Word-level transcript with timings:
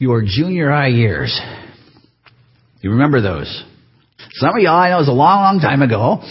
your 0.00 0.22
junior 0.24 0.70
high 0.70 0.88
years. 0.88 1.40
You 2.80 2.90
remember 2.90 3.20
those? 3.20 3.64
Some 4.34 4.50
of 4.54 4.62
y'all 4.62 4.78
I 4.78 4.90
know 4.90 4.96
it 4.96 5.00
was 5.00 5.08
a 5.08 5.12
long, 5.12 5.42
long 5.42 5.58
time 5.58 5.82
ago. 5.82 6.22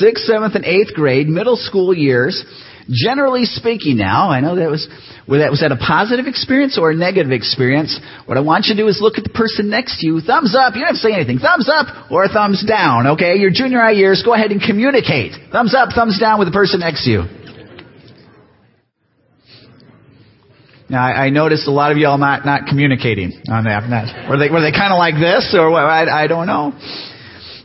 Sixth, 0.00 0.24
seventh, 0.24 0.54
and 0.54 0.64
eighth 0.64 0.94
grade, 0.94 1.28
middle 1.28 1.56
school 1.56 1.92
years. 1.92 2.42
Generally 2.88 3.44
speaking 3.44 3.98
now, 3.98 4.30
I 4.30 4.40
know 4.40 4.56
that 4.56 4.70
was, 4.70 4.88
was 5.28 5.60
that 5.60 5.70
a 5.70 5.76
positive 5.76 6.24
experience 6.26 6.78
or 6.80 6.92
a 6.92 6.96
negative 6.96 7.30
experience? 7.30 8.00
What 8.24 8.38
I 8.38 8.40
want 8.40 8.66
you 8.66 8.74
to 8.74 8.80
do 8.80 8.88
is 8.88 8.98
look 9.04 9.18
at 9.18 9.24
the 9.24 9.36
person 9.36 9.68
next 9.68 10.00
to 10.00 10.06
you. 10.06 10.20
Thumbs 10.22 10.56
up. 10.56 10.72
You 10.74 10.80
don't 10.80 10.96
have 10.96 10.96
to 10.96 11.04
say 11.04 11.12
anything. 11.12 11.38
Thumbs 11.38 11.68
up 11.68 12.10
or 12.10 12.26
thumbs 12.26 12.64
down. 12.64 13.20
Okay? 13.20 13.36
Your 13.36 13.50
junior 13.52 13.80
high 13.80 13.92
years, 14.00 14.22
go 14.24 14.32
ahead 14.32 14.50
and 14.50 14.62
communicate. 14.62 15.36
Thumbs 15.52 15.76
up, 15.76 15.90
thumbs 15.94 16.18
down 16.18 16.38
with 16.38 16.48
the 16.48 16.56
person 16.56 16.80
next 16.80 17.04
to 17.04 17.10
you. 17.10 17.20
Now, 20.90 21.06
I, 21.06 21.26
I 21.26 21.30
noticed 21.30 21.68
a 21.68 21.70
lot 21.70 21.92
of 21.92 21.98
y'all 21.98 22.18
not, 22.18 22.44
not 22.44 22.66
communicating 22.66 23.30
on 23.48 23.62
that. 23.64 23.88
Not, 23.88 24.28
were 24.28 24.36
they, 24.36 24.50
were 24.50 24.60
they 24.60 24.72
kind 24.72 24.92
of 24.92 24.98
like 24.98 25.14
this 25.14 25.54
or 25.56 25.70
what? 25.70 25.84
I, 25.84 26.24
I 26.24 26.26
don't 26.26 26.48
know. 26.48 26.72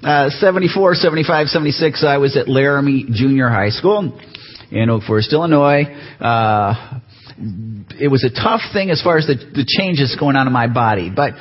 Uh, 0.04 0.30
74, 0.30 0.94
75, 0.94 1.48
76, 1.48 2.04
I 2.04 2.18
was 2.18 2.38
at 2.38 2.48
Laramie 2.48 3.08
Junior 3.10 3.50
High 3.50 3.70
School 3.70 4.22
in 4.70 4.92
Oak 4.92 5.02
Forest, 5.08 5.34
Illinois. 5.34 5.86
Uh, 6.20 7.00
it 7.38 8.10
was 8.10 8.24
a 8.24 8.30
tough 8.30 8.62
thing 8.72 8.90
as 8.90 9.02
far 9.02 9.18
as 9.18 9.28
the, 9.28 9.36
the 9.36 9.66
changes 9.68 10.16
going 10.18 10.38
on 10.38 10.48
in 10.48 10.54
my 10.54 10.68
body. 10.68 11.12
But 11.14 11.34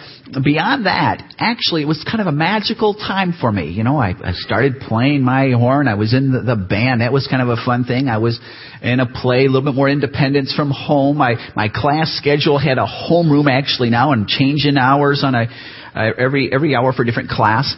beyond 0.43 0.87
that, 0.87 1.35
actually, 1.39 1.83
it 1.83 1.85
was 1.87 2.05
kind 2.05 2.21
of 2.21 2.27
a 2.27 2.33
magical 2.33 2.95
time 2.95 3.33
for 3.41 3.53
me. 3.53 3.71
You 3.71 3.85
know, 3.85 3.97
I, 3.97 4.11
I 4.11 4.33
started 4.33 4.81
playing 4.81 5.23
my 5.23 5.51
horn. 5.51 5.87
I 5.87 5.95
was 5.95 6.13
in 6.13 6.33
the, 6.33 6.41
the 6.41 6.57
band. 6.57 7.01
That 7.01 7.13
was 7.13 7.29
kind 7.29 7.43
of 7.43 7.49
a 7.49 7.65
fun 7.65 7.85
thing. 7.85 8.09
I 8.09 8.19
was 8.19 8.41
in 8.83 8.99
a 8.99 9.07
play, 9.07 9.45
a 9.45 9.49
little 9.49 9.63
bit 9.63 9.77
more 9.77 9.89
independence 9.89 10.53
from 10.53 10.73
home. 10.73 11.17
My 11.17 11.37
my 11.55 11.69
class 11.69 12.17
schedule 12.19 12.59
had 12.59 12.79
a 12.79 12.87
homeroom 12.87 13.49
actually 13.49 13.91
now, 13.91 14.11
and 14.13 14.27
changing 14.27 14.77
hours 14.77 15.23
on 15.23 15.37
a 15.37 15.47
every 15.95 16.53
every 16.53 16.75
hour 16.75 16.93
for 16.93 17.03
a 17.03 17.07
different 17.07 17.31
class. 17.31 17.73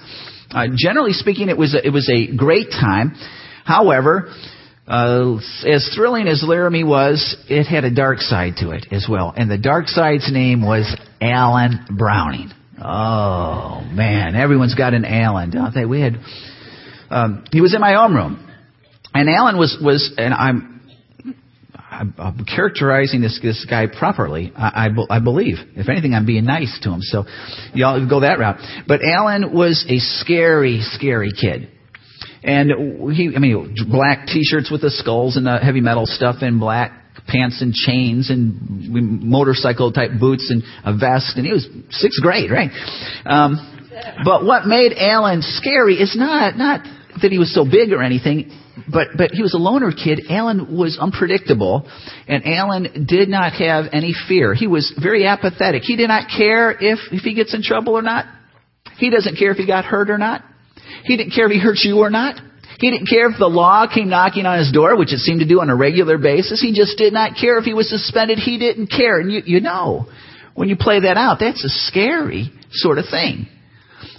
Uh, 0.50 0.68
generally 0.74 1.12
speaking, 1.12 1.50
it 1.50 1.58
was 1.58 1.74
a, 1.74 1.86
it 1.86 1.90
was 1.90 2.08
a 2.08 2.34
great 2.34 2.70
time. 2.70 3.14
However, 3.64 4.32
uh, 4.86 5.36
as 5.66 5.90
thrilling 5.96 6.28
as 6.28 6.44
Laramie 6.46 6.84
was, 6.84 7.36
it 7.48 7.64
had 7.64 7.84
a 7.84 7.94
dark 7.94 8.18
side 8.20 8.54
to 8.58 8.70
it 8.70 8.86
as 8.92 9.06
well. 9.10 9.32
And 9.36 9.50
the 9.50 9.58
dark 9.58 9.88
side's 9.88 10.30
name 10.32 10.64
was 10.64 10.96
Alan 11.20 11.86
Browning. 11.96 12.50
Oh 12.80 13.82
man, 13.90 14.36
everyone's 14.36 14.74
got 14.74 14.94
an 14.94 15.04
Alan, 15.04 15.50
don't 15.50 15.74
they? 15.74 15.86
We 15.86 16.00
had, 16.00 16.18
um, 17.10 17.44
he 17.50 17.60
was 17.60 17.74
in 17.74 17.80
my 17.80 17.96
own 17.96 18.14
room. 18.14 18.42
And 19.14 19.30
Alan 19.30 19.58
was, 19.58 19.76
was, 19.82 20.12
and 20.18 20.34
I'm, 20.34 20.76
I'm, 21.90 22.44
characterizing 22.44 23.22
this, 23.22 23.40
this 23.42 23.66
guy 23.68 23.86
properly, 23.86 24.52
I, 24.54 24.88
I, 24.88 25.16
I 25.16 25.20
believe. 25.20 25.56
If 25.74 25.88
anything, 25.88 26.14
I'm 26.14 26.26
being 26.26 26.44
nice 26.44 26.78
to 26.82 26.92
him. 26.92 27.00
So 27.00 27.24
y'all 27.72 28.06
go 28.06 28.20
that 28.20 28.38
route. 28.38 28.58
But 28.86 29.00
Alan 29.02 29.54
was 29.54 29.86
a 29.88 29.98
scary, 29.98 30.80
scary 30.82 31.30
kid. 31.32 31.70
And 32.46 33.12
he, 33.12 33.32
I 33.34 33.40
mean, 33.40 33.74
black 33.90 34.26
t-shirts 34.28 34.70
with 34.70 34.80
the 34.80 34.90
skulls 34.90 35.36
and 35.36 35.46
the 35.46 35.58
heavy 35.58 35.80
metal 35.80 36.06
stuff 36.06 36.36
and 36.42 36.60
black 36.60 36.92
pants 37.26 37.60
and 37.60 37.74
chains 37.74 38.30
and 38.30 38.88
motorcycle 39.24 39.92
type 39.92 40.12
boots 40.20 40.48
and 40.50 40.62
a 40.84 40.96
vest. 40.96 41.36
And 41.36 41.44
he 41.44 41.52
was 41.52 41.68
sixth 41.90 42.22
grade, 42.22 42.50
right? 42.52 42.70
Um, 43.24 43.56
but 44.24 44.44
what 44.44 44.66
made 44.66 44.92
Alan 44.96 45.42
scary 45.42 45.96
is 45.96 46.14
not, 46.16 46.56
not 46.56 46.86
that 47.20 47.32
he 47.32 47.38
was 47.38 47.52
so 47.52 47.64
big 47.64 47.92
or 47.92 48.02
anything, 48.02 48.52
but, 48.92 49.08
but 49.16 49.30
he 49.32 49.42
was 49.42 49.54
a 49.54 49.58
loner 49.58 49.90
kid. 49.90 50.20
Alan 50.30 50.76
was 50.76 50.98
unpredictable 51.00 51.90
and 52.28 52.46
Alan 52.46 53.06
did 53.08 53.28
not 53.28 53.54
have 53.54 53.86
any 53.92 54.14
fear. 54.28 54.54
He 54.54 54.68
was 54.68 54.94
very 55.02 55.26
apathetic. 55.26 55.82
He 55.82 55.96
did 55.96 56.08
not 56.08 56.28
care 56.28 56.70
if, 56.70 57.00
if 57.10 57.22
he 57.22 57.34
gets 57.34 57.54
in 57.54 57.62
trouble 57.62 57.98
or 57.98 58.02
not. 58.02 58.26
He 58.98 59.10
doesn't 59.10 59.36
care 59.36 59.50
if 59.50 59.56
he 59.56 59.66
got 59.66 59.84
hurt 59.84 60.10
or 60.10 60.18
not. 60.18 60.44
He 61.04 61.16
didn't 61.16 61.32
care 61.32 61.46
if 61.46 61.52
he 61.52 61.58
hurt 61.58 61.78
you 61.82 61.98
or 61.98 62.10
not. 62.10 62.40
He 62.78 62.90
didn't 62.90 63.08
care 63.08 63.30
if 63.30 63.38
the 63.38 63.48
law 63.48 63.86
came 63.92 64.08
knocking 64.10 64.44
on 64.44 64.58
his 64.58 64.70
door, 64.70 64.96
which 64.98 65.12
it 65.12 65.18
seemed 65.18 65.40
to 65.40 65.48
do 65.48 65.60
on 65.60 65.70
a 65.70 65.76
regular 65.76 66.18
basis. 66.18 66.60
He 66.60 66.74
just 66.74 66.98
did 66.98 67.12
not 67.12 67.36
care 67.40 67.58
if 67.58 67.64
he 67.64 67.72
was 67.72 67.88
suspended. 67.88 68.38
He 68.38 68.58
didn't 68.58 68.88
care. 68.88 69.18
And 69.18 69.32
you, 69.32 69.42
you 69.46 69.60
know, 69.60 70.06
when 70.54 70.68
you 70.68 70.76
play 70.76 71.00
that 71.00 71.16
out, 71.16 71.38
that's 71.40 71.64
a 71.64 71.68
scary 71.68 72.52
sort 72.70 72.98
of 72.98 73.06
thing. 73.10 73.48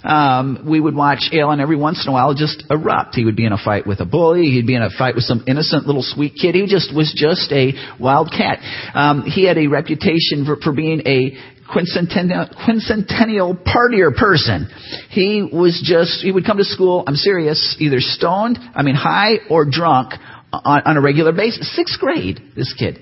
Um, 0.02 0.66
we 0.68 0.80
would 0.80 0.94
watch 0.94 1.30
Alan 1.32 1.60
every 1.60 1.76
once 1.76 2.04
in 2.04 2.10
a 2.10 2.12
while 2.12 2.34
just 2.34 2.64
erupt. 2.70 3.14
He 3.14 3.24
would 3.24 3.36
be 3.36 3.44
in 3.44 3.52
a 3.52 3.62
fight 3.62 3.86
with 3.86 4.00
a 4.00 4.04
bully. 4.04 4.46
He'd 4.46 4.66
be 4.66 4.74
in 4.74 4.82
a 4.82 4.90
fight 4.90 5.14
with 5.14 5.24
some 5.24 5.44
innocent 5.46 5.86
little 5.86 6.02
sweet 6.02 6.34
kid. 6.40 6.54
He 6.54 6.66
just 6.66 6.94
was 6.94 7.12
just 7.14 7.50
a 7.52 7.72
wild 8.00 8.30
cat. 8.30 8.58
Um, 8.94 9.22
he 9.22 9.46
had 9.46 9.58
a 9.58 9.66
reputation 9.66 10.44
for, 10.44 10.56
for 10.56 10.72
being 10.72 11.02
a 11.06 11.36
quincentennial, 11.68 12.54
quincentennial 12.66 13.62
partier 13.62 14.14
person. 14.14 14.68
He 15.10 15.48
was 15.52 15.80
just, 15.84 16.22
he 16.22 16.32
would 16.32 16.44
come 16.44 16.58
to 16.58 16.64
school, 16.64 17.04
I'm 17.06 17.14
serious, 17.14 17.76
either 17.78 18.00
stoned, 18.00 18.58
I 18.74 18.82
mean 18.82 18.94
high 18.94 19.36
or 19.50 19.64
drunk 19.64 20.14
on, 20.52 20.82
on 20.84 20.96
a 20.96 21.00
regular 21.00 21.32
basis. 21.32 21.74
Sixth 21.76 21.98
grade, 21.98 22.40
this 22.56 22.74
kid. 22.78 22.98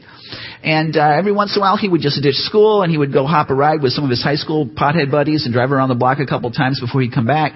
And 0.63 0.97
uh, 0.97 1.13
every 1.17 1.33
once 1.33 1.55
in 1.55 1.61
a 1.61 1.65
while, 1.65 1.77
he 1.77 1.89
would 1.89 2.01
just 2.01 2.21
ditch 2.21 2.35
school 2.35 2.83
and 2.83 2.91
he 2.91 2.99
would 2.99 3.13
go 3.13 3.27
hop 3.27 3.51
a 3.51 3.55
ride 3.55 3.83
with 3.83 3.93
some 3.93 4.03
of 4.03 4.11
his 4.11 4.23
high 4.23 4.35
school 4.35 4.67
pothead 4.67 5.11
buddies 5.11 5.45
and 5.45 5.55
drive 5.55 5.71
around 5.71 5.89
the 5.89 5.95
block 5.95 6.19
a 6.19 6.27
couple 6.27 6.51
times 6.51 6.81
before 6.81 7.03
he'd 7.03 7.13
come 7.13 7.27
back. 7.27 7.53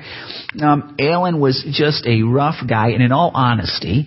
Um, 0.60 0.94
Alan 1.00 1.40
was 1.40 1.66
just 1.72 2.06
a 2.06 2.22
rough 2.22 2.56
guy, 2.68 2.90
and 2.90 3.02
in 3.02 3.10
all 3.10 3.32
honesty, 3.34 4.06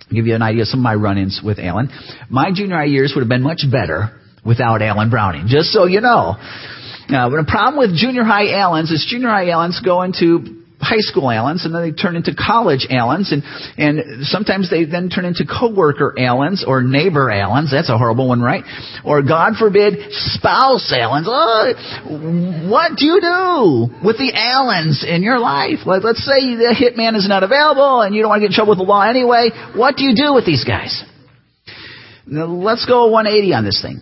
I'll 0.00 0.14
give 0.14 0.26
you 0.26 0.34
an 0.34 0.42
idea 0.42 0.62
of 0.62 0.68
some 0.68 0.80
of 0.80 0.84
my 0.84 0.94
run-ins 0.94 1.40
with 1.44 1.60
Alan. 1.60 1.90
My 2.28 2.50
junior 2.52 2.76
high 2.76 2.86
years 2.86 3.12
would 3.14 3.22
have 3.22 3.28
been 3.28 3.42
much 3.42 3.62
better 3.70 4.20
without 4.44 4.82
Alan 4.82 5.10
Browning, 5.10 5.46
just 5.46 5.70
so 5.70 5.86
you 5.86 6.00
know. 6.00 6.36
Now, 7.08 7.28
but 7.28 7.38
a 7.38 7.44
problem 7.44 7.78
with 7.78 7.96
junior 7.96 8.24
high 8.24 8.52
Allens 8.54 8.90
is 8.90 9.06
junior 9.08 9.28
high 9.28 9.50
Allens 9.50 9.80
go 9.84 10.02
into 10.02 10.64
high 10.84 11.00
school 11.00 11.30
Allens, 11.30 11.64
and 11.64 11.74
then 11.74 11.82
they 11.82 11.92
turn 11.92 12.16
into 12.16 12.34
college 12.34 12.86
Allens, 12.90 13.32
and 13.32 13.42
and 13.78 14.26
sometimes 14.26 14.70
they 14.70 14.84
then 14.84 15.08
turn 15.08 15.24
into 15.24 15.44
coworker 15.46 16.14
Allens 16.18 16.64
or 16.66 16.82
neighbor 16.82 17.30
Allens. 17.30 17.70
That's 17.70 17.88
a 17.88 17.98
horrible 17.98 18.28
one, 18.28 18.40
right? 18.40 18.64
Or 19.04 19.22
God 19.22 19.54
forbid, 19.58 20.12
spouse 20.12 20.92
Allens. 20.92 21.26
Oh, 21.28 22.68
what 22.70 22.96
do 22.96 23.06
you 23.06 23.20
do 23.20 24.06
with 24.06 24.18
the 24.18 24.32
Allens 24.34 25.04
in 25.06 25.22
your 25.22 25.38
life? 25.38 25.80
Let, 25.86 26.04
let's 26.04 26.24
say 26.24 26.56
the 26.56 26.76
hitman 26.76 27.16
is 27.16 27.28
not 27.28 27.42
available, 27.42 28.02
and 28.02 28.14
you 28.14 28.22
don't 28.22 28.28
want 28.28 28.40
to 28.40 28.44
get 28.44 28.52
in 28.52 28.54
trouble 28.54 28.72
with 28.72 28.78
the 28.78 28.84
law 28.84 29.02
anyway. 29.02 29.50
What 29.74 29.96
do 29.96 30.04
you 30.04 30.14
do 30.14 30.34
with 30.34 30.46
these 30.46 30.64
guys? 30.64 31.02
Now, 32.26 32.46
let's 32.46 32.86
go 32.86 33.08
180 33.08 33.54
on 33.54 33.64
this 33.64 33.82
thing. 33.82 34.00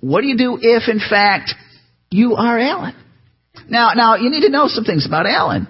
What 0.00 0.22
do 0.22 0.26
you 0.26 0.36
do 0.36 0.58
if, 0.60 0.88
in 0.88 0.98
fact, 0.98 1.54
you 2.10 2.34
are 2.34 2.58
Alan? 2.58 2.94
Now, 3.68 3.92
now 3.94 4.16
you 4.16 4.30
need 4.30 4.42
to 4.42 4.50
know 4.50 4.66
some 4.66 4.84
things 4.84 5.06
about 5.06 5.26
Alan. 5.26 5.68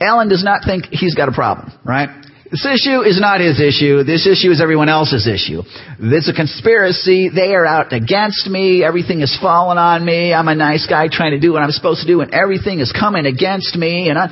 Alan 0.00 0.28
does 0.28 0.44
not 0.44 0.62
think 0.64 0.86
he's 0.90 1.14
got 1.14 1.28
a 1.28 1.32
problem, 1.32 1.72
right? 1.84 2.08
This 2.50 2.66
issue 2.66 3.02
is 3.02 3.20
not 3.20 3.40
his 3.40 3.60
issue. 3.60 4.02
This 4.02 4.26
issue 4.26 4.50
is 4.50 4.60
everyone 4.60 4.88
else's 4.88 5.28
issue. 5.28 5.62
This 6.00 6.24
is 6.24 6.30
a 6.30 6.34
conspiracy. 6.34 7.28
They 7.28 7.54
are 7.54 7.64
out 7.64 7.92
against 7.92 8.48
me. 8.48 8.82
Everything 8.82 9.20
is 9.20 9.36
falling 9.40 9.78
on 9.78 10.04
me. 10.04 10.34
I'm 10.34 10.48
a 10.48 10.56
nice 10.56 10.84
guy 10.88 11.06
trying 11.06 11.30
to 11.32 11.40
do 11.40 11.52
what 11.52 11.62
I'm 11.62 11.70
supposed 11.70 12.00
to 12.00 12.08
do, 12.08 12.22
and 12.22 12.34
everything 12.34 12.80
is 12.80 12.92
coming 12.92 13.24
against 13.24 13.76
me. 13.76 14.08
And 14.08 14.18
I, 14.18 14.30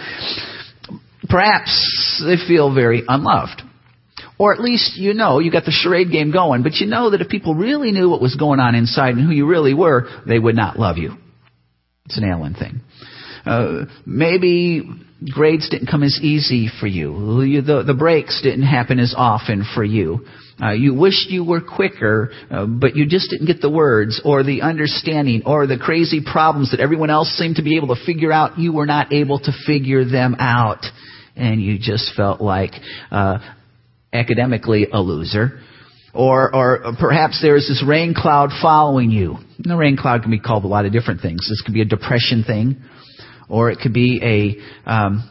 perhaps 1.29 2.21
they 2.27 2.37
feel 2.49 2.75
very 2.75 3.05
unloved. 3.07 3.63
Or 4.39 4.53
at 4.53 4.61
least 4.61 4.97
you 4.97 5.15
know 5.15 5.41
you 5.41 5.51
got 5.51 5.65
the 5.65 5.73
charade 5.73 6.13
game 6.13 6.31
going, 6.31 6.63
but 6.63 6.75
you 6.75 6.87
know 6.87 7.11
that 7.11 7.21
if 7.21 7.29
people 7.29 7.55
really 7.55 7.91
knew 7.91 8.09
what 8.09 8.21
was 8.21 8.37
going 8.37 8.61
on 8.61 8.75
inside 8.75 9.15
and 9.15 9.27
who 9.27 9.33
you 9.33 9.47
really 9.47 9.75
were, 9.75 10.09
they 10.27 10.39
would 10.39 10.55
not 10.55 10.79
love 10.79 10.97
you. 10.97 11.17
It's 12.07 12.17
an 12.17 12.25
alien 12.25 12.55
thing. 12.55 12.81
Uh, 13.45 13.87
maybe 14.07 14.89
grades 15.33 15.69
didn't 15.69 15.89
come 15.89 16.03
as 16.03 16.19
easy 16.23 16.71
for 16.81 16.87
you. 16.87 17.63
the, 17.63 17.83
the 17.83 17.95
breaks 17.95 18.41
didn't 18.43 18.63
happen 18.63 18.99
as 18.99 19.15
often 19.17 19.67
for 19.75 19.83
you. 19.83 20.27
Uh, 20.61 20.73
you 20.73 20.95
wished 20.95 21.31
you 21.31 21.45
were 21.45 21.61
quicker, 21.61 22.31
uh, 22.51 22.67
but 22.67 22.97
you 22.97 23.07
just 23.07 23.31
didn't 23.31 23.47
get 23.47 23.61
the 23.61 23.71
words 23.71 24.21
or 24.25 24.43
the 24.43 24.63
understanding 24.63 25.43
or 25.47 25.67
the 25.67 25.79
crazy 25.79 26.21
problems 26.21 26.73
that 26.73 26.81
everyone 26.81 27.11
else 27.11 27.29
seemed 27.37 27.57
to 27.57 27.63
be 27.63 27.77
able 27.77 27.95
to 27.95 28.05
figure 28.05 28.33
out. 28.33 28.59
You 28.59 28.73
were 28.73 28.87
not 28.87 29.13
able 29.13 29.39
to 29.39 29.53
figure 29.67 30.05
them 30.05 30.37
out. 30.39 30.85
And 31.37 31.63
you 31.63 31.79
just 31.79 32.15
felt 32.17 32.41
like 32.41 32.73
uh, 33.13 33.39
academically 34.13 34.89
a 34.93 35.01
loser. 35.01 35.61
Or, 36.15 36.55
or 36.55 36.95
perhaps 36.99 37.41
there 37.43 37.57
is 37.57 37.69
this 37.69 37.85
rain 37.87 38.15
cloud 38.15 38.51
following 38.63 39.11
you. 39.11 39.37
And 39.59 39.71
the 39.71 39.77
rain 39.77 39.97
cloud 39.97 40.23
can 40.23 40.31
be 40.31 40.41
called 40.41 40.65
a 40.65 40.69
lot 40.69 40.87
of 40.87 40.93
different 40.93 41.21
things. 41.21 41.47
This 41.49 41.63
could 41.65 41.75
be 41.75 41.83
a 41.83 41.85
depression 41.85 42.45
thing, 42.45 42.83
or 43.49 43.71
it 43.71 43.79
could 43.81 43.93
be 43.93 44.21
a 44.87 44.91
um, 44.91 45.29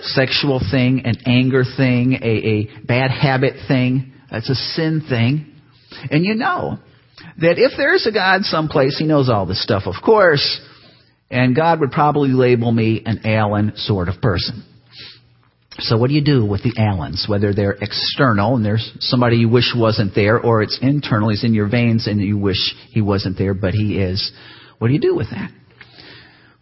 sexual 0.00 0.60
thing, 0.70 1.02
an 1.04 1.16
anger 1.26 1.64
thing, 1.76 2.14
a, 2.22 2.26
a 2.26 2.86
bad 2.86 3.10
habit 3.10 3.54
thing. 3.68 4.12
That's 4.30 4.48
a 4.48 4.54
sin 4.54 5.04
thing. 5.08 5.54
And 6.10 6.24
you 6.24 6.34
know 6.34 6.78
that 7.38 7.58
if 7.58 7.72
there's 7.76 8.06
a 8.06 8.12
God 8.12 8.42
someplace, 8.44 8.98
He 8.98 9.04
knows 9.04 9.28
all 9.28 9.46
this 9.46 9.62
stuff, 9.62 9.84
of 9.86 9.94
course, 10.04 10.60
and 11.30 11.54
God 11.54 11.80
would 11.80 11.90
probably 11.90 12.30
label 12.30 12.72
me 12.72 13.02
an 13.04 13.20
Alan 13.24 13.72
sort 13.76 14.08
of 14.08 14.20
person. 14.20 14.64
So 15.78 15.98
what 15.98 16.08
do 16.08 16.14
you 16.14 16.24
do 16.24 16.44
with 16.44 16.62
the 16.62 16.74
Allens? 16.78 17.26
Whether 17.28 17.52
they're 17.52 17.76
external 17.80 18.54
and 18.56 18.64
there's 18.64 18.92
somebody 19.00 19.38
you 19.38 19.48
wish 19.48 19.72
wasn't 19.76 20.14
there, 20.14 20.38
or 20.38 20.62
it's 20.62 20.78
internal, 20.80 21.30
he's 21.30 21.42
in 21.42 21.52
your 21.52 21.68
veins 21.68 22.06
and 22.06 22.20
you 22.20 22.38
wish 22.38 22.74
he 22.90 23.02
wasn't 23.02 23.36
there, 23.36 23.54
but 23.54 23.74
he 23.74 23.98
is. 23.98 24.32
What 24.78 24.88
do 24.88 24.94
you 24.94 25.00
do 25.00 25.16
with 25.16 25.30
that? 25.30 25.50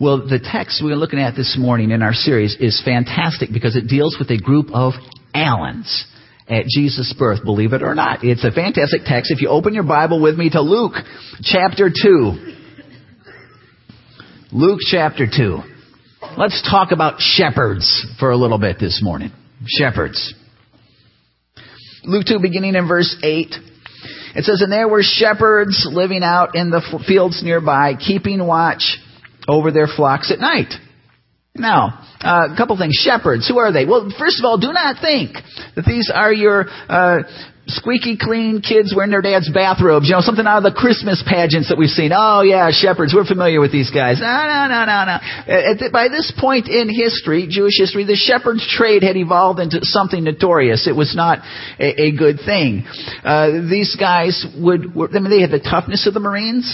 Well, 0.00 0.26
the 0.26 0.40
text 0.40 0.82
we're 0.82 0.96
looking 0.96 1.20
at 1.20 1.36
this 1.36 1.56
morning 1.58 1.90
in 1.90 2.02
our 2.02 2.14
series 2.14 2.56
is 2.58 2.82
fantastic 2.84 3.50
because 3.52 3.76
it 3.76 3.86
deals 3.86 4.16
with 4.18 4.30
a 4.30 4.38
group 4.38 4.66
of 4.72 4.94
Allens 5.34 6.06
at 6.48 6.64
Jesus' 6.66 7.14
birth, 7.18 7.44
believe 7.44 7.72
it 7.72 7.82
or 7.82 7.94
not. 7.94 8.24
It's 8.24 8.44
a 8.44 8.50
fantastic 8.50 9.02
text. 9.06 9.30
If 9.30 9.40
you 9.40 9.48
open 9.48 9.74
your 9.74 9.84
Bible 9.84 10.20
with 10.20 10.36
me 10.36 10.50
to 10.50 10.60
Luke 10.60 10.94
chapter 11.42 11.90
2. 11.90 12.54
Luke 14.52 14.80
chapter 14.90 15.26
2. 15.26 15.71
Let's 16.22 16.62
talk 16.62 16.92
about 16.92 17.20
shepherds 17.20 18.06
for 18.18 18.30
a 18.30 18.36
little 18.36 18.58
bit 18.58 18.78
this 18.78 19.00
morning. 19.02 19.32
Shepherds. 19.66 20.34
Luke 22.04 22.24
2 22.26 22.38
beginning 22.40 22.76
in 22.76 22.86
verse 22.86 23.16
8. 23.22 23.54
It 24.36 24.44
says, 24.44 24.62
And 24.62 24.72
there 24.72 24.88
were 24.88 25.02
shepherds 25.02 25.86
living 25.90 26.22
out 26.22 26.54
in 26.54 26.70
the 26.70 26.80
fields 27.06 27.42
nearby, 27.42 27.94
keeping 27.96 28.46
watch 28.46 28.98
over 29.48 29.72
their 29.72 29.88
flocks 29.88 30.30
at 30.30 30.38
night. 30.38 30.72
Now, 31.56 32.00
uh, 32.20 32.54
a 32.54 32.56
couple 32.56 32.78
things. 32.78 32.94
Shepherds, 32.94 33.48
who 33.48 33.58
are 33.58 33.72
they? 33.72 33.84
Well, 33.84 34.10
first 34.16 34.38
of 34.38 34.44
all, 34.44 34.58
do 34.58 34.72
not 34.72 35.02
think 35.02 35.34
that 35.74 35.84
these 35.84 36.10
are 36.14 36.32
your 36.32 36.66
uh, 36.88 37.24
squeaky 37.66 38.18
clean 38.18 38.60
kids 38.60 38.92
wearing 38.94 39.10
their 39.10 39.22
dad's 39.22 39.50
bathrobes, 39.52 40.08
you 40.08 40.14
know, 40.14 40.20
something 40.20 40.46
out 40.46 40.58
of 40.58 40.66
the 40.66 40.74
Christmas 40.74 41.22
pageants 41.22 41.68
that 41.68 41.78
we've 41.78 41.94
seen. 41.94 42.10
Oh 42.14 42.42
yeah, 42.42 42.70
shepherds, 42.72 43.14
we're 43.14 43.24
familiar 43.24 43.60
with 43.60 43.70
these 43.70 43.90
guys. 43.90 44.18
No, 44.18 44.26
no, 44.26 44.66
no, 44.66 44.82
no, 44.82 44.98
no. 45.06 45.16
At, 45.46 45.92
by 45.92 46.08
this 46.08 46.32
point 46.38 46.66
in 46.66 46.90
history, 46.90 47.46
Jewish 47.48 47.78
history, 47.78 48.04
the 48.04 48.18
shepherd's 48.18 48.66
trade 48.66 49.02
had 49.02 49.16
evolved 49.16 49.60
into 49.60 49.78
something 49.82 50.24
notorious. 50.24 50.88
It 50.88 50.96
was 50.96 51.14
not 51.14 51.38
a, 51.78 52.10
a 52.10 52.16
good 52.16 52.42
thing. 52.44 52.82
Uh, 53.22 53.62
these 53.70 53.94
guys 53.94 54.44
would, 54.58 54.94
were, 54.94 55.08
I 55.14 55.20
mean, 55.20 55.30
they 55.30 55.40
had 55.40 55.54
the 55.54 55.62
toughness 55.62 56.06
of 56.08 56.14
the 56.14 56.20
Marines, 56.20 56.66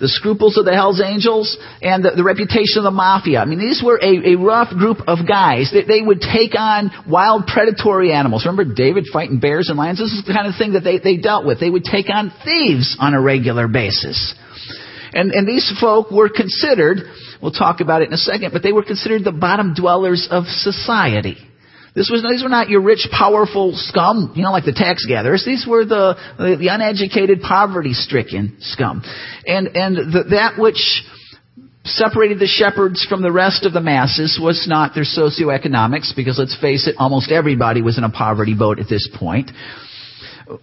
the 0.00 0.08
scruples 0.08 0.56
of 0.56 0.64
the 0.64 0.72
Hells 0.72 1.02
Angels, 1.04 1.58
and 1.82 2.02
the, 2.02 2.12
the 2.16 2.24
reputation 2.24 2.80
of 2.80 2.84
the 2.84 2.96
Mafia. 2.96 3.40
I 3.40 3.44
mean, 3.44 3.58
these 3.60 3.82
were 3.84 4.00
a, 4.00 4.32
a 4.32 4.34
rough 4.40 4.70
group 4.70 5.04
of 5.06 5.28
guys. 5.28 5.68
They, 5.68 5.84
they 5.84 6.00
would 6.00 6.22
take 6.24 6.56
on 6.56 6.90
wild 7.06 7.46
predatory 7.46 8.12
animals. 8.12 8.46
Remember 8.46 8.64
David 8.64 9.04
fighting 9.12 9.38
bears 9.38 9.68
and 9.68 9.76
lions? 9.76 9.98
This 9.98 10.12
is 10.12 10.24
the 10.24 10.29
kind 10.32 10.46
of 10.46 10.54
thing 10.56 10.72
that 10.72 10.84
they, 10.84 10.98
they 10.98 11.16
dealt 11.16 11.44
with. 11.46 11.60
They 11.60 11.70
would 11.70 11.84
take 11.84 12.06
on 12.08 12.32
thieves 12.44 12.96
on 12.98 13.14
a 13.14 13.20
regular 13.20 13.68
basis. 13.68 14.34
And, 15.12 15.32
and 15.32 15.46
these 15.46 15.72
folk 15.80 16.10
were 16.10 16.28
considered, 16.28 16.98
we'll 17.42 17.52
talk 17.52 17.80
about 17.80 18.02
it 18.02 18.08
in 18.08 18.14
a 18.14 18.18
second, 18.18 18.52
but 18.52 18.62
they 18.62 18.72
were 18.72 18.84
considered 18.84 19.24
the 19.24 19.32
bottom 19.32 19.74
dwellers 19.74 20.28
of 20.30 20.44
society. 20.46 21.36
This 21.94 22.08
was, 22.08 22.22
these 22.22 22.44
were 22.44 22.48
not 22.48 22.68
your 22.68 22.82
rich, 22.82 23.08
powerful 23.10 23.72
scum, 23.74 24.32
you 24.36 24.44
know, 24.44 24.52
like 24.52 24.64
the 24.64 24.72
tax 24.72 25.04
gatherers. 25.06 25.44
These 25.44 25.66
were 25.68 25.84
the, 25.84 26.14
the, 26.38 26.56
the 26.56 26.68
uneducated, 26.68 27.40
poverty-stricken 27.40 28.58
scum. 28.60 29.02
And, 29.44 29.66
and 29.74 29.96
the, 29.96 30.24
that 30.30 30.54
which 30.56 31.02
separated 31.82 32.38
the 32.38 32.46
shepherds 32.46 33.04
from 33.08 33.22
the 33.22 33.32
rest 33.32 33.66
of 33.66 33.72
the 33.72 33.80
masses 33.80 34.38
was 34.40 34.66
not 34.68 34.94
their 34.94 35.02
socioeconomics, 35.02 36.14
because 36.14 36.38
let's 36.38 36.56
face 36.60 36.86
it, 36.86 36.94
almost 36.98 37.32
everybody 37.32 37.82
was 37.82 37.98
in 37.98 38.04
a 38.04 38.10
poverty 38.10 38.54
boat 38.54 38.78
at 38.78 38.88
this 38.88 39.08
point 39.18 39.50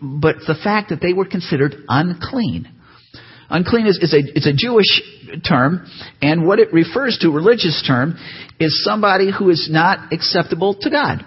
but 0.02 0.38
the 0.48 0.58
fact 0.64 0.90
that 0.90 1.02
they 1.02 1.14
were 1.14 1.26
considered 1.26 1.76
unclean. 1.88 2.68
Unclean 3.50 3.88
is, 3.88 3.98
is 4.02 4.14
a, 4.14 4.20
it's 4.36 4.48
a 4.48 4.54
Jewish 4.54 5.02
term, 5.48 5.88
and 6.22 6.46
what 6.46 6.60
it 6.60 6.74
refers 6.74 7.18
to, 7.22 7.30
religious 7.30 7.84
term, 7.88 8.18
is 8.60 8.84
somebody 8.84 9.32
who 9.32 9.50
is 9.50 9.70
not 9.72 10.12
acceptable 10.12 10.76
to 10.82 10.90
God. 10.90 11.26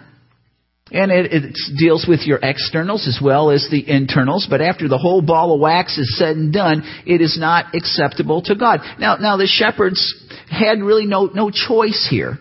And 0.93 1.13
it, 1.13 1.33
it, 1.33 1.57
deals 1.79 2.05
with 2.09 2.27
your 2.27 2.41
externals 2.43 3.07
as 3.07 3.21
well 3.25 3.51
as 3.51 3.69
the 3.71 3.89
internals, 3.89 4.49
but 4.51 4.61
after 4.61 4.89
the 4.89 4.99
whole 4.99 5.23
ball 5.23 5.55
of 5.55 5.61
wax 5.61 5.97
is 5.97 6.19
said 6.19 6.37
and 6.37 6.53
done, 6.53 6.83
it 7.07 7.21
is 7.21 7.39
not 7.39 7.75
acceptable 7.75 8.43
to 8.43 8.57
God. 8.57 8.81
Now, 8.99 9.17
now 9.17 9.37
the 9.37 9.47
shepherds 9.47 10.15
had 10.51 10.83
really 10.83 11.07
no, 11.07 11.27
no 11.27 11.51
choice 11.51 12.09
here. 12.11 12.39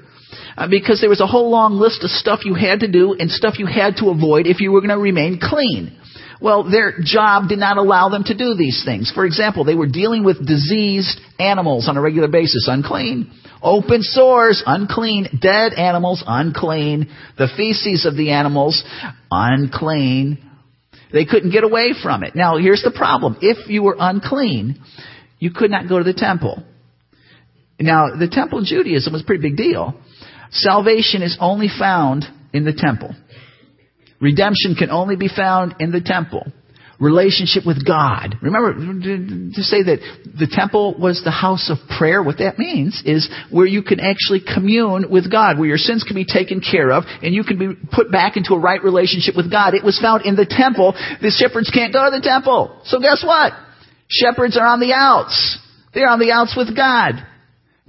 Uh, 0.57 0.68
because 0.68 1.00
there 1.00 1.10
was 1.10 1.22
a 1.22 1.27
whole 1.27 1.50
long 1.50 1.74
list 1.74 2.04
of 2.04 2.10
stuff 2.10 2.44
you 2.44 2.54
had 2.54 2.81
to 2.81 2.88
do 2.92 3.15
and 3.18 3.31
stuff 3.31 3.60
you 3.60 3.65
had 3.65 3.95
to 3.98 4.10
avoid 4.10 4.45
if 4.45 4.60
you 4.60 4.72
were 4.72 4.81
going 4.81 4.89
to 4.89 4.98
remain 4.98 5.39
clean. 5.42 5.98
Well, 6.41 6.69
their 6.69 6.94
job 7.03 7.50
did 7.50 7.59
not 7.59 7.77
allow 7.77 8.09
them 8.09 8.24
to 8.25 8.38
do 8.38 8.56
these 8.56 8.83
things. 8.86 9.12
For 9.13 9.25
example, 9.25 9.65
they 9.65 9.75
were 9.75 9.88
dealing 9.88 10.24
with 10.24 10.45
diseased 10.45 11.19
animals 11.38 11.89
on 11.89 11.97
a 11.97 12.01
regular 12.01 12.30
basis, 12.30 12.68
unclean. 12.69 13.31
Open 13.62 14.01
sores, 14.01 14.63
unclean. 14.65 15.39
Dead 15.41 15.74
animals, 15.74 16.24
unclean. 16.25 17.09
The 17.38 17.50
feces 17.57 18.06
of 18.06 18.15
the 18.15 18.31
animals, 18.31 18.83
unclean. 19.30 20.38
They 21.12 21.25
couldn't 21.25 21.51
get 21.51 21.65
away 21.65 21.89
from 22.01 22.24
it. 22.24 22.36
Now, 22.36 22.57
here's 22.57 22.83
the 22.83 22.91
problem. 22.91 23.38
If 23.41 23.69
you 23.69 23.83
were 23.83 23.97
unclean, 24.00 24.81
you 25.39 25.51
could 25.51 25.71
not 25.71 25.89
go 25.89 25.97
to 25.97 26.03
the 26.03 26.13
temple. 26.13 26.63
Now, 27.80 28.15
the 28.18 28.30
temple 28.30 28.63
Judaism 28.63 29.12
was 29.13 29.24
a 29.24 29.25
pretty 29.25 29.41
big 29.41 29.57
deal. 29.57 30.00
Salvation 30.51 31.21
is 31.21 31.38
only 31.39 31.68
found 31.68 32.25
in 32.53 32.63
the 32.63 32.74
temple. 32.74 33.13
Redemption 34.19 34.75
can 34.75 34.89
only 34.89 35.16
be 35.16 35.30
found 35.30 35.75
in 35.80 35.92
the 35.92 36.01
temple. 36.01 36.45
Relationship 37.00 37.66
with 37.66 37.88
God. 37.88 38.36
Remember 38.42 38.74
to 38.74 39.63
say 39.63 39.83
that 39.83 40.00
the 40.38 40.51
temple 40.51 41.00
was 41.00 41.21
the 41.24 41.31
house 41.31 41.71
of 41.71 41.77
prayer. 41.98 42.21
What 42.21 42.39
that 42.39 42.60
means 42.60 43.01
is 43.06 43.30
where 43.50 43.66
you 43.66 43.83
can 43.83 44.01
actually 44.01 44.42
commune 44.42 45.10
with 45.10 45.31
God, 45.31 45.57
where 45.57 45.69
your 45.69 45.77
sins 45.77 46.04
can 46.04 46.16
be 46.16 46.25
taken 46.25 46.60
care 46.60 46.92
of, 46.92 47.06
and 47.24 47.33
you 47.33 47.45
can 47.45 47.57
be 47.57 47.69
put 47.94 48.12
back 48.12 48.36
into 48.36 48.54
a 48.54 48.60
right 48.60 48.83
relationship 48.83 49.38
with 49.38 49.50
God. 49.50 49.75
It 49.75 49.83
was 49.86 49.98
found 49.98 50.25
in 50.25 50.36
the 50.36 50.45
temple. 50.45 50.92
The 51.22 51.31
shepherds 51.31 51.72
can't 51.72 51.94
go 51.94 52.04
to 52.04 52.12
the 52.12 52.22
temple. 52.22 52.81
So 52.83 53.00
guess 53.00 53.24
what? 53.24 53.54
Shepherds 54.10 54.57
are 54.57 54.68
on 54.68 54.81
the 54.81 54.92
outs. 54.92 55.57
They're 55.94 56.10
on 56.10 56.19
the 56.19 56.33
outs 56.33 56.54
with 56.57 56.75
God. 56.75 57.25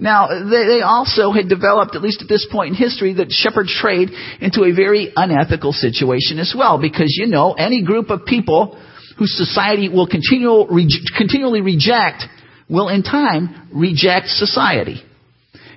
Now, 0.01 0.27
they, 0.29 0.65
they 0.65 0.81
also 0.81 1.31
had 1.31 1.47
developed, 1.47 1.95
at 1.95 2.01
least 2.01 2.23
at 2.23 2.27
this 2.27 2.47
point 2.51 2.69
in 2.69 2.75
history, 2.75 3.13
the 3.13 3.27
shepherd 3.29 3.67
trade 3.67 4.09
into 4.41 4.63
a 4.63 4.73
very 4.73 5.13
unethical 5.15 5.73
situation 5.73 6.39
as 6.39 6.55
well. 6.57 6.81
Because, 6.81 7.15
you 7.17 7.27
know, 7.27 7.53
any 7.53 7.83
group 7.83 8.09
of 8.09 8.25
people 8.25 8.81
whose 9.19 9.37
society 9.37 9.89
will 9.89 10.07
continual, 10.07 10.67
continually 11.15 11.61
reject 11.61 12.23
will 12.67 12.89
in 12.89 13.03
time 13.03 13.69
reject 13.71 14.27
society. 14.27 15.03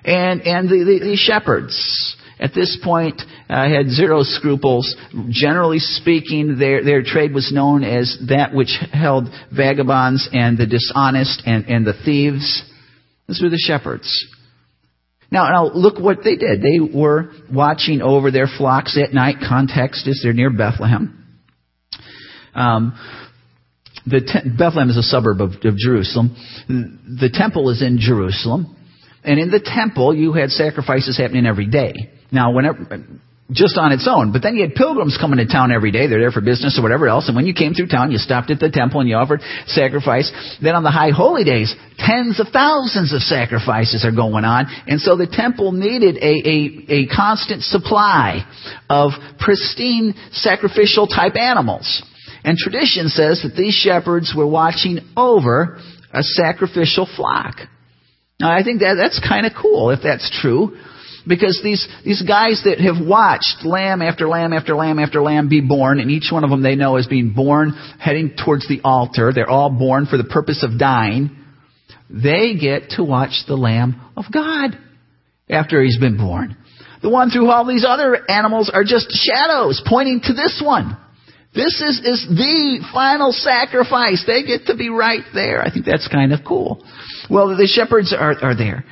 And, 0.07 0.41
and 0.41 0.71
the, 0.71 0.79
the, 0.85 1.11
the 1.11 1.17
shepherds, 1.17 2.17
at 2.41 2.55
this 2.55 2.79
point 2.83 3.21
uh, 3.51 3.69
had 3.69 3.89
zero 3.91 4.23
scruples. 4.23 4.97
Generally 5.29 5.81
speaking, 5.81 6.59
their, 6.59 6.83
their 6.83 7.03
trade 7.03 7.35
was 7.35 7.53
known 7.53 7.85
as 7.85 8.17
that 8.29 8.55
which 8.55 8.79
held 8.91 9.29
vagabonds 9.55 10.31
and 10.33 10.57
the 10.57 10.67
dishonest 10.67 11.43
and, 11.45 11.67
and 11.67 11.87
the 11.87 11.95
thieves. 12.05 12.65
These 13.29 13.43
were 13.43 13.51
the 13.51 13.59
shepherds. 13.59 14.27
Now, 15.31 15.49
now 15.51 15.71
look 15.73 15.99
what 15.99 16.19
they 16.23 16.37
did. 16.37 16.63
They 16.63 16.79
were 16.81 17.33
watching 17.53 18.03
over 18.03 18.31
their 18.31 18.47
flocks 18.47 18.99
at 19.03 19.13
night. 19.13 19.37
Context 19.47 20.07
is 20.07 20.21
they're 20.23 20.33
near 20.33 20.51
Bethlehem. 20.51 21.25
Um, 22.55 22.99
the 24.07 24.21
te- 24.21 24.51
Bethlehem 24.57 24.91
is 24.91 24.97
a 24.97 25.03
suburb 25.03 25.41
of, 25.41 25.53
of 25.65 25.77
Jerusalem. 25.77 26.37
The 26.69 27.31
temple 27.33 27.71
is 27.71 27.83
in 27.83 27.99
Jerusalem. 27.99 28.77
And 29.25 29.41
in 29.41 29.51
the 29.51 29.61
temple, 29.61 30.15
you 30.15 30.35
had 30.35 30.51
sacrifices 30.51 31.17
happening 31.17 31.47
every 31.47 31.67
day. 31.67 32.13
Now, 32.31 32.53
whenever, 32.53 32.87
just 33.51 33.77
on 33.77 33.93
its 33.93 34.09
own. 34.11 34.33
But 34.33 34.43
then 34.43 34.57
you 34.57 34.63
had 34.63 34.75
pilgrims 34.75 35.19
coming 35.21 35.37
to 35.37 35.47
town 35.47 35.71
every 35.71 35.91
day. 35.91 36.07
They're 36.07 36.21
there 36.21 36.31
for 36.31 36.41
business 36.41 36.79
or 36.79 36.83
whatever 36.83 37.09
else. 37.09 37.29
And 37.29 37.37
when 37.37 37.47
you 37.47 37.53
came 37.53 37.75
through 37.75 37.89
town, 37.89 38.11
you 38.11 38.19
stopped 38.19 38.51
at 38.51 38.59
the 38.59 38.71
temple 38.71 39.01
and 39.01 39.09
you 39.09 39.17
offered 39.17 39.43
sacrifice. 39.67 40.33
Then 40.63 40.75
on 40.75 40.83
the 40.83 40.91
high 40.91 41.11
holy 41.11 41.45
days, 41.45 41.75
tens 41.99 42.41
of 42.41 42.49
thousands 42.49 43.13
of 43.13 43.21
sacrifices 43.21 44.05
are 44.05 44.17
going 44.17 44.45
on. 44.45 44.67
And 44.87 44.99
so 44.99 45.17
the 45.17 45.27
temple 45.27 45.73
needed 45.73 46.17
a, 46.17 46.33
a, 46.49 47.05
a 47.05 47.07
constant 47.15 47.63
supply 47.63 48.49
of 48.89 49.13
pristine 49.39 50.15
sacrificial 50.33 51.07
type 51.07 51.37
animals. 51.37 52.03
And 52.45 52.57
tradition 52.57 53.09
says 53.09 53.43
that 53.43 53.57
these 53.57 53.75
shepherds 53.75 54.33
were 54.37 54.47
watching 54.47 55.01
over 55.17 55.81
a 56.13 56.23
sacrificial 56.23 57.07
flock. 57.15 57.57
Now 58.41 58.53
I 58.53 58.63
think 58.63 58.81
that 58.81 58.95
that's 58.95 59.21
kind 59.21 59.45
of 59.45 59.53
cool 59.61 59.91
if 59.91 60.01
that's 60.03 60.31
true. 60.41 60.77
Because 61.27 61.61
these, 61.63 61.87
these 62.05 62.23
guys 62.23 62.63
that 62.65 62.81
have 62.81 63.07
watched 63.07 63.65
lamb 63.65 64.03
after 64.03 64.29
lamb 64.29 64.53
after 64.53 64.75
lamb 64.75 64.99
after 64.99 65.23
lamb 65.23 65.49
be 65.49 65.63
born, 65.63 65.99
and 65.99 66.11
each 66.11 66.31
one 66.31 66.45
of 66.45 66.51
them 66.51 66.63
they 66.63 66.77
know 66.77 66.97
is 66.97 67.07
being 67.07 67.33
born 67.33 67.71
heading 67.99 68.37
towards 68.45 68.69
the 68.69 68.81
altar, 68.85 69.33
they're 69.35 69.49
all 69.49 69.71
born 69.71 70.07
for 70.07 70.19
the 70.19 70.25
purpose 70.25 70.63
of 70.63 70.79
dying, 70.79 71.31
they 72.11 72.55
get 72.55 72.91
to 72.91 73.05
watch 73.05 73.45
the 73.47 73.57
Lamb 73.57 74.01
of 74.17 74.25
God 74.33 74.79
after 75.49 75.83
he's 75.83 75.99
been 75.99 76.17
born. 76.17 76.57
The 77.03 77.11
one 77.11 77.31
through 77.31 77.51
all 77.51 77.67
these 77.67 77.85
other 77.87 78.19
animals 78.31 78.71
are 78.73 78.85
just 78.85 79.11
shadows 79.11 79.83
pointing 79.87 80.21
to 80.25 80.33
this 80.33 80.63
one. 80.65 80.97
This 81.55 81.81
is, 81.81 82.01
is 82.01 82.27
the 82.29 82.85
final 82.93 83.31
sacrifice. 83.31 84.25
They 84.27 84.43
get 84.43 84.67
to 84.67 84.77
be 84.77 84.89
right 84.89 85.23
there. 85.33 85.63
I 85.63 85.71
think 85.71 85.87
that's 85.87 86.09
kind 86.09 86.33
of 86.33 86.41
cool. 86.47 86.85
Well, 87.31 87.57
the 87.57 87.67
shepherds 87.67 88.13
are, 88.13 88.35
are 88.43 88.57
there. 88.57 88.85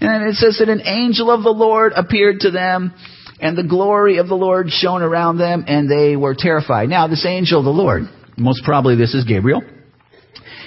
And 0.00 0.28
it 0.28 0.36
says 0.36 0.58
that 0.58 0.68
an 0.68 0.82
angel 0.84 1.30
of 1.30 1.42
the 1.42 1.50
Lord 1.50 1.92
appeared 1.94 2.40
to 2.40 2.50
them, 2.50 2.94
and 3.40 3.56
the 3.56 3.62
glory 3.62 4.18
of 4.18 4.28
the 4.28 4.34
Lord 4.34 4.70
shone 4.70 5.02
around 5.02 5.38
them, 5.38 5.64
and 5.66 5.90
they 5.90 6.16
were 6.16 6.34
terrified. 6.36 6.88
Now, 6.88 7.06
this 7.06 7.24
angel 7.26 7.60
of 7.60 7.64
the 7.64 7.70
Lord, 7.70 8.02
most 8.36 8.64
probably 8.64 8.96
this 8.96 9.14
is 9.14 9.24
Gabriel. 9.24 9.62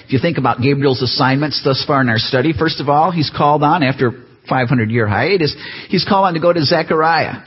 If 0.05 0.13
you 0.13 0.19
think 0.19 0.37
about 0.37 0.61
Gabriel's 0.61 1.01
assignments 1.01 1.61
thus 1.63 1.83
far 1.85 2.01
in 2.01 2.09
our 2.09 2.17
study, 2.17 2.53
first 2.57 2.81
of 2.81 2.89
all, 2.89 3.11
he's 3.11 3.31
called 3.35 3.63
on 3.63 3.83
after 3.83 4.11
500 4.49 4.89
year 4.89 5.07
hiatus, 5.07 5.55
he's 5.87 6.05
called 6.05 6.25
on 6.25 6.33
to 6.33 6.39
go 6.39 6.51
to 6.51 6.61
Zechariah, 6.63 7.43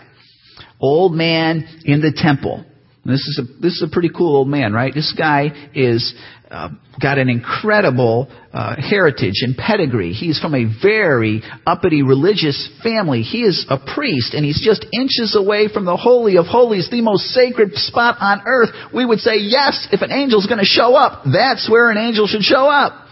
old 0.81 1.13
man 1.13 1.83
in 1.85 2.01
the 2.01 2.13
temple. 2.17 2.65
This 3.05 3.21
is 3.21 3.41
a 3.43 3.61
this 3.61 3.73
is 3.75 3.83
a 3.87 3.93
pretty 3.93 4.09
cool 4.09 4.35
old 4.35 4.49
man, 4.49 4.73
right? 4.73 4.95
This 4.95 5.13
guy 5.17 5.51
is 5.75 6.15
uh, 6.51 6.69
got 7.01 7.19
an 7.19 7.29
incredible 7.29 8.29
uh, 8.53 8.77
heritage 8.77 9.41
and 9.43 9.57
pedigree. 9.57 10.13
He's 10.13 10.39
from 10.39 10.55
a 10.55 10.67
very 10.83 11.43
uppity 11.67 12.03
religious 12.03 12.71
family. 12.83 13.23
He 13.23 13.43
is 13.43 13.67
a 13.69 13.79
priest, 13.79 14.35
and 14.35 14.45
he's 14.45 14.61
just 14.63 14.87
inches 14.93 15.37
away 15.37 15.69
from 15.73 15.85
the 15.85 15.97
holy 15.97 16.37
of 16.37 16.47
holies, 16.47 16.89
the 16.91 17.01
most 17.01 17.25
sacred 17.29 17.75
spot 17.75 18.17
on 18.21 18.43
earth. 18.47 18.71
We 18.93 19.07
would 19.07 19.21
say 19.21 19.37
yes, 19.39 19.89
if 19.91 20.03
an 20.03 20.11
angel's 20.11 20.47
going 20.47 20.61
to 20.61 20.65
show 20.65 20.95
up, 20.95 21.25
that's 21.25 21.69
where 21.71 21.91
an 21.91 21.97
angel 21.97 22.27
should 22.27 22.43
show 22.43 22.69
up. 22.69 23.04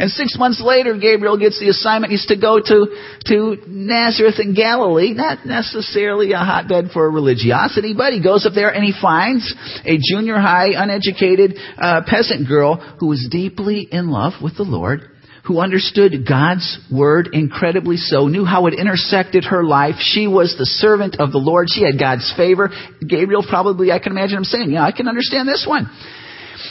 And 0.00 0.10
six 0.10 0.34
months 0.38 0.62
later, 0.64 0.96
Gabriel 0.96 1.36
gets 1.36 1.60
the 1.60 1.68
assignment. 1.68 2.10
He's 2.10 2.24
to 2.26 2.36
go 2.40 2.58
to, 2.58 2.86
to 3.26 3.56
Nazareth 3.66 4.36
in 4.40 4.54
Galilee. 4.54 5.12
Not 5.12 5.44
necessarily 5.44 6.32
a 6.32 6.38
hotbed 6.38 6.86
for 6.94 7.10
religiosity, 7.10 7.92
but 7.94 8.14
he 8.14 8.22
goes 8.22 8.46
up 8.46 8.54
there 8.54 8.70
and 8.70 8.82
he 8.82 8.94
finds 8.98 9.54
a 9.84 9.98
junior 10.00 10.38
high, 10.38 10.68
uneducated 10.74 11.58
uh, 11.76 12.00
peasant 12.06 12.48
girl 12.48 12.76
who 12.98 13.08
was 13.08 13.28
deeply 13.30 13.86
in 13.92 14.08
love 14.08 14.32
with 14.42 14.56
the 14.56 14.62
Lord 14.62 15.02
who 15.44 15.58
understood 15.58 16.28
God's 16.28 16.78
word 16.92 17.30
incredibly 17.32 17.96
so, 17.96 18.28
knew 18.28 18.44
how 18.44 18.66
it 18.66 18.74
intersected 18.74 19.44
her 19.44 19.64
life. 19.64 19.96
She 19.98 20.28
was 20.28 20.54
the 20.58 20.66
servant 20.66 21.16
of 21.18 21.32
the 21.32 21.38
Lord. 21.38 21.68
She 21.68 21.82
had 21.82 21.98
God's 21.98 22.32
favor. 22.36 22.70
Gabriel 23.00 23.44
probably, 23.48 23.90
I 23.90 23.98
can 23.98 24.12
imagine 24.12 24.36
him 24.36 24.44
saying, 24.44 24.70
yeah, 24.70 24.84
I 24.84 24.92
can 24.92 25.08
understand 25.08 25.48
this 25.48 25.64
one. 25.66 25.90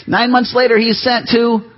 Nine 0.07 0.31
months 0.31 0.53
later, 0.55 0.77
he's 0.77 1.01
sent 1.01 1.27
to 1.29 1.69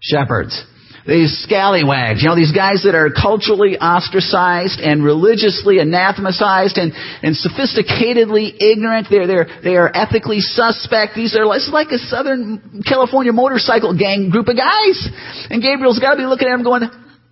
shepherds 0.00 0.64
these 1.08 1.40
scallywags, 1.40 2.20
you 2.20 2.28
know, 2.28 2.36
these 2.36 2.52
guys 2.52 2.84
that 2.84 2.92
are 2.92 3.08
culturally 3.08 3.80
ostracized 3.80 4.76
and 4.76 5.00
religiously 5.00 5.80
anathematized 5.80 6.76
and, 6.76 6.92
and 7.24 7.32
sophisticatedly 7.32 8.60
ignorant. 8.60 9.08
They're, 9.08 9.24
they're, 9.24 9.48
they 9.64 9.80
are 9.80 9.88
ethically 9.88 10.44
suspect. 10.44 11.16
These 11.16 11.32
are, 11.32 11.48
like 11.48 11.88
a 11.96 11.98
Southern 12.12 12.84
California 12.84 13.32
motorcycle 13.32 13.96
gang 13.96 14.28
group 14.28 14.52
of 14.52 14.60
guys. 14.60 15.00
And 15.48 15.64
Gabriel's 15.64 15.98
got 15.98 16.12
to 16.12 16.20
be 16.20 16.28
looking 16.28 16.46
at 16.46 16.52
them 16.52 16.62
going, 16.62 16.84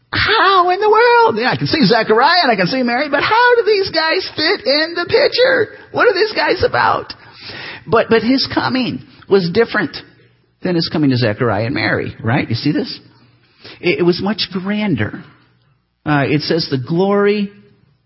how 0.08 0.72
in 0.72 0.80
the 0.80 0.88
world? 0.88 1.36
Yeah, 1.36 1.52
I 1.52 1.60
can 1.60 1.68
see 1.68 1.84
Zechariah 1.84 2.48
and 2.48 2.50
I 2.50 2.56
can 2.56 2.72
see 2.72 2.80
Mary, 2.82 3.12
but 3.12 3.20
how 3.20 3.54
do 3.60 3.62
these 3.68 3.92
guys 3.92 4.24
fit 4.32 4.64
in 4.64 4.96
the 4.96 5.04
picture? 5.04 5.92
What 5.92 6.08
are 6.08 6.16
these 6.16 6.32
guys 6.32 6.64
about? 6.64 7.12
But, 7.84 8.08
but 8.08 8.24
his 8.24 8.48
coming 8.48 9.04
was 9.28 9.52
different 9.52 10.00
than 10.64 10.76
his 10.76 10.88
coming 10.88 11.10
to 11.10 11.16
Zechariah 11.20 11.66
and 11.66 11.74
Mary, 11.74 12.16
right? 12.24 12.48
You 12.48 12.56
see 12.56 12.72
this? 12.72 13.00
It, 13.80 14.04
was 14.04 14.20
much 14.22 14.48
grander. 14.52 15.24
Uh, 16.04 16.24
it 16.26 16.42
says 16.42 16.68
the 16.70 16.84
glory 16.86 17.50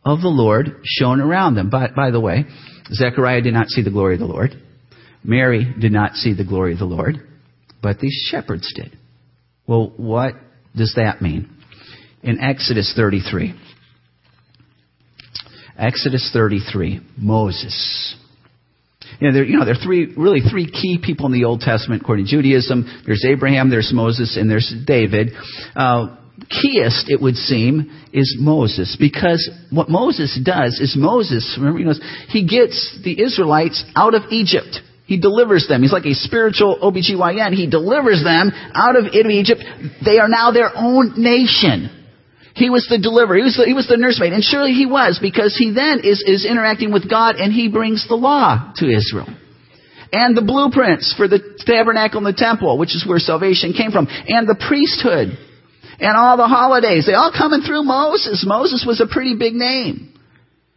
of 0.04 0.20
the 0.20 0.28
Lord 0.28 0.80
shone 0.84 1.20
around 1.20 1.54
them. 1.54 1.70
But 1.70 1.94
by 1.94 2.10
the 2.10 2.20
way, 2.20 2.44
Zechariah 2.92 3.42
did 3.42 3.54
not 3.54 3.68
see 3.68 3.82
the 3.82 3.90
glory 3.90 4.14
of 4.14 4.20
the 4.20 4.26
Lord. 4.26 4.52
Mary 5.22 5.66
did 5.78 5.92
not 5.92 6.14
see 6.14 6.32
the 6.32 6.44
glory 6.44 6.72
of 6.72 6.78
the 6.78 6.86
Lord, 6.86 7.16
but 7.82 7.98
these 7.98 8.28
shepherds 8.30 8.72
did. 8.74 8.96
Well, 9.66 9.92
what 9.96 10.34
does 10.74 10.94
that 10.96 11.20
mean? 11.20 11.50
In 12.22 12.40
Exodus 12.40 12.92
33, 12.96 13.54
Exodus 15.78 16.30
33, 16.32 17.00
Moses. 17.16 18.16
You 19.18 19.28
know, 19.28 19.34
there, 19.34 19.44
you 19.44 19.58
know, 19.58 19.64
there 19.64 19.74
are 19.74 19.84
three, 19.84 20.14
really 20.16 20.40
three 20.40 20.70
key 20.70 20.98
people 21.02 21.26
in 21.26 21.32
the 21.32 21.44
Old 21.44 21.60
Testament 21.60 22.02
according 22.02 22.26
to 22.26 22.30
Judaism. 22.30 23.02
There's 23.06 23.24
Abraham, 23.24 23.70
there's 23.70 23.92
Moses, 23.92 24.36
and 24.36 24.50
there's 24.50 24.72
David. 24.86 25.32
Uh, 25.74 26.16
keyest, 26.48 27.10
it 27.10 27.20
would 27.20 27.36
seem, 27.36 27.90
is 28.12 28.36
Moses. 28.38 28.96
Because 28.98 29.50
what 29.70 29.88
Moses 29.88 30.38
does 30.42 30.80
is 30.80 30.96
Moses, 30.96 31.56
remember, 31.58 31.80
you 31.80 31.86
know, 31.86 31.94
he 32.28 32.46
gets 32.46 32.98
the 33.04 33.20
Israelites 33.20 33.84
out 33.94 34.14
of 34.14 34.22
Egypt. 34.30 34.80
He 35.06 35.18
delivers 35.18 35.66
them. 35.68 35.82
He's 35.82 35.92
like 35.92 36.06
a 36.06 36.14
spiritual 36.14 36.78
OBGYN. 36.80 37.52
He 37.52 37.68
delivers 37.68 38.22
them 38.22 38.52
out 38.72 38.96
of 38.96 39.06
Egypt. 39.12 39.60
They 40.04 40.18
are 40.18 40.28
now 40.28 40.52
their 40.52 40.70
own 40.74 41.14
nation. 41.16 41.99
He 42.54 42.70
was 42.70 42.86
the 42.90 42.98
deliverer. 42.98 43.36
He 43.36 43.44
was 43.44 43.56
the, 43.56 43.64
he 43.64 43.74
was 43.74 43.86
the 43.86 43.96
nursemaid. 43.96 44.32
And 44.32 44.42
surely 44.42 44.72
he 44.72 44.86
was 44.86 45.18
because 45.22 45.56
he 45.56 45.72
then 45.72 46.00
is, 46.02 46.22
is 46.26 46.44
interacting 46.44 46.92
with 46.92 47.08
God 47.08 47.36
and 47.36 47.52
he 47.52 47.68
brings 47.68 48.06
the 48.08 48.16
law 48.16 48.72
to 48.76 48.90
Israel. 48.90 49.28
And 50.12 50.36
the 50.36 50.42
blueprints 50.42 51.14
for 51.16 51.28
the 51.28 51.38
tabernacle 51.60 52.18
and 52.18 52.26
the 52.26 52.36
temple, 52.36 52.78
which 52.78 52.96
is 52.96 53.06
where 53.06 53.18
salvation 53.18 53.72
came 53.72 53.92
from. 53.92 54.08
And 54.10 54.48
the 54.48 54.58
priesthood. 54.58 55.38
And 56.00 56.16
all 56.16 56.36
the 56.36 56.48
holidays. 56.48 57.06
They 57.06 57.14
all 57.14 57.30
coming 57.30 57.60
through 57.60 57.84
Moses. 57.84 58.42
Moses 58.46 58.84
was 58.86 59.00
a 59.00 59.06
pretty 59.06 59.36
big 59.38 59.54
name. 59.54 60.10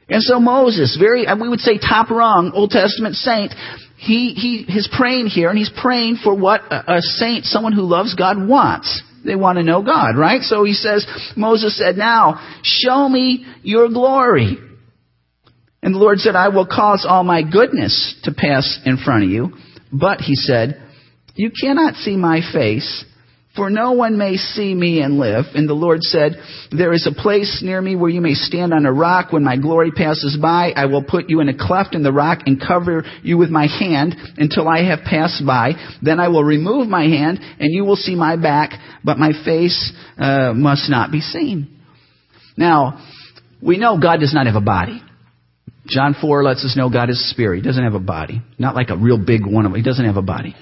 And 0.09 0.21
so 0.21 0.39
Moses, 0.39 0.97
very, 0.99 1.25
we 1.39 1.49
would 1.49 1.61
say 1.61 1.79
top 1.79 2.11
rung, 2.11 2.51
Old 2.53 2.69
Testament 2.69 3.15
saint, 3.15 3.53
he, 3.97 4.33
he 4.33 4.65
is 4.67 4.89
praying 4.95 5.27
here 5.27 5.49
and 5.49 5.57
he's 5.57 5.71
praying 5.81 6.17
for 6.21 6.35
what 6.35 6.61
a, 6.69 6.97
a 6.97 7.01
saint, 7.01 7.45
someone 7.45 7.71
who 7.71 7.83
loves 7.83 8.13
God 8.15 8.37
wants. 8.37 9.01
They 9.23 9.35
want 9.35 9.57
to 9.57 9.63
know 9.63 9.81
God, 9.83 10.17
right? 10.17 10.41
So 10.41 10.63
he 10.63 10.73
says, 10.73 11.05
Moses 11.37 11.77
said, 11.77 11.97
now, 11.97 12.59
show 12.63 13.07
me 13.07 13.45
your 13.61 13.89
glory. 13.89 14.57
And 15.81 15.93
the 15.93 15.99
Lord 15.99 16.19
said, 16.19 16.35
I 16.35 16.49
will 16.49 16.65
cause 16.65 17.05
all 17.07 17.23
my 17.23 17.41
goodness 17.43 18.19
to 18.23 18.33
pass 18.33 18.79
in 18.85 18.97
front 18.97 19.25
of 19.25 19.29
you. 19.29 19.53
But, 19.91 20.21
he 20.21 20.35
said, 20.35 20.81
you 21.35 21.51
cannot 21.51 21.95
see 21.95 22.15
my 22.15 22.41
face, 22.53 23.05
for 23.55 23.69
no 23.69 23.91
one 23.91 24.17
may 24.17 24.35
see 24.35 24.73
me 24.73 25.01
and 25.01 25.19
live. 25.19 25.45
And 25.53 25.69
the 25.69 25.75
Lord 25.75 26.01
said, 26.01 26.33
There 26.71 26.91
is 26.91 27.07
a 27.07 27.21
place 27.21 27.61
near 27.63 27.79
me 27.79 27.95
where 27.95 28.09
you 28.09 28.19
may 28.19 28.33
stand 28.33 28.73
on 28.73 28.85
a 28.85 28.91
rock. 28.91 29.31
When 29.31 29.43
my 29.43 29.57
glory 29.57 29.91
passes 29.91 30.37
by, 30.41 30.71
I 30.75 30.85
will 30.85 31.03
put 31.03 31.29
you 31.29 31.39
in 31.39 31.49
a 31.49 31.57
cleft 31.57 31.93
in 31.93 32.01
the 32.01 32.11
rock 32.11 32.39
and 32.47 32.59
cover 32.59 33.03
you 33.21 33.37
with 33.37 33.49
my 33.49 33.67
hand 33.67 34.15
until 34.37 34.67
I 34.67 34.83
have 34.85 35.01
passed 35.05 35.45
by. 35.45 35.73
Then 36.01 36.19
I 36.19 36.29
will 36.29 36.43
remove 36.43 36.87
my 36.87 37.03
hand 37.03 37.39
and 37.59 37.71
you 37.71 37.85
will 37.85 37.95
see 37.95 38.15
my 38.15 38.37
back, 38.37 38.71
but 39.03 39.19
my 39.19 39.31
face 39.45 39.93
uh, 40.17 40.53
must 40.55 40.89
not 40.89 41.11
be 41.11 41.21
seen. 41.21 41.79
Now, 42.57 43.05
we 43.61 43.77
know 43.77 43.99
God 43.99 44.19
does 44.19 44.33
not 44.33 44.47
have 44.47 44.55
a 44.55 44.61
body. 44.61 45.01
John 45.85 46.15
4 46.19 46.43
lets 46.43 46.63
us 46.65 46.75
know 46.77 46.89
God 46.89 47.09
is 47.09 47.29
spirit. 47.29 47.57
He 47.57 47.61
doesn't 47.61 47.83
have 47.83 47.93
a 47.93 47.99
body. 47.99 48.41
Not 48.57 48.73
like 48.73 48.89
a 48.89 48.97
real 48.97 49.23
big 49.23 49.45
one. 49.45 49.71
He 49.75 49.83
doesn't 49.83 50.05
have 50.05 50.17
a 50.17 50.21
body. 50.21 50.55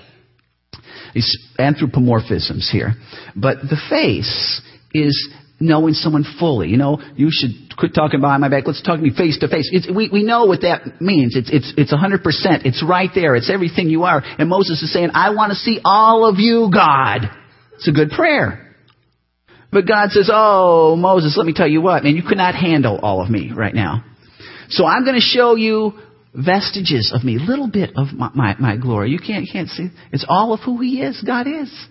These 1.13 1.37
anthropomorphisms 1.59 2.69
here. 2.69 2.93
But 3.35 3.61
the 3.61 3.77
face 3.89 4.61
is 4.93 5.29
knowing 5.59 5.93
someone 5.93 6.25
fully. 6.39 6.69
You 6.69 6.77
know, 6.77 7.01
you 7.15 7.29
should 7.31 7.75
quit 7.77 7.93
talking 7.93 8.19
behind 8.19 8.41
my 8.41 8.49
back. 8.49 8.63
Let's 8.65 8.81
talk 8.81 8.97
to 8.97 9.01
me 9.01 9.11
face 9.15 9.37
to 9.39 9.47
face. 9.47 9.69
It's, 9.71 9.89
we, 9.89 10.09
we 10.11 10.23
know 10.23 10.45
what 10.45 10.61
that 10.61 11.01
means. 11.01 11.35
It's, 11.35 11.49
it's, 11.51 11.73
it's 11.77 11.93
100%. 11.93 12.65
It's 12.65 12.83
right 12.87 13.09
there. 13.13 13.35
It's 13.35 13.49
everything 13.49 13.89
you 13.89 14.03
are. 14.03 14.21
And 14.23 14.49
Moses 14.49 14.81
is 14.81 14.91
saying, 14.91 15.11
I 15.13 15.33
want 15.35 15.51
to 15.51 15.55
see 15.55 15.79
all 15.85 16.27
of 16.27 16.39
you, 16.39 16.69
God. 16.73 17.29
It's 17.75 17.87
a 17.87 17.91
good 17.91 18.09
prayer. 18.09 18.75
But 19.71 19.87
God 19.87 20.09
says, 20.11 20.29
Oh, 20.31 20.95
Moses, 20.97 21.35
let 21.37 21.45
me 21.45 21.53
tell 21.53 21.67
you 21.67 21.81
what, 21.81 22.03
man, 22.03 22.15
you 22.15 22.23
cannot 22.23 22.55
handle 22.55 22.99
all 23.01 23.23
of 23.23 23.29
me 23.29 23.51
right 23.55 23.73
now. 23.73 24.03
So 24.69 24.85
I'm 24.85 25.03
going 25.03 25.15
to 25.15 25.21
show 25.21 25.55
you 25.55 25.93
vestiges 26.33 27.11
of 27.13 27.23
me, 27.23 27.37
little 27.39 27.69
bit 27.69 27.91
of 27.95 28.07
my, 28.13 28.29
my, 28.33 28.55
my, 28.59 28.77
glory. 28.77 29.09
You 29.09 29.19
can't, 29.19 29.47
can't 29.51 29.67
see. 29.67 29.89
It's 30.11 30.25
all 30.27 30.53
of 30.53 30.61
who 30.61 30.79
He 30.79 31.01
is, 31.01 31.21
God 31.25 31.47
is. 31.47 31.87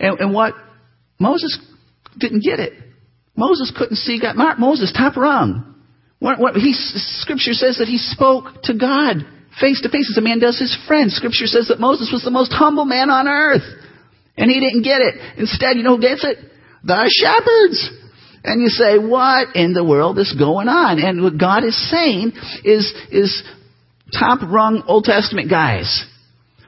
And, 0.00 0.18
and 0.18 0.34
what 0.34 0.54
Moses 1.18 1.58
didn't 2.18 2.42
get 2.42 2.58
it. 2.58 2.72
Moses 3.36 3.72
couldn't 3.76 3.96
see 3.96 4.20
God. 4.20 4.36
Moses, 4.58 4.92
top 4.92 5.16
rung. 5.16 5.74
What, 6.18 6.38
what, 6.38 6.54
he, 6.54 6.72
scripture 6.74 7.52
says 7.52 7.78
that 7.78 7.88
he 7.88 7.98
spoke 7.98 8.62
to 8.64 8.74
God 8.78 9.26
face 9.60 9.80
to 9.82 9.88
face 9.88 10.10
as 10.10 10.18
a 10.18 10.20
man 10.22 10.38
does 10.38 10.58
his 10.58 10.76
friend. 10.86 11.10
Scripture 11.10 11.46
says 11.46 11.68
that 11.68 11.80
Moses 11.80 12.10
was 12.12 12.24
the 12.24 12.30
most 12.30 12.52
humble 12.52 12.84
man 12.84 13.10
on 13.10 13.28
earth. 13.28 13.64
And 14.36 14.50
he 14.50 14.60
didn't 14.60 14.82
get 14.82 15.00
it. 15.00 15.38
Instead, 15.38 15.76
you 15.76 15.82
know 15.82 15.96
who 15.96 16.02
gets 16.02 16.24
it? 16.24 16.38
The 16.84 17.10
shepherds. 17.10 18.01
And 18.44 18.60
you 18.60 18.68
say, 18.68 18.98
what 18.98 19.54
in 19.54 19.72
the 19.72 19.84
world 19.84 20.18
is 20.18 20.34
going 20.36 20.68
on? 20.68 20.98
And 20.98 21.22
what 21.22 21.38
God 21.38 21.64
is 21.64 21.90
saying 21.90 22.32
is, 22.64 22.92
is 23.10 23.42
top 24.18 24.40
rung 24.42 24.82
Old 24.86 25.04
Testament 25.04 25.48
guys 25.48 26.04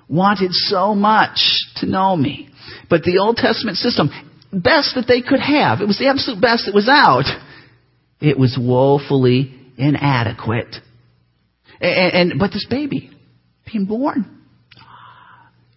wanted 0.08 0.52
so 0.52 0.94
much 0.94 1.38
to 1.76 1.86
know 1.86 2.16
me. 2.16 2.48
But 2.88 3.02
the 3.02 3.18
Old 3.18 3.36
Testament 3.36 3.76
system, 3.76 4.10
best 4.52 4.94
that 4.94 5.06
they 5.08 5.20
could 5.20 5.40
have, 5.40 5.80
it 5.80 5.86
was 5.88 5.98
the 5.98 6.08
absolute 6.08 6.40
best 6.40 6.66
that 6.66 6.74
was 6.74 6.88
out. 6.88 7.24
It 8.20 8.38
was 8.38 8.56
woefully 8.60 9.54
inadequate. 9.76 10.76
And, 11.80 12.30
and 12.30 12.38
but 12.38 12.52
this 12.52 12.66
baby 12.70 13.10
being 13.70 13.86
born, 13.86 14.42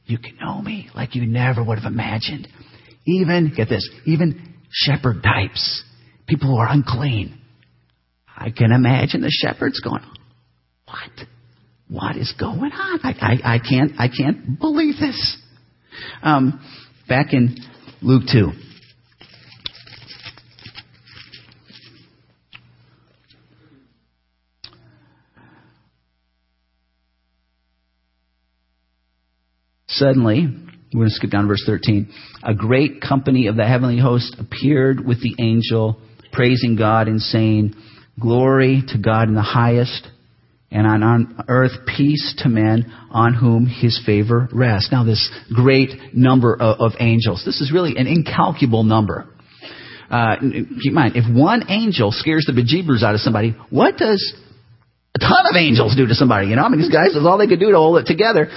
you 0.06 0.18
can 0.20 0.38
know 0.38 0.62
me 0.62 0.90
like 0.96 1.16
you 1.16 1.26
never 1.26 1.64
would 1.64 1.80
have 1.80 1.92
imagined. 1.92 2.48
Even, 3.06 3.54
get 3.56 3.70
this, 3.70 3.90
even 4.06 4.57
shepherd 4.86 5.24
types 5.24 5.84
people 6.28 6.50
who 6.50 6.58
are 6.58 6.68
unclean. 6.70 7.40
I 8.36 8.52
can 8.52 8.72
imagine 8.72 9.22
the 9.22 9.32
shepherds 9.32 9.80
going, 9.80 10.04
what? 10.86 11.28
What 11.90 12.18
is 12.18 12.34
going 12.40 12.72
on? 12.72 13.00
I, 13.04 13.14
I, 13.20 13.56
I 13.56 13.60
can't, 13.60 13.94
I 13.98 14.08
can't 14.10 14.60
believe 14.60 14.96
this. 15.00 15.38
Um, 16.22 16.60
back 17.08 17.34
in 17.34 17.56
Luke 18.02 18.24
2. 18.32 18.52
Suddenly, 29.88 30.67
we're 30.94 31.02
going 31.02 31.10
to 31.10 31.16
skip 31.16 31.32
down 31.32 31.44
to 31.44 31.48
verse 31.48 31.64
13. 31.66 32.12
A 32.44 32.54
great 32.54 33.02
company 33.02 33.48
of 33.48 33.56
the 33.56 33.66
heavenly 33.66 34.00
host 34.00 34.36
appeared 34.40 35.06
with 35.06 35.22
the 35.22 35.36
angel, 35.40 36.00
praising 36.32 36.76
God 36.76 37.08
and 37.08 37.22
saying, 37.22 37.76
Glory 38.20 38.84
to 38.88 38.98
God 38.98 39.28
in 39.28 39.36
the 39.36 39.42
highest, 39.42 40.08
and 40.72 40.88
on 40.88 41.46
earth 41.48 41.72
peace 41.86 42.36
to 42.40 42.50
men 42.50 42.92
on 43.12 43.34
whom 43.34 43.68
his 43.68 44.02
favor 44.06 44.50
rests. 44.52 44.90
Now, 44.92 45.04
this 45.04 45.30
great 45.54 45.92
number 46.14 46.54
of, 46.54 46.80
of 46.80 46.92
angels. 47.00 47.44
This 47.46 47.62
is 47.62 47.72
really 47.72 47.96
an 47.98 48.08
incalculable 48.08 48.84
number. 48.84 49.28
Uh, 50.10 50.38
keep 50.40 50.92
in 50.92 50.94
mind, 50.94 51.16
if 51.16 51.26
one 51.34 51.70
angel 51.70 52.12
scares 52.12 52.46
the 52.48 52.54
bejeebers 52.54 53.04
out 53.04 53.14
of 53.14 53.22
somebody, 53.22 53.56
what 53.70 53.98
does 53.98 54.36
a 55.16 55.20
ton 55.20 55.46
of 55.50 55.56
angels 55.56 55.96
do 55.96 56.08
to 56.08 56.16
somebody? 56.16 56.48
You 56.48 56.56
know, 56.56 56.64
I 56.64 56.70
mean, 56.70 56.80
these 56.80 56.92
guys, 56.92 57.14
that's 57.14 57.26
all 57.26 57.38
they 57.38 57.48
could 57.48 57.60
do 57.60 57.72
to 57.72 57.78
hold 57.78 57.98
it 58.00 58.06
together. 58.06 58.50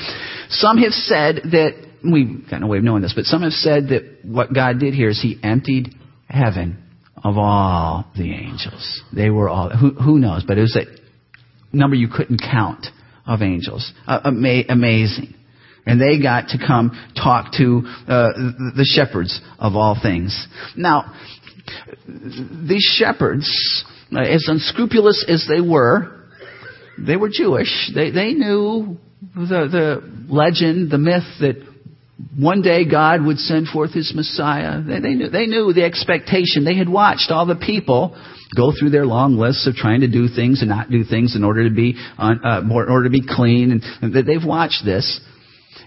Some 0.49 0.79
have 0.79 0.93
said 0.93 1.43
that, 1.53 1.90
we've 2.05 2.49
got 2.51 2.61
no 2.61 2.67
way 2.67 2.79
of 2.79 2.85
knowing 2.85 3.03
this, 3.03 3.13
but 3.15 3.25
some 3.25 3.43
have 3.43 3.53
said 3.53 3.89
that 3.89 4.25
what 4.25 4.53
God 4.53 4.79
did 4.79 4.95
here 4.95 5.09
is 5.09 5.21
He 5.21 5.39
emptied 5.43 5.95
heaven 6.29 6.83
of 7.23 7.37
all 7.37 8.07
the 8.17 8.33
angels. 8.33 9.03
They 9.15 9.31
were 9.31 9.49
all, 9.49 9.71
who, 9.71 9.91
who 9.91 10.19
knows, 10.19 10.45
but 10.47 10.59
it 10.59 10.63
was 10.63 10.77
a 10.77 11.77
number 11.77 11.97
you 11.97 12.09
couldn't 12.09 12.41
count 12.41 12.87
of 13.27 13.43
angels. 13.43 13.93
Uh, 14.07 14.21
ama- 14.25 14.65
amazing. 14.69 15.35
And 15.87 16.01
they 16.01 16.23
got 16.23 16.49
to 16.49 16.59
come 16.59 16.91
talk 17.17 17.53
to 17.53 17.83
uh, 18.07 18.33
the 18.77 18.85
shepherds 18.85 19.41
of 19.59 19.77
all 19.77 19.99
things. 20.01 20.47
Now, 20.77 21.15
these 22.07 22.85
shepherds, 22.97 23.85
uh, 24.15 24.21
as 24.21 24.45
unscrupulous 24.47 25.25
as 25.29 25.47
they 25.49 25.61
were, 25.61 26.21
they 26.99 27.17
were 27.17 27.31
Jewish. 27.31 27.91
They, 27.95 28.11
they 28.11 28.35
knew 28.35 28.99
the, 29.35 29.69
the 29.71 30.33
legend, 30.33 30.91
the 30.91 30.99
myth 30.99 31.25
that 31.41 31.70
one 32.37 32.63
day 32.63 32.89
God 32.89 33.25
would 33.25 33.39
send 33.39 33.69
forth 33.69 33.93
His 33.93 34.13
Messiah. 34.15 34.83
They, 34.83 35.01
they, 35.01 35.15
knew, 35.15 35.29
they 35.31 35.47
knew 35.47 35.73
the 35.73 35.85
expectation. 35.85 36.65
They 36.65 36.77
had 36.77 36.89
watched 36.89 37.31
all 37.31 37.47
the 37.47 37.57
people 37.57 38.17
go 38.55 38.73
through 38.79 38.91
their 38.91 39.07
long 39.07 39.37
lists 39.37 39.67
of 39.67 39.75
trying 39.75 40.01
to 40.01 40.09
do 40.09 40.29
things 40.29 40.61
and 40.61 40.69
not 40.69 40.91
do 40.91 41.05
things 41.05 41.37
in 41.37 41.45
order 41.45 41.69
to 41.69 41.75
be 41.75 41.95
on, 42.19 42.45
uh, 42.45 42.61
in 42.61 42.71
order 42.71 43.05
to 43.05 43.11
be 43.11 43.23
clean, 43.27 43.71
and, 43.73 43.83
and 44.15 44.27
they've 44.27 44.45
watched 44.45 44.85
this. 44.85 45.21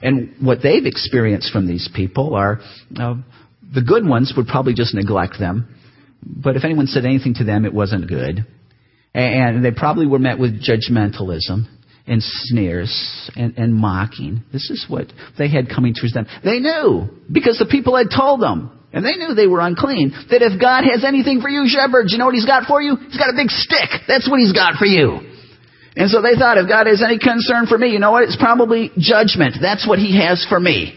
And 0.02 0.36
what 0.42 0.60
they've 0.64 0.86
experienced 0.86 1.52
from 1.52 1.68
these 1.68 1.90
people 1.94 2.36
are 2.36 2.60
uh, 3.00 3.16
the 3.74 3.82
good 3.82 4.08
ones 4.08 4.34
would 4.36 4.48
probably 4.48 4.74
just 4.74 4.94
neglect 4.94 5.40
them, 5.40 5.76
but 6.22 6.56
if 6.56 6.64
anyone 6.64 6.88
said 6.88 7.06
anything 7.06 7.34
to 7.36 7.44
them, 7.44 7.66
it 7.66 7.74
wasn't 7.74 8.08
good, 8.08 8.46
and 9.14 9.64
they 9.64 9.72
probably 9.72 10.08
were 10.08 10.20
met 10.20 10.40
with 10.40 10.62
judgmentalism 10.64 11.68
and 12.06 12.22
sneers 12.22 13.32
and, 13.36 13.58
and 13.58 13.74
mocking. 13.74 14.44
This 14.52 14.70
is 14.70 14.86
what 14.88 15.08
they 15.38 15.48
had 15.50 15.70
coming 15.70 15.94
towards 15.94 16.14
them. 16.14 16.28
They 16.44 16.60
knew, 16.60 17.10
because 17.32 17.58
the 17.60 17.68
people 17.70 17.96
had 17.96 18.08
told 18.16 18.42
them, 18.42 18.80
and 18.92 19.04
they 19.04 19.16
knew 19.16 19.34
they 19.34 19.48
were 19.48 19.62
unclean, 19.62 20.12
that 20.30 20.42
if 20.42 20.60
God 20.62 20.84
has 20.92 21.04
anything 21.04 21.42
for 21.42 21.50
you, 21.50 21.66
shepherds, 21.66 22.12
you 22.12 22.20
know 22.20 22.26
what 22.26 22.36
he's 22.36 22.46
got 22.46 22.68
for 22.68 22.82
you? 22.82 22.96
He's 22.96 23.18
got 23.18 23.30
a 23.30 23.38
big 23.38 23.50
stick. 23.50 23.90
That's 24.08 24.30
what 24.30 24.40
he's 24.40 24.54
got 24.54 24.76
for 24.76 24.86
you. 24.86 25.34
And 25.96 26.10
so 26.10 26.22
they 26.22 26.36
thought, 26.38 26.58
if 26.58 26.68
God 26.68 26.88
has 26.88 27.02
any 27.02 27.18
concern 27.18 27.66
for 27.68 27.78
me, 27.78 27.90
you 27.90 28.00
know 28.00 28.12
what? 28.12 28.24
It's 28.24 28.38
probably 28.38 28.92
judgment. 28.98 29.58
That's 29.62 29.88
what 29.88 30.00
he 30.00 30.20
has 30.20 30.46
for 30.50 30.60
me. 30.60 30.94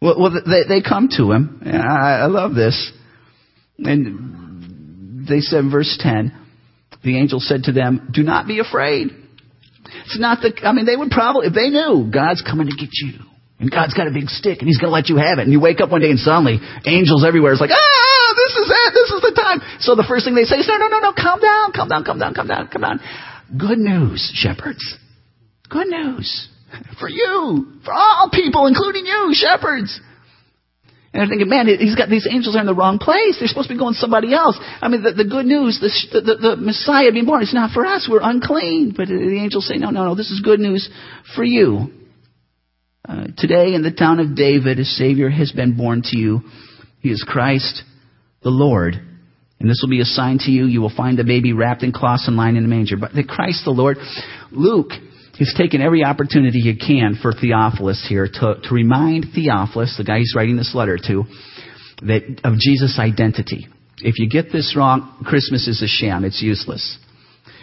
Well, 0.00 0.20
well 0.20 0.30
they, 0.30 0.68
they 0.68 0.82
come 0.82 1.08
to 1.16 1.32
him. 1.32 1.62
I, 1.64 2.22
I 2.22 2.26
love 2.26 2.54
this. 2.54 2.92
And 3.78 5.26
they 5.28 5.40
said 5.40 5.64
verse 5.70 5.96
10, 6.00 6.32
the 7.02 7.18
angel 7.18 7.40
said 7.40 7.64
to 7.64 7.72
them, 7.72 8.10
Do 8.12 8.22
not 8.22 8.46
be 8.46 8.58
afraid. 8.60 9.23
It's 10.04 10.18
not 10.18 10.42
the, 10.42 10.52
I 10.66 10.72
mean, 10.72 10.86
they 10.86 10.96
would 10.96 11.10
probably, 11.10 11.46
if 11.46 11.54
they 11.54 11.70
knew 11.70 12.10
God's 12.12 12.42
coming 12.42 12.66
to 12.66 12.76
get 12.76 12.90
you, 12.92 13.22
and 13.60 13.70
God's 13.70 13.94
got 13.94 14.08
a 14.08 14.10
big 14.10 14.28
stick, 14.28 14.58
and 14.58 14.66
He's 14.66 14.78
going 14.78 14.90
to 14.90 14.94
let 14.94 15.08
you 15.08 15.16
have 15.16 15.38
it, 15.38 15.46
and 15.46 15.52
you 15.52 15.60
wake 15.60 15.80
up 15.80 15.90
one 15.90 16.00
day 16.00 16.10
and 16.10 16.18
suddenly 16.18 16.58
angels 16.84 17.24
everywhere. 17.24 17.52
It's 17.52 17.60
like, 17.60 17.70
ah, 17.70 18.28
this 18.34 18.52
is 18.58 18.68
it, 18.68 18.90
this 18.92 19.10
is 19.14 19.20
the 19.22 19.34
time. 19.34 19.58
So 19.78 19.94
the 19.94 20.04
first 20.06 20.26
thing 20.26 20.34
they 20.34 20.44
say 20.44 20.58
is, 20.58 20.68
no, 20.68 20.76
no, 20.76 20.88
no, 20.88 20.98
no, 20.98 21.12
calm 21.14 21.40
down, 21.40 21.72
calm 21.72 21.88
down, 21.88 22.04
calm 22.04 22.18
down, 22.18 22.34
calm 22.34 22.48
down, 22.48 22.68
calm 22.68 22.82
down. 22.82 23.00
Good 23.56 23.78
news, 23.78 24.20
shepherds. 24.34 24.82
Good 25.70 25.86
news. 25.88 26.48
For 26.98 27.08
you, 27.08 27.78
for 27.84 27.92
all 27.94 28.30
people, 28.32 28.66
including 28.66 29.06
you, 29.06 29.30
shepherds. 29.32 30.00
And 31.14 31.22
I'm 31.22 31.28
thinking, 31.28 31.48
man, 31.48 31.68
he's 31.68 31.94
got 31.94 32.10
these 32.10 32.26
angels 32.28 32.56
are 32.56 32.60
in 32.60 32.66
the 32.66 32.74
wrong 32.74 32.98
place. 32.98 33.36
They're 33.38 33.46
supposed 33.46 33.68
to 33.68 33.74
be 33.74 33.78
going 33.78 33.94
somebody 33.94 34.34
else. 34.34 34.58
I 34.82 34.88
mean, 34.88 35.04
the, 35.04 35.12
the 35.12 35.24
good 35.24 35.46
news, 35.46 35.78
the, 35.80 36.20
the, 36.20 36.34
the 36.34 36.56
Messiah 36.56 37.12
being 37.12 37.24
born, 37.24 37.40
it's 37.40 37.54
not 37.54 37.70
for 37.70 37.86
us. 37.86 38.08
We're 38.10 38.20
unclean. 38.20 38.94
But 38.96 39.06
the 39.06 39.38
angels 39.40 39.68
say, 39.68 39.76
no, 39.76 39.90
no, 39.90 40.06
no, 40.06 40.14
this 40.16 40.32
is 40.32 40.40
good 40.44 40.58
news 40.58 40.90
for 41.36 41.44
you. 41.44 41.92
Uh, 43.08 43.28
today 43.38 43.74
in 43.74 43.82
the 43.82 43.92
town 43.92 44.18
of 44.18 44.34
David, 44.34 44.80
a 44.80 44.84
Savior 44.84 45.30
has 45.30 45.52
been 45.52 45.76
born 45.76 46.02
to 46.02 46.18
you. 46.18 46.40
He 46.98 47.10
is 47.10 47.24
Christ 47.24 47.84
the 48.42 48.50
Lord. 48.50 48.94
And 49.60 49.70
this 49.70 49.78
will 49.84 49.90
be 49.90 50.00
a 50.00 50.04
sign 50.04 50.38
to 50.40 50.50
you. 50.50 50.66
You 50.66 50.80
will 50.80 50.94
find 50.94 51.16
the 51.16 51.22
baby 51.22 51.52
wrapped 51.52 51.84
in 51.84 51.92
cloths 51.92 52.26
and 52.26 52.36
lying 52.36 52.56
in 52.56 52.64
a 52.64 52.68
manger. 52.68 52.96
But 52.96 53.12
the 53.12 53.22
Christ 53.22 53.64
the 53.64 53.70
Lord, 53.70 53.98
Luke 54.50 54.90
He's 55.36 55.54
taken 55.54 55.82
every 55.82 56.04
opportunity 56.04 56.60
he 56.60 56.76
can 56.76 57.18
for 57.20 57.32
Theophilus 57.32 58.06
here 58.08 58.28
to, 58.28 58.54
to 58.62 58.74
remind 58.74 59.26
Theophilus, 59.34 59.96
the 59.96 60.04
guy 60.04 60.18
he's 60.18 60.34
writing 60.36 60.56
this 60.56 60.74
letter 60.74 60.96
to, 61.08 61.24
that 62.02 62.40
of 62.44 62.58
Jesus' 62.58 62.98
identity. 62.98 63.66
If 63.98 64.18
you 64.18 64.28
get 64.28 64.52
this 64.52 64.74
wrong, 64.76 65.24
Christmas 65.24 65.66
is 65.66 65.82
a 65.82 65.88
sham. 65.88 66.24
It's 66.24 66.42
useless. 66.42 66.98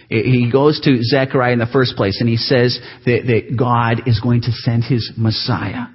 He 0.10 0.50
goes 0.52 0.82
to 0.82 1.02
Zechariah 1.02 1.54
in 1.54 1.60
the 1.60 1.68
first 1.72 1.96
place 1.96 2.20
and 2.20 2.28
he 2.28 2.36
says 2.36 2.78
that, 3.06 3.22
that 3.28 3.58
God 3.58 4.10
is 4.10 4.20
going 4.20 4.42
to 4.42 4.52
send 4.52 4.84
his 4.84 5.14
Messiah, 5.16 5.86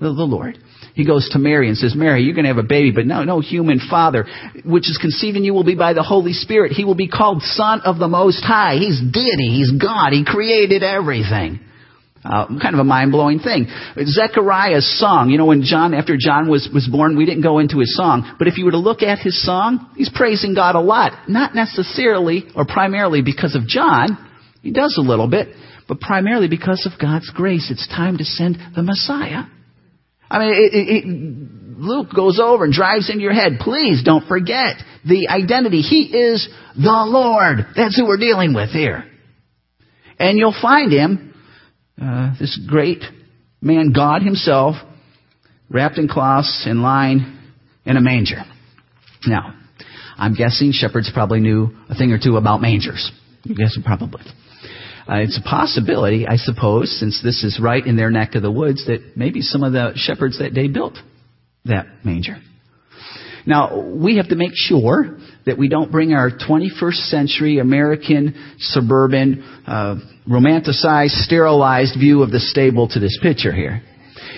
the, 0.00 0.06
the 0.06 0.24
Lord. 0.24 0.58
He 0.94 1.06
goes 1.06 1.28
to 1.30 1.38
Mary 1.38 1.68
and 1.68 1.76
says, 1.76 1.94
Mary, 1.94 2.22
you're 2.22 2.34
going 2.34 2.44
to 2.44 2.52
have 2.52 2.58
a 2.58 2.62
baby, 2.66 2.90
but 2.90 3.06
no, 3.06 3.24
no 3.24 3.40
human 3.40 3.80
father, 3.88 4.26
which 4.64 4.90
is 4.90 4.98
conceiving 5.00 5.44
you 5.44 5.54
will 5.54 5.64
be 5.64 5.76
by 5.76 5.92
the 5.92 6.02
Holy 6.02 6.32
Spirit. 6.32 6.72
He 6.72 6.84
will 6.84 6.94
be 6.94 7.08
called 7.08 7.42
Son 7.42 7.80
of 7.82 7.98
the 7.98 8.08
Most 8.08 8.42
High. 8.42 8.76
He's 8.76 9.00
deity. 9.00 9.54
He's 9.54 9.70
God. 9.72 10.12
He 10.12 10.24
created 10.24 10.82
everything. 10.82 11.60
Uh, 12.22 12.46
kind 12.60 12.74
of 12.74 12.80
a 12.80 12.84
mind-blowing 12.84 13.38
thing. 13.38 13.66
Zechariah's 14.04 14.98
song, 14.98 15.30
you 15.30 15.38
know, 15.38 15.46
when 15.46 15.62
John, 15.62 15.94
after 15.94 16.18
John 16.18 16.50
was, 16.50 16.68
was 16.70 16.86
born, 16.86 17.16
we 17.16 17.24
didn't 17.24 17.42
go 17.42 17.60
into 17.60 17.78
his 17.78 17.96
song, 17.96 18.36
but 18.38 18.46
if 18.46 18.58
you 18.58 18.66
were 18.66 18.72
to 18.72 18.78
look 18.78 19.00
at 19.00 19.20
his 19.20 19.42
song, 19.42 19.90
he's 19.96 20.10
praising 20.14 20.54
God 20.54 20.74
a 20.74 20.80
lot. 20.80 21.30
Not 21.30 21.54
necessarily 21.54 22.44
or 22.54 22.66
primarily 22.66 23.22
because 23.22 23.56
of 23.56 23.66
John. 23.66 24.18
He 24.60 24.70
does 24.70 24.98
a 24.98 25.00
little 25.00 25.28
bit, 25.28 25.48
but 25.88 25.98
primarily 26.00 26.48
because 26.48 26.86
of 26.90 27.00
God's 27.00 27.30
grace. 27.34 27.70
It's 27.70 27.88
time 27.88 28.18
to 28.18 28.24
send 28.24 28.58
the 28.76 28.82
Messiah. 28.82 29.44
I 30.30 30.38
mean, 30.38 30.54
it, 30.54 30.74
it, 30.74 30.88
it, 30.88 31.78
Luke 31.78 32.08
goes 32.14 32.38
over 32.38 32.64
and 32.64 32.72
drives 32.72 33.10
into 33.10 33.22
your 33.22 33.32
head. 33.32 33.54
Please 33.60 34.02
don't 34.04 34.26
forget 34.28 34.76
the 35.04 35.28
identity. 35.28 35.80
He 35.80 36.16
is 36.16 36.48
the 36.76 37.04
Lord. 37.06 37.66
That's 37.74 37.96
who 37.96 38.06
we're 38.06 38.18
dealing 38.18 38.54
with 38.54 38.70
here. 38.70 39.04
And 40.18 40.38
you'll 40.38 40.54
find 40.60 40.92
him, 40.92 41.34
uh, 42.00 42.34
this 42.38 42.60
great 42.68 43.02
man, 43.62 43.92
God 43.92 44.22
himself, 44.22 44.76
wrapped 45.70 45.98
in 45.98 46.08
cloths 46.08 46.64
and 46.66 46.82
lying 46.82 47.38
in 47.86 47.96
a 47.96 48.00
manger. 48.00 48.42
Now, 49.26 49.54
I'm 50.16 50.34
guessing 50.34 50.72
shepherds 50.72 51.10
probably 51.12 51.40
knew 51.40 51.70
a 51.88 51.94
thing 51.94 52.12
or 52.12 52.18
two 52.22 52.36
about 52.36 52.60
mangers. 52.60 53.10
I'm 53.46 53.54
guessing 53.54 53.82
probably. 53.82 54.22
Uh, 55.10 55.22
it's 55.22 55.36
a 55.38 55.42
possibility, 55.42 56.24
I 56.28 56.36
suppose, 56.36 56.96
since 57.00 57.20
this 57.20 57.42
is 57.42 57.58
right 57.60 57.84
in 57.84 57.96
their 57.96 58.10
neck 58.10 58.36
of 58.36 58.42
the 58.42 58.50
woods, 58.50 58.86
that 58.86 59.16
maybe 59.16 59.40
some 59.40 59.64
of 59.64 59.72
the 59.72 59.92
shepherds 59.96 60.38
that 60.38 60.54
day 60.54 60.68
built 60.68 60.96
that 61.64 61.86
manger. 62.04 62.36
Now, 63.44 63.80
we 63.80 64.18
have 64.18 64.28
to 64.28 64.36
make 64.36 64.52
sure 64.54 65.18
that 65.46 65.58
we 65.58 65.68
don't 65.68 65.90
bring 65.90 66.12
our 66.12 66.30
21st 66.30 67.10
century 67.10 67.58
American 67.58 68.54
suburban, 68.58 69.42
uh, 69.66 69.96
romanticized, 70.28 71.24
sterilized 71.24 71.98
view 71.98 72.22
of 72.22 72.30
the 72.30 72.38
stable 72.38 72.86
to 72.88 73.00
this 73.00 73.18
picture 73.20 73.52
here. 73.52 73.82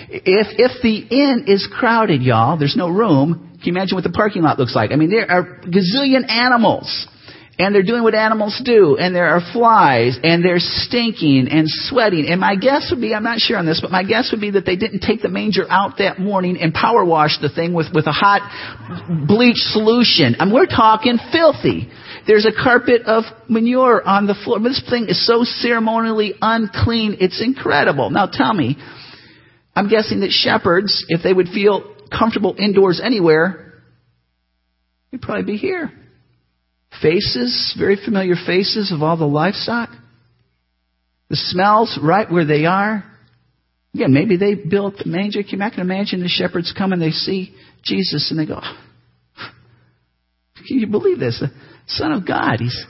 If, 0.09 0.47
if 0.57 0.81
the 0.81 0.97
inn 0.97 1.45
is 1.47 1.67
crowded, 1.71 2.23
y'all, 2.23 2.57
there's 2.57 2.75
no 2.75 2.89
room, 2.89 3.51
can 3.59 3.61
you 3.65 3.73
imagine 3.73 3.95
what 3.95 4.03
the 4.03 4.09
parking 4.09 4.41
lot 4.41 4.57
looks 4.57 4.75
like? 4.75 4.91
I 4.91 4.95
mean, 4.95 5.11
there 5.11 5.29
are 5.29 5.61
gazillion 5.61 6.29
animals 6.29 7.07
and 7.59 7.75
they're 7.75 7.83
doing 7.83 8.01
what 8.01 8.15
animals 8.15 8.59
do, 8.65 8.97
and 8.97 9.15
there 9.15 9.27
are 9.27 9.41
flies, 9.53 10.17
and 10.23 10.43
they're 10.43 10.57
stinking 10.57 11.47
and 11.51 11.65
sweating. 11.67 12.27
And 12.27 12.41
my 12.41 12.55
guess 12.55 12.89
would 12.89 12.99
be, 12.99 13.13
I'm 13.13 13.23
not 13.23 13.39
sure 13.39 13.57
on 13.57 13.65
this, 13.65 13.79
but 13.79 13.91
my 13.91 14.03
guess 14.03 14.31
would 14.31 14.41
be 14.41 14.51
that 14.51 14.65
they 14.65 14.75
didn't 14.75 15.01
take 15.01 15.21
the 15.21 15.29
manger 15.29 15.65
out 15.69 15.99
that 15.99 16.19
morning 16.19 16.57
and 16.59 16.73
power 16.73 17.05
wash 17.05 17.37
the 17.41 17.49
thing 17.49 17.73
with, 17.73 17.87
with 17.93 18.07
a 18.07 18.11
hot 18.11 18.41
bleach 19.27 19.57
solution. 19.57 20.35
And 20.39 20.51
we're 20.51 20.65
talking 20.65 21.19
filthy. 21.31 21.91
There's 22.25 22.45
a 22.47 22.51
carpet 22.51 23.03
of 23.03 23.25
manure 23.47 24.01
on 24.03 24.25
the 24.25 24.33
floor. 24.33 24.59
This 24.59 24.81
thing 24.89 25.05
is 25.07 25.25
so 25.27 25.43
ceremonially 25.43 26.33
unclean, 26.41 27.17
it's 27.19 27.39
incredible. 27.43 28.09
Now 28.09 28.27
tell 28.31 28.53
me, 28.53 28.77
I'm 29.75 29.89
guessing 29.89 30.21
that 30.21 30.31
shepherds, 30.31 31.05
if 31.09 31.21
they 31.21 31.33
would 31.33 31.49
feel 31.49 31.95
comfortable 32.11 32.55
indoors 32.57 32.99
anywhere, 33.03 33.83
they'd 35.11 35.21
probably 35.21 35.43
be 35.43 35.57
here. 35.57 35.91
Faces, 37.01 37.75
very 37.77 37.97
familiar 38.03 38.35
faces 38.35 38.91
of 38.91 39.01
all 39.01 39.17
the 39.17 39.25
livestock. 39.25 39.89
The 41.29 41.35
smells 41.35 41.99
right 42.01 42.31
where 42.31 42.45
they 42.45 42.65
are. 42.65 43.03
Again, 43.95 44.13
maybe 44.13 44.37
they 44.37 44.55
built 44.55 44.97
the 44.97 45.09
manger. 45.09 45.43
Can 45.43 45.59
you 45.59 45.81
imagine 45.81 46.21
the 46.21 46.27
shepherds 46.27 46.73
come 46.75 46.93
and 46.93 47.01
they 47.01 47.11
see 47.11 47.55
Jesus 47.83 48.31
and 48.31 48.39
they 48.39 48.45
go, 48.45 48.59
Can 50.67 50.79
you 50.79 50.87
believe 50.87 51.19
this? 51.19 51.39
The 51.39 51.51
Son 51.87 52.11
of 52.11 52.27
God, 52.27 52.59
He's, 52.59 52.85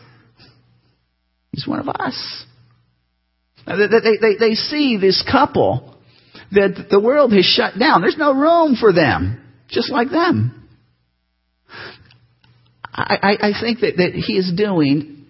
he's 1.52 1.68
one 1.68 1.80
of 1.80 1.90
us. 1.90 2.46
They, 3.66 4.18
they, 4.22 4.36
they 4.40 4.56
see 4.56 4.98
this 5.00 5.24
couple 5.30 5.96
that 6.52 6.88
the 6.90 7.00
world 7.00 7.34
has 7.34 7.46
shut 7.46 7.78
down. 7.80 8.02
There's 8.02 8.18
no 8.18 8.34
room 8.34 8.76
for 8.80 8.94
them, 8.94 9.42
just 9.70 9.92
like 9.92 10.10
them. 10.10 10.63
I, 12.96 13.38
I, 13.42 13.52
think 13.60 13.80
that, 13.80 13.98
that 13.98 14.12
he 14.14 14.34
is 14.34 14.52
doing, 14.56 15.26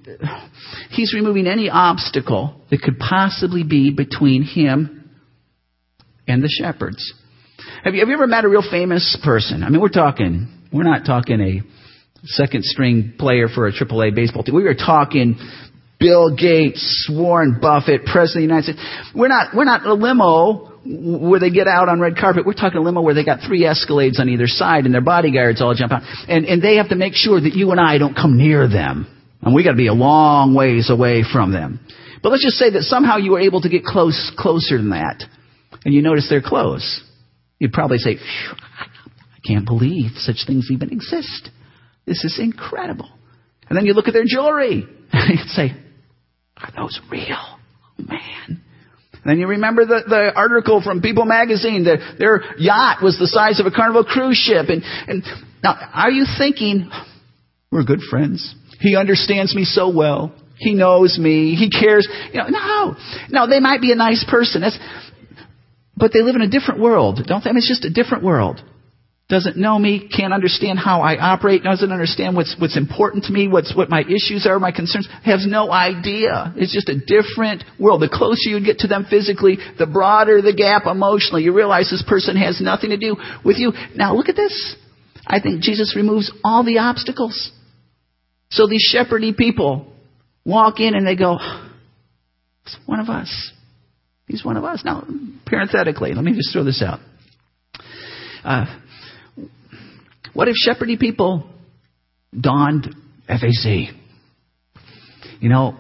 he's 0.90 1.14
removing 1.14 1.48
any 1.48 1.70
obstacle 1.70 2.60
that 2.70 2.82
could 2.82 3.00
possibly 3.00 3.64
be 3.64 3.92
between 3.92 4.44
him 4.44 5.10
and 6.28 6.44
the 6.44 6.50
shepherds. 6.50 7.14
Have 7.84 7.94
you, 7.94 8.02
have 8.02 8.10
you 8.10 8.16
ever 8.16 8.28
met 8.28 8.44
a 8.44 8.50
real 8.50 8.64
famous 8.70 9.18
person? 9.24 9.64
I 9.64 9.70
mean, 9.70 9.82
we're 9.82 9.90
talking, 9.90 10.48
we're 10.74 10.84
not 10.84 11.06
talking 11.06 11.40
a 11.40 11.62
second 12.26 12.66
string 12.66 13.14
player 13.18 13.48
for 13.48 13.68
a 13.68 13.72
AAA 13.72 14.14
baseball 14.14 14.44
team. 14.44 14.56
We 14.56 14.64
were 14.64 14.76
talking 14.76 15.38
Bill 16.04 16.36
Gates, 16.36 17.10
Warren 17.10 17.60
Buffett, 17.62 18.04
President 18.04 18.44
of 18.44 18.50
the 18.50 18.56
United 18.56 18.64
States. 18.76 19.12
We're 19.16 19.30
not, 19.30 19.56
we're 19.56 19.64
not 19.64 19.86
a 19.86 19.94
limo 19.94 20.74
where 20.86 21.40
they 21.40 21.50
get 21.50 21.68
out 21.70 21.88
on 21.88 22.02
red 22.02 22.18
carpet. 22.18 22.46
We're 22.46 22.60
talking 22.60 22.78
a 22.78 22.82
limo 22.82 23.02
where 23.02 23.14
they 23.14 23.24
got 23.24 23.40
three 23.48 23.64
Escalades 23.64 24.20
on 24.20 24.28
either 24.28 24.48
side 24.48 24.84
and 24.84 24.94
their 24.94 25.02
bodyguards 25.02 25.62
all 25.62 25.74
jump 25.74 25.94
out. 25.94 26.02
And, 26.28 26.46
and 26.46 26.62
they 26.62 26.76
have 26.76 26.90
to 26.90 26.98
make 26.98 27.14
sure 27.14 27.40
that 27.40 27.54
you 27.54 27.72
and 27.72 27.80
I 27.80 27.98
don't 28.00 28.16
come 28.16 28.38
near 28.38 28.68
them. 28.68 29.08
And 29.42 29.56
we 29.56 29.64
got 29.64 29.72
to 29.72 29.78
be 29.78 29.88
a 29.88 29.94
long 29.94 30.54
ways 30.54 30.90
away 30.90 31.24
from 31.24 31.54
them. 31.54 31.80
But 32.22 32.34
let's 32.34 32.44
just 32.44 32.58
say 32.58 32.72
that 32.72 32.84
somehow 32.84 33.16
you 33.16 33.32
were 33.32 33.40
able 33.40 33.62
to 33.62 33.70
get 33.70 33.86
close, 33.86 34.32
closer 34.38 34.78
than 34.78 34.90
that. 34.90 35.24
And 35.86 35.94
you 35.94 36.02
notice 36.02 36.28
they're 36.30 36.42
close. 36.42 37.02
You'd 37.60 37.72
probably 37.72 37.98
say, 38.00 38.18
I 38.20 39.48
can't 39.48 39.66
believe 39.66 40.12
such 40.16 40.44
things 40.46 40.68
even 40.70 40.92
exist. 40.92 41.50
This 42.06 42.26
is 42.26 42.40
incredible. 42.42 43.10
And 43.70 43.78
then 43.78 43.86
you 43.86 43.94
look 43.94 44.10
at 44.10 44.14
their 44.14 44.26
jewelry 44.26 44.86
and 45.14 45.30
you'd 45.40 45.48
say, 45.50 45.72
are 46.64 46.72
those 46.76 47.00
real? 47.12 47.60
Man. 47.98 48.62
Then 49.26 49.40
you 49.40 49.48
remember 49.48 49.86
the, 49.86 50.04
the 50.08 50.32
article 50.36 50.82
from 50.82 51.02
People 51.02 51.26
magazine 51.26 51.86
that 51.86 52.16
their 52.20 52.44
yacht 52.58 53.02
was 53.02 53.18
the 53.20 53.28
size 53.28 53.60
of 53.60 53.66
a 53.66 53.72
carnival 53.72 54.04
cruise 54.04 54.38
ship. 54.38 54.68
And, 54.70 54.84
and 55.08 55.24
now, 55.64 55.76
are 55.94 56.12
you 56.12 56.26
thinking, 56.38 56.90
we're 57.72 57.84
good 57.84 58.02
friends. 58.10 58.56
He 58.80 58.96
understands 58.96 59.56
me 59.56 59.64
so 59.64 59.90
well. 59.96 60.34
He 60.58 60.74
knows 60.74 61.18
me. 61.18 61.56
He 61.56 61.70
cares. 61.70 62.08
You 62.34 62.40
know, 62.40 62.48
no. 62.50 62.96
No, 63.30 63.50
they 63.50 63.60
might 63.60 63.82
be 63.82 63.92
a 63.92 63.96
nice 63.96 64.26
person. 64.30 64.62
That's, 64.62 64.78
but 65.96 66.12
they 66.14 66.22
live 66.22 66.36
in 66.36 66.42
a 66.42 66.50
different 66.50 66.82
world, 66.82 67.22
don't 67.26 67.44
they? 67.44 67.50
I 67.50 67.54
mean, 67.54 67.60
it's 67.60 67.68
just 67.68 67.86
a 67.86 67.90
different 67.90 68.24
world 68.24 68.62
doesn't 69.34 69.58
know 69.58 69.80
me, 69.80 70.08
can't 70.16 70.32
understand 70.32 70.78
how 70.78 71.02
I 71.02 71.18
operate, 71.18 71.64
doesn't 71.64 71.92
understand 71.92 72.36
what's, 72.36 72.56
what's 72.60 72.78
important 72.78 73.24
to 73.26 73.34
me, 73.34 73.48
what's, 73.48 73.76
what 73.76 73.90
my 73.90 74.02
issues 74.02 74.46
are, 74.48 74.60
my 74.60 74.72
concerns, 74.72 75.10
has 75.26 75.46
no 75.48 75.72
idea. 75.72 76.54
It's 76.56 76.72
just 76.72 76.88
a 76.88 77.00
different 77.00 77.64
world. 77.80 78.02
The 78.02 78.10
closer 78.14 78.50
you 78.50 78.64
get 78.64 78.80
to 78.80 78.88
them 78.88 79.08
physically, 79.10 79.58
the 79.80 79.88
broader 79.88 80.42
the 80.42 80.54
gap 80.54 80.84
emotionally. 80.86 81.42
You 81.42 81.54
realize 81.54 81.90
this 81.90 82.06
person 82.08 82.38
has 82.38 82.62
nothing 82.62 82.92
to 82.92 82.98
do 82.98 83.16
with 83.44 83.58
you. 83.58 83.74
Now 83.96 84.16
look 84.16 84.30
at 84.30 84.36
this. 84.36 84.76
I 85.26 85.40
think 85.40 85.62
Jesus 85.62 85.96
removes 85.96 86.32
all 86.44 86.64
the 86.64 86.78
obstacles. 86.78 87.52
So 88.52 88.68
these 88.68 88.88
shepherdy 88.94 89.36
people 89.36 89.92
walk 90.46 90.80
in 90.80 90.94
and 90.94 91.08
they 91.08 91.16
go, 91.16 91.40
it's 92.66 92.78
one 92.86 93.00
of 93.00 93.10
us. 93.10 93.52
He's 94.28 94.46
one 94.46 94.58
of 94.58 94.64
us. 94.64 94.84
Now, 94.86 95.08
parenthetically, 95.46 96.14
let 96.14 96.24
me 96.24 96.34
just 96.34 96.54
throw 96.54 96.64
this 96.64 96.84
out. 96.86 97.00
Uh, 98.44 98.66
what 100.34 100.48
if 100.48 100.56
shepherdy 100.56 101.00
people 101.00 101.50
donned 102.38 102.96
FAC? 103.28 103.94
You 105.40 105.50
know, 105.50 105.78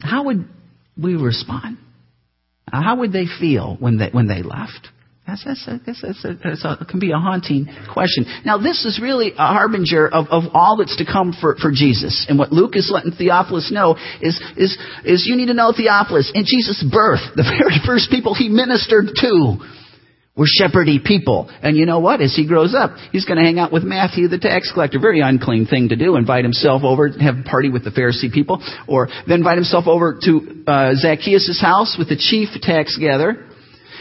how 0.00 0.24
would 0.24 0.48
we 1.00 1.14
respond? 1.14 1.78
How 2.70 2.96
would 2.96 3.12
they 3.12 3.26
feel 3.40 3.76
when 3.78 3.98
they 3.98 4.08
when 4.10 4.26
they 4.26 4.42
left? 4.42 4.88
That's, 5.26 5.42
that's, 5.42 5.66
a, 5.66 5.80
that's, 5.86 6.04
a, 6.04 6.34
that's 6.44 6.64
a, 6.66 6.84
can 6.84 7.00
be 7.00 7.12
a 7.12 7.16
haunting 7.16 7.66
question. 7.94 8.26
Now, 8.44 8.58
this 8.58 8.84
is 8.84 9.00
really 9.00 9.32
a 9.32 9.56
harbinger 9.56 10.06
of, 10.06 10.26
of 10.28 10.52
all 10.52 10.76
that's 10.76 10.98
to 10.98 11.06
come 11.06 11.32
for, 11.32 11.56
for 11.56 11.72
Jesus. 11.72 12.26
And 12.28 12.38
what 12.38 12.52
Luke 12.52 12.76
is 12.76 12.90
letting 12.92 13.12
Theophilus 13.12 13.72
know 13.72 13.96
is, 14.20 14.38
is, 14.58 14.76
is 15.02 15.24
you 15.26 15.36
need 15.36 15.46
to 15.46 15.54
know 15.54 15.72
Theophilus. 15.74 16.30
In 16.34 16.44
Jesus' 16.44 16.84
birth, 16.92 17.20
the 17.36 17.42
very 17.42 17.80
first 17.86 18.10
people 18.10 18.34
he 18.34 18.50
ministered 18.50 19.16
to 19.16 19.56
we're 20.36 20.46
shepherdy 20.46 20.98
people. 20.98 21.48
And 21.62 21.76
you 21.76 21.86
know 21.86 22.00
what? 22.00 22.20
As 22.20 22.34
he 22.34 22.46
grows 22.46 22.74
up, 22.74 22.96
he's 23.12 23.24
going 23.24 23.38
to 23.38 23.44
hang 23.44 23.60
out 23.60 23.72
with 23.72 23.84
Matthew 23.84 24.26
the 24.26 24.38
tax 24.38 24.72
collector. 24.72 24.98
Very 24.98 25.20
unclean 25.20 25.66
thing 25.66 25.90
to 25.90 25.96
do. 25.96 26.16
Invite 26.16 26.44
himself 26.44 26.82
over, 26.82 27.08
have 27.08 27.36
a 27.38 27.42
party 27.44 27.70
with 27.70 27.84
the 27.84 27.90
Pharisee 27.90 28.32
people. 28.32 28.60
Or 28.88 29.08
then 29.28 29.38
invite 29.38 29.58
himself 29.58 29.86
over 29.86 30.18
to 30.24 30.64
uh, 30.66 30.94
Zacchaeus' 30.96 31.60
house 31.60 31.94
with 31.96 32.08
the 32.08 32.16
chief 32.16 32.48
tax 32.60 32.98
gatherer. 32.98 33.48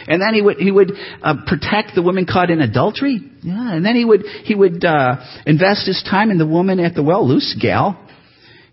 And 0.08 0.22
then 0.22 0.34
he 0.34 0.42
would 0.42 0.58
he 0.58 0.72
would 0.72 0.92
uh, 1.22 1.36
protect 1.46 1.96
the 1.96 2.02
woman 2.02 2.26
caught 2.26 2.50
in 2.50 2.60
adultery. 2.60 3.22
Yeah, 3.42 3.74
and 3.74 3.86
then 3.86 3.96
he 3.96 4.04
would 4.04 4.26
he 4.44 4.54
would 4.54 4.84
uh, 4.84 5.24
invest 5.46 5.86
his 5.86 6.04
time 6.10 6.30
in 6.30 6.38
the 6.38 6.48
woman 6.48 6.80
at 6.80 6.94
the 6.94 7.04
well, 7.04 7.26
loose 7.26 7.56
gal, 7.62 8.03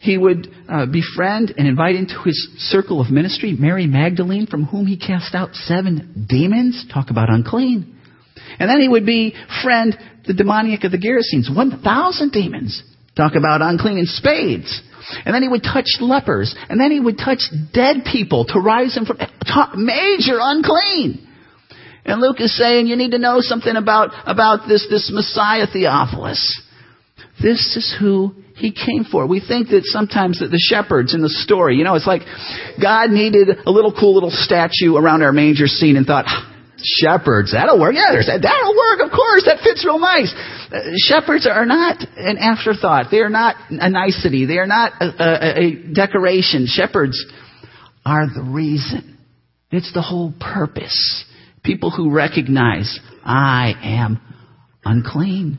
he 0.01 0.17
would 0.17 0.49
uh, 0.67 0.87
befriend 0.87 1.53
and 1.59 1.69
invite 1.69 1.95
into 1.95 2.15
his 2.25 2.49
circle 2.57 3.03
of 3.03 3.11
ministry 3.11 3.53
Mary 3.53 3.87
Magdalene, 3.87 4.47
from 4.47 4.65
whom 4.65 4.87
he 4.87 4.97
cast 4.97 5.35
out 5.35 5.55
seven 5.55 6.27
demons. 6.27 6.87
Talk 6.93 7.11
about 7.11 7.29
unclean. 7.29 7.99
And 8.59 8.69
then 8.69 8.81
he 8.81 8.89
would 8.89 9.05
befriend 9.05 9.99
the 10.27 10.33
demoniac 10.33 10.85
of 10.85 10.93
the 10.93 10.99
Gerasenes, 10.99 11.55
1,000 11.55 12.33
demons. 12.33 12.83
Talk 13.15 13.35
about 13.35 13.61
unclean 13.61 13.99
in 13.99 14.07
spades. 14.07 14.83
And 15.27 15.35
then 15.35 15.43
he 15.43 15.49
would 15.49 15.63
touch 15.63 15.99
lepers. 16.01 16.55
And 16.71 16.81
then 16.81 16.91
he 16.91 16.99
would 16.99 17.19
touch 17.19 17.43
dead 17.75 17.99
people 18.11 18.47
to 18.47 18.59
rise 18.59 18.95
them 18.95 19.05
from 19.05 19.19
major 19.85 20.39
unclean. 20.41 21.29
And 22.07 22.23
Luke 22.23 22.41
is 22.41 22.57
saying 22.57 22.87
you 22.87 22.97
need 22.97 23.11
to 23.11 23.19
know 23.19 23.41
something 23.41 23.77
about, 23.77 24.13
about 24.25 24.67
this, 24.67 24.87
this 24.89 25.11
Messiah 25.13 25.67
Theophilus. 25.71 26.63
This 27.43 27.77
is 27.77 27.95
who 28.01 28.35
he 28.61 28.73
came 28.73 29.05
for. 29.05 29.27
We 29.27 29.41
think 29.41 29.69
that 29.69 29.83
sometimes 29.85 30.41
that 30.41 30.49
the 30.49 30.61
shepherds 30.61 31.15
in 31.15 31.23
the 31.23 31.31
story, 31.31 31.77
you 31.77 31.85
know, 31.85 31.95
it's 31.95 32.07
like 32.07 32.23
God 32.81 33.11
needed 33.11 33.49
a 33.67 33.71
little 33.71 33.93
cool 33.93 34.15
little 34.15 34.31
statue 34.31 34.97
around 34.97 35.23
our 35.23 35.33
manger 35.33 35.67
scene 35.67 35.97
and 35.97 36.07
thought, 36.07 36.27
shepherds, 36.83 37.53
that'll 37.53 37.81
work. 37.81 37.95
Yeah, 37.95 38.13
there's 38.13 38.27
that. 38.27 38.43
That'll 38.43 38.77
work, 38.77 39.01
of 39.01 39.11
course. 39.11 39.45
That 39.47 39.65
fits 39.65 39.85
real 39.85 39.99
nice. 39.99 40.33
Uh, 40.71 40.93
shepherds 41.09 41.47
are 41.47 41.67
not 41.67 42.05
an 42.17 42.37
afterthought. 42.37 43.07
They 43.11 43.19
are 43.19 43.31
not 43.31 43.57
a 43.71 43.89
nicety. 43.89 44.47
They 44.47 44.59
are 44.59 44.67
not 44.67 44.93
a, 45.01 45.09
a, 45.09 45.65
a 45.65 45.93
decoration. 45.93 46.67
Shepherds 46.69 47.17
are 48.05 48.27
the 48.27 48.43
reason. 48.43 49.19
It's 49.71 49.93
the 49.93 50.03
whole 50.03 50.35
purpose. 50.39 51.25
People 51.63 51.91
who 51.91 52.11
recognize, 52.11 52.99
I 53.25 53.75
am 53.83 54.21
unclean. 54.85 55.59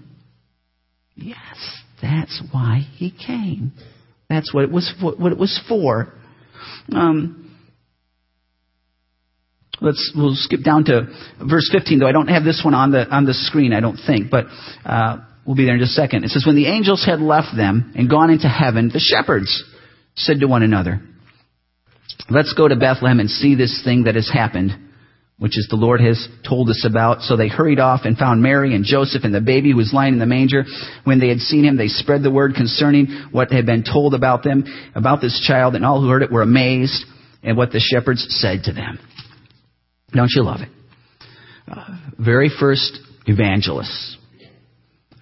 Yes. 1.15 1.80
That's 2.01 2.41
why 2.51 2.87
he 2.95 3.11
came. 3.11 3.73
That's 4.29 4.53
what 4.53 4.63
it 4.63 4.71
was 4.71 4.91
for, 4.99 5.13
what 5.13 5.31
it 5.31 5.37
was 5.37 5.61
for. 5.67 6.13
Um, 6.91 7.41
let's 9.81 10.13
we'll 10.15 10.35
skip 10.35 10.63
down 10.63 10.85
to 10.85 11.07
verse 11.49 11.69
15 11.71 11.99
though 11.99 12.07
I 12.07 12.11
don't 12.11 12.27
have 12.27 12.43
this 12.43 12.61
one 12.63 12.73
on 12.73 12.91
the 12.91 13.07
on 13.07 13.25
the 13.25 13.33
screen 13.33 13.73
I 13.73 13.79
don't 13.79 13.97
think 13.97 14.29
but 14.29 14.45
uh, 14.85 15.17
we'll 15.45 15.55
be 15.55 15.65
there 15.65 15.73
in 15.73 15.79
just 15.79 15.97
a 15.97 16.01
second. 16.01 16.23
It 16.23 16.29
says 16.29 16.45
when 16.45 16.55
the 16.55 16.67
angels 16.67 17.03
had 17.05 17.19
left 17.19 17.55
them 17.55 17.93
and 17.95 18.09
gone 18.09 18.29
into 18.29 18.47
heaven 18.47 18.89
the 18.93 18.99
shepherds 18.99 19.63
said 20.15 20.39
to 20.39 20.47
one 20.47 20.63
another 20.63 21.01
let's 22.29 22.53
go 22.53 22.67
to 22.67 22.75
Bethlehem 22.75 23.19
and 23.19 23.29
see 23.29 23.55
this 23.55 23.81
thing 23.83 24.03
that 24.03 24.15
has 24.15 24.29
happened 24.31 24.71
which 25.41 25.57
is 25.57 25.65
the 25.71 25.75
Lord 25.75 26.01
has 26.01 26.27
told 26.47 26.69
us 26.69 26.85
about. 26.87 27.21
So 27.21 27.35
they 27.35 27.47
hurried 27.47 27.79
off 27.79 28.01
and 28.03 28.15
found 28.15 28.43
Mary 28.43 28.75
and 28.75 28.85
Joseph 28.85 29.23
and 29.23 29.33
the 29.33 29.41
baby 29.41 29.71
who 29.71 29.77
was 29.77 29.91
lying 29.91 30.13
in 30.13 30.19
the 30.19 30.27
manger. 30.27 30.65
When 31.03 31.19
they 31.19 31.29
had 31.29 31.39
seen 31.39 31.65
him, 31.65 31.77
they 31.77 31.87
spread 31.87 32.21
the 32.21 32.29
word 32.29 32.53
concerning 32.53 33.07
what 33.31 33.51
had 33.51 33.65
been 33.65 33.83
told 33.83 34.13
about 34.13 34.43
them, 34.43 34.65
about 34.93 35.19
this 35.19 35.43
child, 35.47 35.73
and 35.73 35.83
all 35.83 35.99
who 35.99 36.09
heard 36.09 36.21
it 36.21 36.31
were 36.31 36.43
amazed 36.43 37.05
at 37.43 37.55
what 37.55 37.71
the 37.71 37.79
shepherds 37.79 38.23
said 38.29 38.65
to 38.65 38.71
them. 38.73 38.99
Don't 40.13 40.29
you 40.29 40.43
love 40.43 40.61
it? 40.61 40.69
Uh, 41.67 41.97
very 42.19 42.51
first 42.59 42.99
evangelists. 43.25 44.17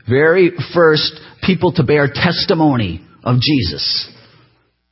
Very 0.09 0.51
first 0.73 1.13
people 1.43 1.71
to 1.75 1.83
bear 1.83 2.09
testimony 2.13 3.07
of 3.23 3.37
Jesus 3.39 4.11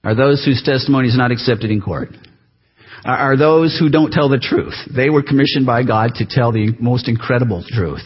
are 0.06 0.16
those 0.16 0.46
whose 0.46 0.64
testimony 0.64 1.10
is 1.10 1.18
not 1.18 1.32
accepted 1.32 1.70
in 1.70 1.82
court. 1.82 2.12
Are 3.08 3.38
those 3.38 3.78
who 3.80 3.90
don't 3.90 4.12
tell 4.12 4.28
the 4.28 4.38
truth. 4.38 4.76
They 4.94 5.10
were 5.10 5.24
commissioned 5.24 5.66
by 5.66 5.84
God 5.84 6.16
to 6.16 6.26
tell 6.30 6.52
the 6.52 6.76
most 6.78 7.08
incredible 7.08 7.64
truth. 7.66 8.02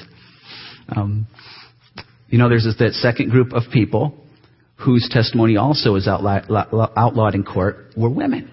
Um, 0.96 1.26
you 2.28 2.38
know, 2.38 2.50
there's 2.50 2.66
this, 2.66 2.78
that 2.78 2.94
second 2.94 3.32
group 3.32 3.52
of 3.52 3.64
people 3.74 4.16
whose 4.76 5.10
testimony 5.12 5.58
also 5.58 5.96
is 5.96 6.08
outlawed, 6.08 6.46
outlawed 6.96 7.34
in 7.34 7.44
court 7.44 7.94
were 7.98 8.10
women. 8.10 8.52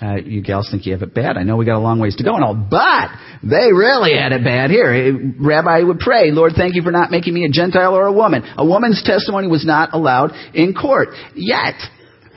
Uh, 0.00 0.16
you 0.16 0.42
gals 0.42 0.68
think 0.70 0.84
you 0.84 0.92
have 0.92 1.02
it 1.02 1.14
bad. 1.14 1.36
I 1.36 1.44
know 1.44 1.56
we 1.56 1.64
got 1.64 1.76
a 1.76 1.78
long 1.78 2.00
ways 2.00 2.16
to 2.16 2.24
go 2.24 2.34
and 2.34 2.42
all, 2.42 2.54
but 2.54 3.10
they 3.42 3.72
really 3.72 4.16
had 4.16 4.32
it 4.32 4.42
bad 4.42 4.70
here. 4.70 5.32
Rabbi 5.38 5.82
would 5.82 6.00
pray, 6.00 6.32
Lord, 6.32 6.54
thank 6.56 6.74
you 6.74 6.82
for 6.82 6.90
not 6.90 7.12
making 7.12 7.34
me 7.34 7.44
a 7.44 7.48
Gentile 7.48 7.94
or 7.94 8.06
a 8.06 8.12
woman. 8.12 8.42
A 8.56 8.66
woman's 8.66 9.00
testimony 9.04 9.46
was 9.46 9.64
not 9.64 9.90
allowed 9.92 10.32
in 10.54 10.74
court. 10.74 11.10
Yet, 11.36 11.74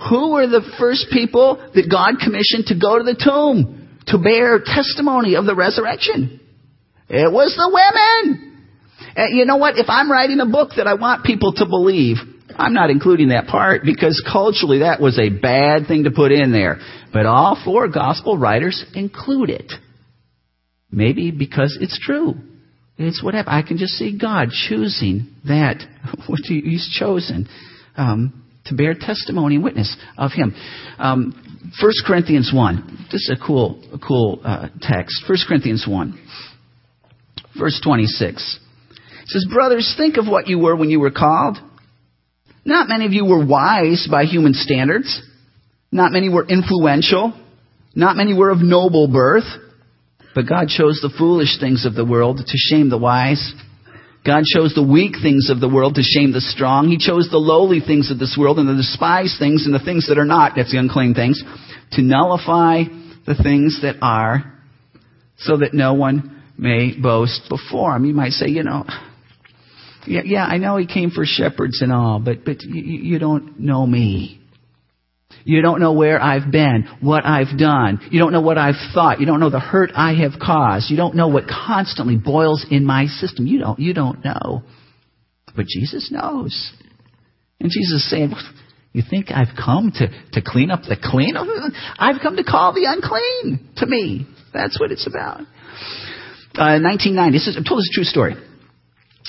who 0.10 0.34
were 0.34 0.48
the 0.48 0.62
first 0.78 1.08
people 1.12 1.56
that 1.74 1.90
God 1.90 2.20
commissioned 2.24 2.68
to 2.68 2.80
go 2.80 2.98
to 2.98 3.04
the 3.04 3.16
tomb 3.16 4.00
to 4.08 4.18
bear 4.18 4.60
testimony 4.60 5.36
of 5.36 5.46
the 5.46 5.56
resurrection? 5.56 6.40
It 7.10 7.32
was 7.32 7.56
the 7.56 7.70
women. 7.72 8.68
And 9.16 9.38
you 9.38 9.46
know 9.46 9.58
what? 9.58 9.78
If 9.78 9.88
I'm 9.90 10.12
writing 10.12 10.40
a 10.40 10.46
book 10.46 10.72
that 10.78 10.88
I 10.88 10.96
want 10.96 11.24
people 11.24 11.54
to 11.54 11.66
believe, 11.66 12.18
I'm 12.58 12.74
not 12.74 12.90
including 12.90 13.30
that 13.30 13.48
part 13.48 13.84
because 13.84 14.22
culturally 14.32 14.80
that 14.80 15.02
was 15.02 15.20
a 15.20 15.30
bad 15.30 15.88
thing 15.88 16.04
to 16.04 16.12
put 16.12 16.32
in 16.32 16.52
there. 16.52 16.80
But 17.14 17.26
all 17.26 17.62
four 17.64 17.88
gospel 17.88 18.38
writers 18.38 18.84
include 18.94 19.50
it. 19.50 19.72
Maybe 20.92 21.32
because 21.32 21.78
it's 21.80 22.00
true. 22.00 22.36
It's 22.98 23.22
whatever. 23.24 23.50
I 23.50 23.62
can 23.62 23.78
just 23.78 23.94
see 23.94 24.18
God 24.18 24.50
choosing 24.52 25.36
that, 25.46 25.84
what 26.28 26.40
He's 26.46 26.90
chosen, 26.98 27.48
um, 27.98 28.45
to 28.66 28.76
bear 28.76 28.94
testimony 28.94 29.56
and 29.56 29.64
witness 29.64 29.96
of 30.18 30.32
Him. 30.32 30.56
Um, 30.98 31.72
1 31.80 31.92
Corinthians 32.06 32.52
1. 32.54 33.08
This 33.12 33.22
is 33.22 33.38
a 33.42 33.46
cool, 33.46 33.84
a 33.94 34.00
cool 34.00 34.42
uh, 34.44 34.68
text. 34.82 35.24
1 35.28 35.38
Corinthians 35.48 35.86
1, 35.88 36.20
verse 37.58 37.80
26. 37.84 38.60
It 39.24 39.28
says, 39.30 39.46
Brothers, 39.52 39.94
think 39.98 40.18
of 40.18 40.28
what 40.28 40.48
you 40.48 40.60
were 40.60 40.76
when 40.76 40.90
you 40.90 41.00
were 41.00 41.12
called. 41.12 41.58
Not 42.64 42.88
many 42.90 43.06
of 43.06 43.14
you 43.14 43.26
were 43.26 43.46
wise 43.46 44.08
by 44.10 44.26
human 44.26 44.54
standards. 44.54 45.22
Not 45.92 46.12
many 46.12 46.30
were 46.30 46.48
influential. 46.48 47.34
Not 47.96 48.16
many 48.16 48.34
were 48.34 48.50
of 48.50 48.60
noble 48.60 49.08
birth. 49.08 49.46
But 50.34 50.50
God 50.50 50.68
chose 50.68 51.00
the 51.02 51.14
foolish 51.18 51.60
things 51.60 51.86
of 51.86 51.94
the 51.94 52.06
world 52.06 52.38
to 52.38 52.58
shame 52.58 52.90
the 52.90 52.98
wise. 52.98 53.54
God 54.26 54.44
chose 54.52 54.74
the 54.74 54.84
weak 54.84 55.16
things 55.22 55.52
of 55.52 55.60
the 55.60 55.70
world 55.70 55.96
to 55.96 56.02
shame 56.02 56.32
the 56.32 56.42
strong. 56.42 56.88
He 56.88 56.98
chose 56.98 57.30
the 57.30 57.38
lowly 57.38 57.80
things 57.80 58.10
of 58.10 58.18
this 58.18 58.36
world 58.40 58.58
and 58.58 58.68
the 58.68 58.76
despised 58.76 59.38
things 59.38 59.66
and 59.66 59.74
the 59.74 59.84
things 59.84 60.08
that 60.08 60.18
are 60.18 60.26
not, 60.26 60.54
that's 60.56 60.72
the 60.72 60.80
unclean 60.80 61.14
things, 61.14 61.44
to 61.92 62.02
nullify 62.02 62.84
the 63.28 63.36
things 63.36 63.82
that 63.84 63.98
are, 64.02 64.52
so 65.38 65.58
that 65.58 65.74
no 65.74 65.94
one 65.94 66.42
may 66.58 66.98
boast 67.00 67.48
before 67.50 67.96
him. 67.96 68.06
You 68.06 68.16
might 68.16 68.32
say, 68.32 68.48
you 68.48 68.64
know, 68.64 68.86
yeah, 70.08 70.22
yeah, 70.26 70.46
I 70.46 70.58
know 70.58 70.78
he 70.78 70.88
came 70.88 71.12
for 71.12 71.24
shepherds 71.26 71.82
and 71.82 71.94
all, 71.94 72.20
but, 72.20 72.46
but 72.46 72.64
you, 72.64 72.82
you 72.82 73.20
don't 73.20 73.60
know 73.60 73.86
me. 73.86 74.42
You 75.48 75.62
don't 75.62 75.80
know 75.80 75.94
where 75.94 76.20
I've 76.20 76.52
been, 76.52 76.90
what 77.02 77.24
I've 77.24 77.56
done. 77.56 78.00
You 78.10 78.20
don't 78.20 78.32
know 78.32 78.42
what 78.42 78.58
I've 78.58 78.76
thought. 78.96 79.20
You 79.20 79.28
don't 79.28 79.40
know 79.40 79.52
the 79.52 79.60
hurt 79.60 79.92
I 79.96 80.16
have 80.16 80.40
caused. 80.42 80.90
You 80.90 80.98
don't 80.98 81.16
know 81.16 81.28
what 81.28 81.44
constantly 81.48 82.18
boils 82.18 82.66
in 82.72 82.84
my 82.84 83.06
system. 83.06 83.46
You 83.46 83.60
don't, 83.60 83.80
you 83.80 83.94
don't 83.94 84.26
know. 84.26 84.64
But 85.56 85.68
Jesus 85.68 86.12
knows. 86.12 86.74
And 87.60 87.70
Jesus 87.70 88.02
is 88.02 88.10
saying, 88.10 88.34
you 88.92 89.04
think 89.08 89.28
I've 89.30 89.56
come 89.56 89.92
to, 89.96 90.08
to 90.32 90.42
clean 90.44 90.72
up 90.72 90.82
the 90.82 90.98
clean? 91.00 91.36
I've 92.00 92.22
come 92.24 92.38
to 92.38 92.44
call 92.44 92.74
the 92.74 92.86
unclean 92.88 93.70
to 93.78 93.86
me. 93.86 94.26
That's 94.52 94.80
what 94.80 94.92
it's 94.92 95.06
about. 95.06 95.42
Uh, 96.58 96.82
1990, 96.82 97.38
this 97.38 97.48
is, 97.48 97.56
I 97.56 97.68
told 97.68 97.80
this 97.80 97.90
a 97.92 97.94
true 97.94 98.04
story. 98.04 98.34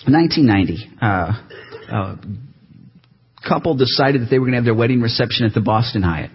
1990, 0.09 0.91
uh, 1.03 1.33
uh, 1.93 2.17
couple 3.49 3.75
decided 3.77 4.23
that 4.23 4.31
they 4.31 4.39
were 4.39 4.47
going 4.47 4.53
to 4.53 4.59
have 4.59 4.65
their 4.65 4.75
wedding 4.75 5.01
reception 5.01 5.47
at 5.47 5.55
the 5.55 5.61
Boston 5.61 6.03
Hyatt. 6.03 6.31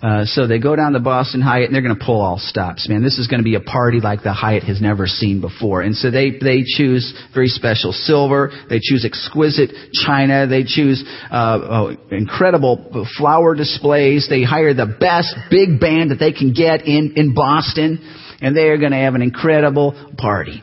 Uh, 0.00 0.24
so 0.24 0.46
they 0.46 0.58
go 0.58 0.74
down 0.74 0.92
the 0.92 1.00
Boston 1.00 1.40
Hyatt 1.40 1.66
and 1.66 1.74
they're 1.74 1.82
going 1.82 1.96
to 1.96 2.04
pull 2.04 2.20
all 2.20 2.38
stops. 2.38 2.88
Man, 2.88 3.02
this 3.02 3.18
is 3.18 3.26
going 3.26 3.40
to 3.40 3.44
be 3.44 3.56
a 3.56 3.60
party 3.60 4.00
like 4.00 4.22
the 4.22 4.32
Hyatt 4.32 4.62
has 4.64 4.80
never 4.80 5.06
seen 5.06 5.40
before. 5.40 5.82
And 5.82 5.94
so 5.94 6.10
they 6.10 6.30
they 6.30 6.62
choose 6.64 7.12
very 7.34 7.48
special 7.48 7.92
silver. 7.92 8.50
They 8.68 8.80
choose 8.80 9.04
exquisite 9.04 9.70
china. 9.92 10.46
They 10.46 10.64
choose 10.64 11.04
uh, 11.30 11.58
oh, 11.62 11.96
incredible 12.10 13.06
flower 13.18 13.54
displays. 13.54 14.28
They 14.28 14.42
hire 14.42 14.74
the 14.74 14.96
best 14.98 15.36
big 15.50 15.78
band 15.78 16.10
that 16.10 16.18
they 16.18 16.32
can 16.32 16.52
get 16.52 16.86
in 16.86 17.14
in 17.16 17.34
Boston, 17.34 17.98
and 18.42 18.56
they 18.56 18.68
are 18.68 18.76
going 18.76 18.90
to 18.90 18.98
have 18.98 19.14
an 19.14 19.22
incredible 19.22 20.12
party. 20.18 20.62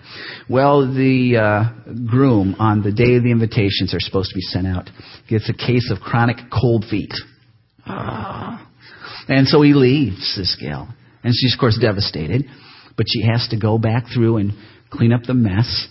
Well, 0.49 0.93
the 0.93 1.37
uh, 1.37 1.93
groom 2.05 2.55
on 2.59 2.83
the 2.83 2.91
day 2.91 3.19
the 3.19 3.31
invitations 3.31 3.93
are 3.93 3.99
supposed 3.99 4.29
to 4.29 4.35
be 4.35 4.41
sent 4.41 4.67
out 4.67 4.89
gets 5.29 5.49
a 5.49 5.53
case 5.53 5.89
of 5.91 6.01
chronic 6.01 6.37
cold 6.51 6.85
feet. 6.89 7.13
Ah. 7.85 8.67
And 9.29 9.47
so 9.47 9.61
he 9.61 9.73
leaves 9.73 10.35
this 10.37 10.57
gal. 10.59 10.93
And 11.23 11.33
she's, 11.35 11.53
of 11.53 11.59
course, 11.59 11.77
devastated. 11.79 12.45
But 12.97 13.05
she 13.07 13.23
has 13.25 13.47
to 13.51 13.57
go 13.57 13.77
back 13.77 14.05
through 14.13 14.37
and 14.37 14.51
clean 14.91 15.13
up 15.13 15.23
the 15.23 15.33
mess. 15.33 15.87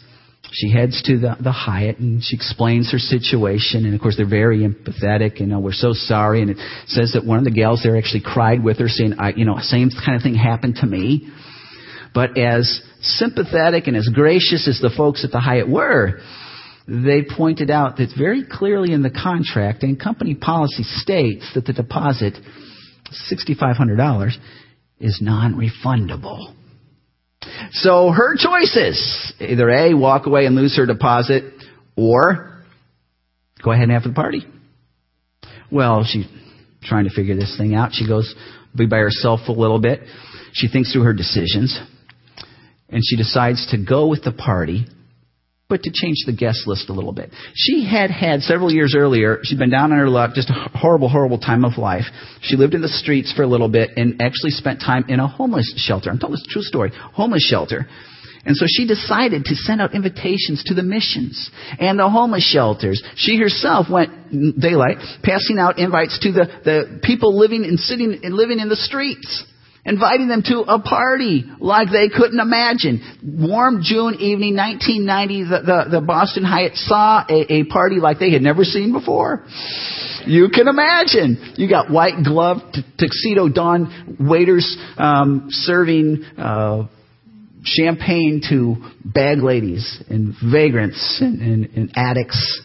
She 0.51 0.73
heads 0.73 1.03
to 1.05 1.19
the, 1.19 1.37
the 1.41 1.53
Hyatt 1.53 1.99
and 1.99 2.23
she 2.23 2.37
explains 2.37 2.91
her 2.93 2.99
situation. 2.99 3.87
And 3.87 3.95
of 3.95 4.01
course, 4.01 4.17
they're 4.17 4.29
very 4.29 4.61
empathetic. 4.61 5.41
and 5.41 5.49
know, 5.49 5.61
we're 5.61 5.73
so 5.73 5.93
sorry. 5.93 6.43
And 6.43 6.51
it 6.51 6.59
says 6.87 7.13
that 7.15 7.25
one 7.25 7.39
of 7.39 7.45
the 7.45 7.51
gals 7.51 7.83
there 7.83 7.97
actually 7.97 8.23
cried 8.25 8.63
with 8.63 8.79
her, 8.79 8.89
saying, 8.89 9.15
I, 9.19 9.33
you 9.37 9.45
know, 9.45 9.57
same 9.61 9.91
kind 10.05 10.17
of 10.17 10.23
thing 10.23 10.35
happened 10.35 10.77
to 10.77 10.87
me. 10.87 11.31
But 12.15 12.39
as 12.39 12.83
sympathetic 13.01 13.87
and 13.87 13.97
as 13.97 14.09
gracious 14.13 14.67
as 14.69 14.81
the 14.81 14.91
folks 14.97 15.25
at 15.25 15.31
the 15.31 15.41
Hyatt 15.41 15.69
were, 15.69 16.21
they 16.87 17.23
pointed 17.23 17.71
out 17.71 17.99
that 17.99 18.09
very 18.17 18.45
clearly 18.51 18.93
in 18.93 19.03
the 19.03 19.11
contract 19.11 19.83
and 19.83 20.01
company 20.01 20.35
policy 20.35 20.83
states 20.83 21.51
that 21.55 21.67
the 21.67 21.73
deposit, 21.73 22.35
$6,500, 23.31 24.31
is 24.99 25.19
non-refundable. 25.21 26.55
So 27.73 28.11
her 28.11 28.37
choices, 28.37 29.35
either 29.39 29.69
A, 29.71 29.95
walk 29.95 30.27
away 30.27 30.47
and 30.47 30.57
lose 30.57 30.77
her 30.77 30.87
deposit, 30.87 31.45
or 31.97 32.63
go 33.63 33.71
ahead 33.71 33.85
and 33.85 33.93
have 33.93 34.05
the 34.05 34.13
party. 34.13 34.47
Well, 35.71 36.05
she's 36.05 36.27
trying 36.83 37.05
to 37.05 37.15
figure 37.15 37.37
this 37.37 37.55
thing 37.59 37.75
out. 37.75 37.93
She 37.93 38.07
goes 38.07 38.35
be 38.77 38.87
by 38.87 38.99
herself 38.99 39.41
a 39.49 39.53
little 39.53 39.81
bit. 39.81 40.01
She 40.53 40.69
thinks 40.69 40.93
through 40.93 41.03
her 41.03 41.13
decisions 41.13 41.79
and 42.89 43.03
she 43.05 43.17
decides 43.17 43.67
to 43.71 43.79
go 43.79 44.09
with 44.09 44.23
the 44.25 44.33
party, 44.33 44.87
but 45.69 45.83
to 45.83 45.91
change 45.93 46.17
the 46.25 46.33
guest 46.33 46.67
list 46.67 46.89
a 46.89 46.93
little 46.93 47.13
bit. 47.13 47.31
She 47.55 47.85
had 47.85 48.11
had 48.11 48.41
several 48.41 48.73
years 48.73 48.95
earlier, 48.97 49.41
she'd 49.43 49.59
been 49.59 49.71
down 49.71 49.93
on 49.93 49.99
her 49.99 50.09
luck, 50.09 50.35
just 50.35 50.49
a 50.49 50.55
horrible, 50.75 51.09
horrible 51.09 51.39
time 51.39 51.65
of 51.65 51.77
life. 51.77 52.05
She 52.41 52.57
lived 52.57 52.75
in 52.75 52.81
the 52.81 52.89
streets 52.89 53.33
for 53.35 53.43
a 53.43 53.47
little 53.47 53.69
bit 53.69 53.91
and 53.97 54.23
actually 54.23 54.53
spent 54.53 54.81
time 54.81 55.05
in 55.09 55.21
a 55.21 55.29
homeless 55.29 55.75
shelter. 55.77 56.11
I'm 56.11 56.19
telling 56.19 56.35
this 56.35 56.47
true 56.49 56.63
story. 56.63 56.91
Homeless 57.13 57.47
shelter. 57.47 57.87
And 58.47 58.57
so 58.57 58.65
she 58.67 58.87
decided 58.87 59.45
to 59.45 59.55
send 59.55 59.83
out 59.83 59.95
invitations 59.95 60.65
to 60.67 60.75
the 60.75 60.83
missions 60.83 61.51
and 61.79 61.99
the 61.99 62.09
homeless 62.09 62.49
shelters. 62.51 63.03
She 63.17 63.37
herself 63.37 63.89
went 63.91 64.11
daylight, 64.59 64.97
passing 65.23 65.59
out 65.59 65.79
invites 65.79 66.19
to 66.21 66.33
the, 66.33 66.47
the 66.65 67.01
people 67.03 67.37
living 67.39 67.65
and 67.65 67.79
sitting 67.79 68.21
and 68.23 68.33
living 68.33 68.59
in 68.59 68.71
the 68.71 68.77
streets 68.77 69.45
inviting 69.89 70.29
them 70.29 70.43
to 70.43 70.61
a 70.69 70.79
party 70.81 71.45
like 71.59 71.89
they 71.91 72.09
couldn't 72.15 72.39
imagine. 72.39 73.01
Warm 73.25 73.81
June 73.83 74.15
evening, 74.17 74.55
1990, 74.55 75.45
the, 75.45 75.49
the, 75.49 75.99
the 75.99 76.01
Boston 76.01 76.45
Hyatt 76.45 76.77
saw 76.77 77.25
a, 77.29 77.53
a 77.53 77.65
party 77.65 77.97
like 77.97 78.19
they 78.19 78.31
had 78.31 78.43
never 78.43 78.65
seen 78.65 78.93
before. 78.93 79.45
You 80.27 80.51
can 80.53 80.69
imagine. 80.69 81.55
You 81.57 81.69
got 81.71 81.91
white 81.91 82.23
glove, 82.23 82.59
t- 82.73 82.83
tuxedo 82.99 83.49
don 83.49 84.17
waiters 84.21 84.77
um, 84.99 85.47
serving 85.49 86.23
uh, 86.37 86.87
champagne 87.65 88.43
to 88.51 88.77
bag 89.05 89.39
ladies 89.39 90.03
and 90.11 90.35
vagrants 90.53 91.19
and, 91.21 91.41
and, 91.41 91.65
and 91.75 91.93
addicts. 91.97 92.61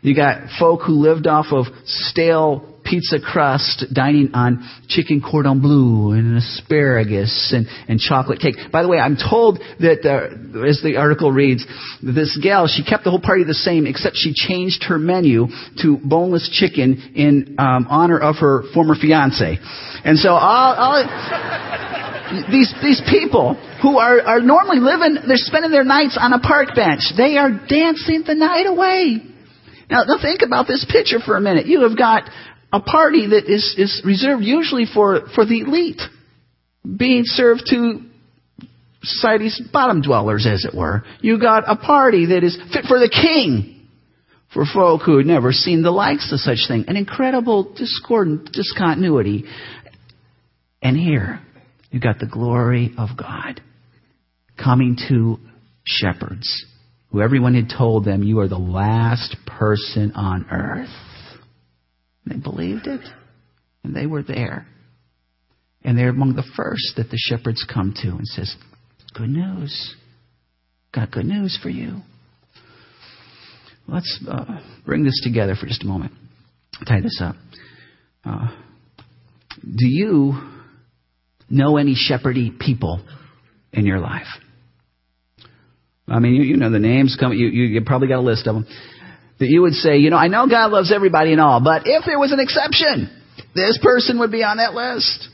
You 0.00 0.16
got 0.16 0.48
folk 0.58 0.80
who 0.86 0.94
lived 0.94 1.26
off 1.26 1.46
of 1.50 1.66
stale 1.84 2.77
pizza 2.88 3.18
crust, 3.20 3.84
dining 3.92 4.30
on 4.34 4.66
chicken 4.88 5.20
cordon 5.20 5.60
bleu 5.60 6.12
and 6.12 6.36
asparagus 6.36 7.52
and, 7.54 7.66
and 7.88 8.00
chocolate 8.00 8.40
cake. 8.40 8.56
By 8.72 8.82
the 8.82 8.88
way, 8.88 8.98
I'm 8.98 9.16
told 9.16 9.58
that, 9.80 10.04
uh, 10.04 10.66
as 10.66 10.80
the 10.82 10.96
article 10.96 11.30
reads, 11.30 11.66
this 12.02 12.38
gal, 12.42 12.66
she 12.66 12.84
kept 12.84 13.04
the 13.04 13.10
whole 13.10 13.20
party 13.20 13.44
the 13.44 13.54
same, 13.54 13.86
except 13.86 14.16
she 14.16 14.32
changed 14.34 14.84
her 14.84 14.98
menu 14.98 15.46
to 15.82 15.98
boneless 16.02 16.48
chicken 16.52 17.12
in 17.14 17.56
um, 17.58 17.86
honor 17.88 18.18
of 18.18 18.36
her 18.36 18.62
former 18.72 18.94
fiance. 18.94 19.58
And 20.04 20.18
so 20.18 20.30
all, 20.30 20.74
all 20.74 21.04
these 22.50 22.72
these 22.82 23.02
people 23.08 23.54
who 23.82 23.98
are, 23.98 24.20
are 24.20 24.40
normally 24.40 24.80
living, 24.80 25.16
they're 25.26 25.36
spending 25.36 25.70
their 25.70 25.84
nights 25.84 26.18
on 26.20 26.32
a 26.32 26.40
park 26.40 26.74
bench. 26.74 27.00
They 27.16 27.36
are 27.36 27.50
dancing 27.50 28.24
the 28.26 28.34
night 28.34 28.66
away. 28.66 29.22
Now, 29.90 30.04
now 30.04 30.20
think 30.20 30.42
about 30.42 30.66
this 30.66 30.84
picture 30.90 31.18
for 31.20 31.36
a 31.36 31.40
minute. 31.40 31.66
You 31.66 31.88
have 31.88 31.96
got 31.96 32.28
a 32.72 32.80
party 32.80 33.28
that 33.28 33.44
is, 33.46 33.74
is 33.78 34.02
reserved 34.04 34.44
usually 34.44 34.84
for, 34.92 35.28
for 35.34 35.44
the 35.44 35.60
elite, 35.60 36.00
being 36.96 37.22
served 37.24 37.62
to 37.70 38.02
society's 39.02 39.60
bottom 39.72 40.02
dwellers, 40.02 40.46
as 40.46 40.64
it 40.64 40.76
were. 40.76 41.02
You 41.20 41.40
got 41.40 41.64
a 41.66 41.76
party 41.76 42.26
that 42.26 42.44
is 42.44 42.56
fit 42.72 42.84
for 42.86 42.98
the 42.98 43.10
king, 43.10 43.86
for 44.52 44.64
folk 44.64 45.02
who 45.04 45.18
had 45.18 45.26
never 45.26 45.52
seen 45.52 45.82
the 45.82 45.90
likes 45.90 46.32
of 46.32 46.40
such 46.40 46.68
thing. 46.68 46.84
An 46.88 46.96
incredible 46.96 47.74
discordant 47.74 48.52
discontinuity. 48.52 49.44
And 50.82 50.96
here, 50.96 51.40
you 51.90 52.00
got 52.00 52.18
the 52.18 52.26
glory 52.26 52.94
of 52.98 53.10
God 53.16 53.60
coming 54.62 54.96
to 55.08 55.38
shepherds 55.84 56.66
who 57.10 57.22
everyone 57.22 57.54
had 57.54 57.70
told 57.76 58.04
them, 58.04 58.22
You 58.22 58.40
are 58.40 58.48
the 58.48 58.58
last 58.58 59.36
person 59.46 60.12
on 60.14 60.46
earth. 60.50 60.88
They 62.28 62.36
believed 62.36 62.86
it, 62.86 63.00
and 63.84 63.94
they 63.94 64.06
were 64.06 64.22
there. 64.22 64.66
And 65.82 65.96
they're 65.96 66.08
among 66.08 66.34
the 66.34 66.48
first 66.56 66.94
that 66.96 67.10
the 67.10 67.16
shepherds 67.16 67.64
come 67.72 67.94
to 68.02 68.08
and 68.08 68.26
says, 68.26 68.54
Good 69.14 69.30
news. 69.30 69.94
Got 70.92 71.10
good 71.10 71.26
news 71.26 71.58
for 71.62 71.68
you. 71.68 71.98
Let's 73.86 74.22
uh, 74.28 74.60
bring 74.84 75.04
this 75.04 75.20
together 75.24 75.54
for 75.54 75.66
just 75.66 75.82
a 75.82 75.86
moment. 75.86 76.12
Tie 76.86 77.00
this 77.00 77.20
up. 77.22 77.36
Uh, 78.24 78.48
do 79.62 79.86
you 79.86 80.34
know 81.48 81.76
any 81.76 81.94
shepherdy 81.94 82.58
people 82.58 83.00
in 83.72 83.86
your 83.86 83.98
life? 83.98 84.26
I 86.06 86.18
mean, 86.20 86.34
you, 86.34 86.42
you 86.42 86.56
know 86.56 86.70
the 86.70 86.78
names. 86.78 87.16
Come, 87.18 87.32
you, 87.32 87.48
you, 87.48 87.64
you 87.64 87.80
probably 87.84 88.08
got 88.08 88.18
a 88.18 88.22
list 88.22 88.46
of 88.46 88.54
them. 88.54 88.66
That 89.38 89.48
you 89.48 89.62
would 89.62 89.74
say, 89.74 89.98
you 89.98 90.10
know, 90.10 90.16
I 90.16 90.28
know 90.28 90.48
God 90.48 90.72
loves 90.72 90.92
everybody 90.92 91.32
and 91.32 91.40
all, 91.40 91.62
but 91.62 91.82
if 91.86 92.04
there 92.04 92.18
was 92.18 92.32
an 92.32 92.40
exception, 92.40 93.08
this 93.54 93.78
person 93.82 94.18
would 94.18 94.32
be 94.32 94.42
on 94.42 94.56
that 94.56 94.74
list. 94.74 95.28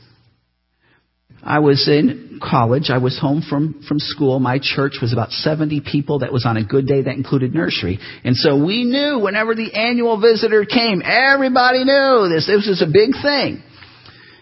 I 1.45 1.59
was 1.59 1.87
in 1.87 2.39
college. 2.41 2.89
I 2.89 2.97
was 2.97 3.19
home 3.19 3.43
from, 3.47 3.83
from 3.87 3.99
school. 3.99 4.39
My 4.39 4.59
church 4.59 4.93
was 4.99 5.13
about 5.13 5.29
70 5.29 5.81
people. 5.81 6.19
That 6.19 6.33
was 6.33 6.43
on 6.45 6.57
a 6.57 6.63
good 6.63 6.87
day. 6.87 7.03
That 7.03 7.15
included 7.15 7.53
nursery. 7.53 7.99
And 8.23 8.35
so 8.35 8.63
we 8.63 8.83
knew 8.83 9.19
whenever 9.19 9.53
the 9.53 9.71
annual 9.73 10.19
visitor 10.19 10.65
came, 10.65 11.03
everybody 11.05 11.83
knew 11.83 12.29
this. 12.33 12.47
This 12.47 12.65
was 12.67 12.81
a 12.81 12.91
big 12.91 13.11
thing. 13.21 13.61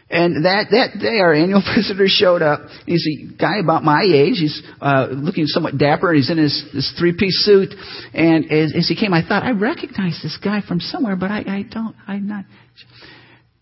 And 0.10 0.46
that, 0.46 0.68
that 0.72 1.00
day, 1.00 1.20
our 1.20 1.34
annual 1.34 1.64
visitor 1.76 2.06
showed 2.08 2.42
up. 2.42 2.62
He's 2.86 3.08
a 3.08 3.36
guy 3.36 3.60
about 3.62 3.84
my 3.84 4.04
age. 4.04 4.36
He's 4.38 4.62
uh, 4.82 5.08
looking 5.12 5.46
somewhat 5.48 5.78
dapper. 5.78 6.10
And 6.10 6.18
he's 6.18 6.30
in 6.30 6.38
his, 6.38 6.64
his 6.72 6.94
three-piece 7.00 7.46
suit. 7.46 7.74
And 8.14 8.52
as, 8.52 8.74
as 8.78 8.88
he 8.88 8.96
came, 8.96 9.14
I 9.14 9.28
thought, 9.28 9.44
I 9.44 9.52
recognize 9.52 10.20
this 10.22 10.38
guy 10.44 10.62
from 10.68 10.80
somewhere, 10.80 11.16
but 11.16 11.32
I, 11.32 11.40
I 11.40 11.64
don't, 11.64 11.96
I'm 12.08 12.28
not. 12.28 12.46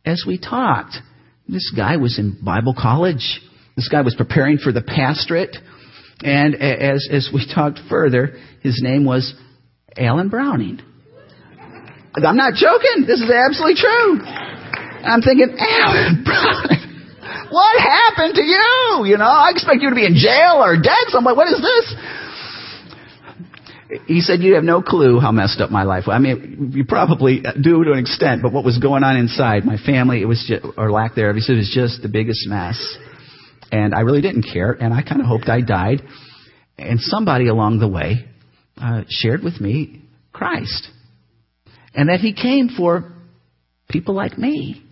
As 0.05 0.23
we 0.27 0.39
talked, 0.39 0.95
this 1.47 1.71
guy 1.75 1.97
was 1.97 2.17
in 2.19 2.39
Bible 2.43 2.75
college. 2.77 3.39
This 3.75 3.87
guy 3.87 4.01
was 4.01 4.15
preparing 4.15 4.57
for 4.57 4.71
the 4.71 4.81
pastorate. 4.81 5.55
And 6.23 6.55
as, 6.55 7.07
as 7.11 7.29
we 7.33 7.49
talked 7.53 7.79
further, 7.89 8.37
his 8.61 8.79
name 8.83 9.05
was 9.05 9.33
Alan 9.97 10.29
Browning. 10.29 10.81
I'm 12.13 12.35
not 12.35 12.53
joking. 12.55 13.05
This 13.07 13.21
is 13.21 13.31
absolutely 13.31 13.81
true. 13.81 14.40
I'm 15.03 15.21
thinking, 15.21 15.55
Alan 15.57 16.25
what 17.51 17.81
happened 17.81 18.35
to 18.35 18.41
you? 18.41 19.03
You 19.05 19.17
know, 19.17 19.25
I 19.25 19.51
expect 19.51 19.81
you 19.81 19.89
to 19.89 19.95
be 19.95 20.05
in 20.05 20.15
jail 20.15 20.63
or 20.63 20.77
dead 20.81 21.09
somewhere. 21.09 21.35
What 21.35 21.47
is 21.49 21.61
this? 21.61 21.95
He 24.07 24.21
said, 24.21 24.39
You 24.39 24.55
have 24.55 24.63
no 24.63 24.81
clue 24.81 25.19
how 25.19 25.33
messed 25.33 25.59
up 25.59 25.69
my 25.69 25.83
life 25.83 26.05
was. 26.07 26.13
I 26.15 26.19
mean, 26.19 26.71
you 26.73 26.85
probably 26.85 27.43
do 27.61 27.83
to 27.83 27.91
an 27.91 27.99
extent, 27.99 28.41
but 28.41 28.53
what 28.53 28.63
was 28.63 28.79
going 28.79 29.03
on 29.03 29.17
inside, 29.17 29.65
my 29.65 29.75
family, 29.77 30.21
it 30.21 30.25
was 30.25 30.43
just, 30.47 30.65
or 30.77 30.91
lack 30.91 31.13
thereof, 31.13 31.35
he 31.35 31.41
said, 31.41 31.55
it 31.55 31.57
was 31.57 31.71
just 31.75 32.01
the 32.01 32.07
biggest 32.07 32.47
mess. 32.47 32.97
And 33.69 33.93
I 33.93 34.01
really 34.01 34.21
didn't 34.21 34.45
care, 34.51 34.71
and 34.71 34.93
I 34.93 35.01
kind 35.01 35.19
of 35.19 35.27
hoped 35.27 35.49
I 35.49 35.61
died. 35.61 36.01
And 36.77 37.01
somebody 37.01 37.47
along 37.47 37.79
the 37.79 37.87
way 37.87 38.25
uh, 38.77 39.03
shared 39.09 39.43
with 39.43 39.59
me 39.59 40.01
Christ. 40.31 40.87
And 41.93 42.07
that 42.07 42.21
he 42.21 42.33
came 42.33 42.69
for 42.69 43.11
people 43.89 44.15
like 44.15 44.37
me. 44.37 44.83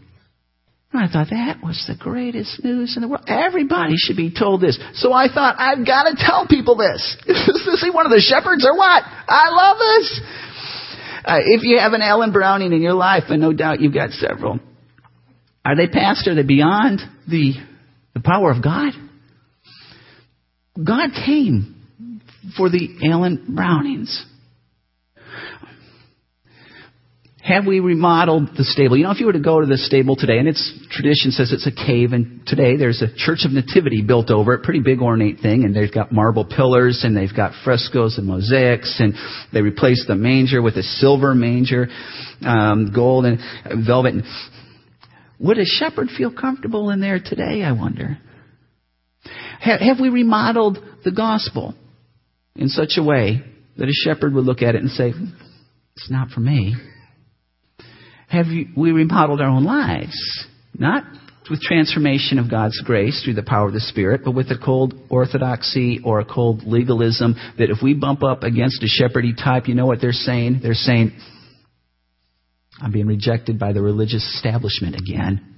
And 0.91 1.04
I 1.04 1.08
thought 1.12 1.30
that 1.30 1.62
was 1.62 1.86
the 1.88 1.95
greatest 1.95 2.63
news 2.63 2.95
in 2.95 3.04
the 3.04 3.08
world. 3.08 3.25
Everybody 3.28 3.93
should 3.95 4.17
be 4.17 4.34
told 4.34 4.62
this. 4.62 4.80
So 4.93 5.13
I 5.13 5.28
thought, 5.32 5.56
I've 5.60 5.86
got 5.86 6.06
to 6.06 6.15
tell 6.17 6.47
people 6.47 6.75
this. 6.78 7.15
Is 7.28 7.82
he 7.84 7.91
one 7.91 8.08
of 8.08 8.12
the 8.12 8.19
shepherds 8.19 8.65
or 8.65 8.75
what? 8.75 9.04
I 9.06 9.49
love 9.52 9.78
this. 9.78 10.21
Uh, 11.25 11.38
if 11.45 11.63
you 11.63 11.78
have 11.78 11.93
an 11.93 12.02
Alan 12.02 12.32
Browning 12.32 12.73
in 12.73 12.82
your 12.82 12.93
life, 12.93 13.25
and 13.30 13.39
no 13.39 13.54
doubt 13.54 13.82
you've 13.82 13.93
got 13.93 14.12
several, 14.12 14.60
are 15.63 15.75
they 15.75 15.88
past? 15.88 16.28
Are 16.28 16.34
they 16.34 16.43
beyond 16.43 17.02
the, 17.28 17.54
the 18.15 18.21
power 18.21 18.49
of 18.49 18.63
God? 18.63 18.93
God 20.84 21.12
came 21.25 21.75
for 22.58 22.69
the 22.69 22.97
Alan 23.04 23.54
Brownings. 23.56 24.25
Have 27.49 27.65
we 27.65 27.79
remodeled 27.79 28.49
the 28.55 28.63
stable? 28.63 28.95
You 28.95 29.05
know, 29.05 29.12
if 29.12 29.19
you 29.19 29.25
were 29.25 29.33
to 29.33 29.39
go 29.39 29.59
to 29.59 29.65
the 29.65 29.77
stable 29.77 30.15
today, 30.15 30.38
and 30.38 30.47
its 30.47 30.71
tradition 30.91 31.31
says 31.31 31.51
it's 31.51 31.65
a 31.65 31.71
cave, 31.71 32.13
and 32.13 32.45
today 32.45 32.77
there's 32.77 33.01
a 33.01 33.07
church 33.15 33.39
of 33.43 33.51
nativity 33.51 34.03
built 34.03 34.29
over 34.29 34.53
it, 34.53 34.62
pretty 34.62 34.81
big 34.81 35.01
ornate 35.01 35.39
thing, 35.39 35.63
and 35.63 35.75
they've 35.75 35.91
got 35.91 36.12
marble 36.12 36.45
pillars, 36.45 37.01
and 37.03 37.17
they've 37.17 37.35
got 37.35 37.53
frescoes 37.63 38.19
and 38.19 38.27
mosaics, 38.27 38.97
and 38.99 39.15
they 39.51 39.63
replaced 39.63 40.05
the 40.07 40.13
manger 40.13 40.62
with 40.62 40.75
a 40.75 40.83
silver 40.83 41.33
manger, 41.33 41.88
um, 42.45 42.91
gold 42.93 43.25
and 43.25 43.39
velvet. 43.83 44.13
Would 45.39 45.57
a 45.57 45.65
shepherd 45.65 46.09
feel 46.15 46.31
comfortable 46.31 46.91
in 46.91 47.01
there 47.01 47.19
today, 47.19 47.63
I 47.63 47.71
wonder? 47.71 48.19
Have 49.59 49.99
we 49.99 50.09
remodeled 50.09 50.77
the 51.03 51.12
gospel 51.12 51.73
in 52.55 52.69
such 52.69 52.91
a 52.97 53.03
way 53.03 53.41
that 53.75 53.89
a 53.89 54.03
shepherd 54.05 54.35
would 54.35 54.45
look 54.45 54.62
at 54.62 54.75
it 54.75 54.83
and 54.83 54.91
say, 54.91 55.13
it's 55.95 56.12
not 56.12 56.29
for 56.29 56.41
me? 56.41 56.75
Have 58.29 58.45
we 58.47 58.91
remodeled 58.91 59.41
our 59.41 59.49
own 59.49 59.63
lives? 59.65 60.45
Not 60.77 61.03
with 61.49 61.61
transformation 61.61 62.37
of 62.37 62.49
God's 62.49 62.79
grace 62.81 63.23
through 63.23 63.33
the 63.33 63.43
power 63.43 63.67
of 63.67 63.73
the 63.73 63.79
Spirit, 63.79 64.21
but 64.23 64.31
with 64.31 64.51
a 64.51 64.57
cold 64.63 64.93
orthodoxy 65.09 65.99
or 66.05 66.19
a 66.19 66.25
cold 66.25 66.63
legalism 66.63 67.35
that 67.57 67.71
if 67.71 67.79
we 67.81 67.95
bump 67.95 68.23
up 68.23 68.43
against 68.43 68.83
a 68.83 68.87
shepherdy 68.87 69.33
type, 69.35 69.67
you 69.67 69.73
know 69.73 69.87
what 69.87 69.99
they're 69.99 70.11
saying? 70.11 70.59
They're 70.61 70.75
saying, 70.75 71.11
I'm 72.81 72.91
being 72.91 73.07
rejected 73.07 73.57
by 73.57 73.73
the 73.73 73.81
religious 73.81 74.23
establishment 74.35 74.95
again. 74.95 75.55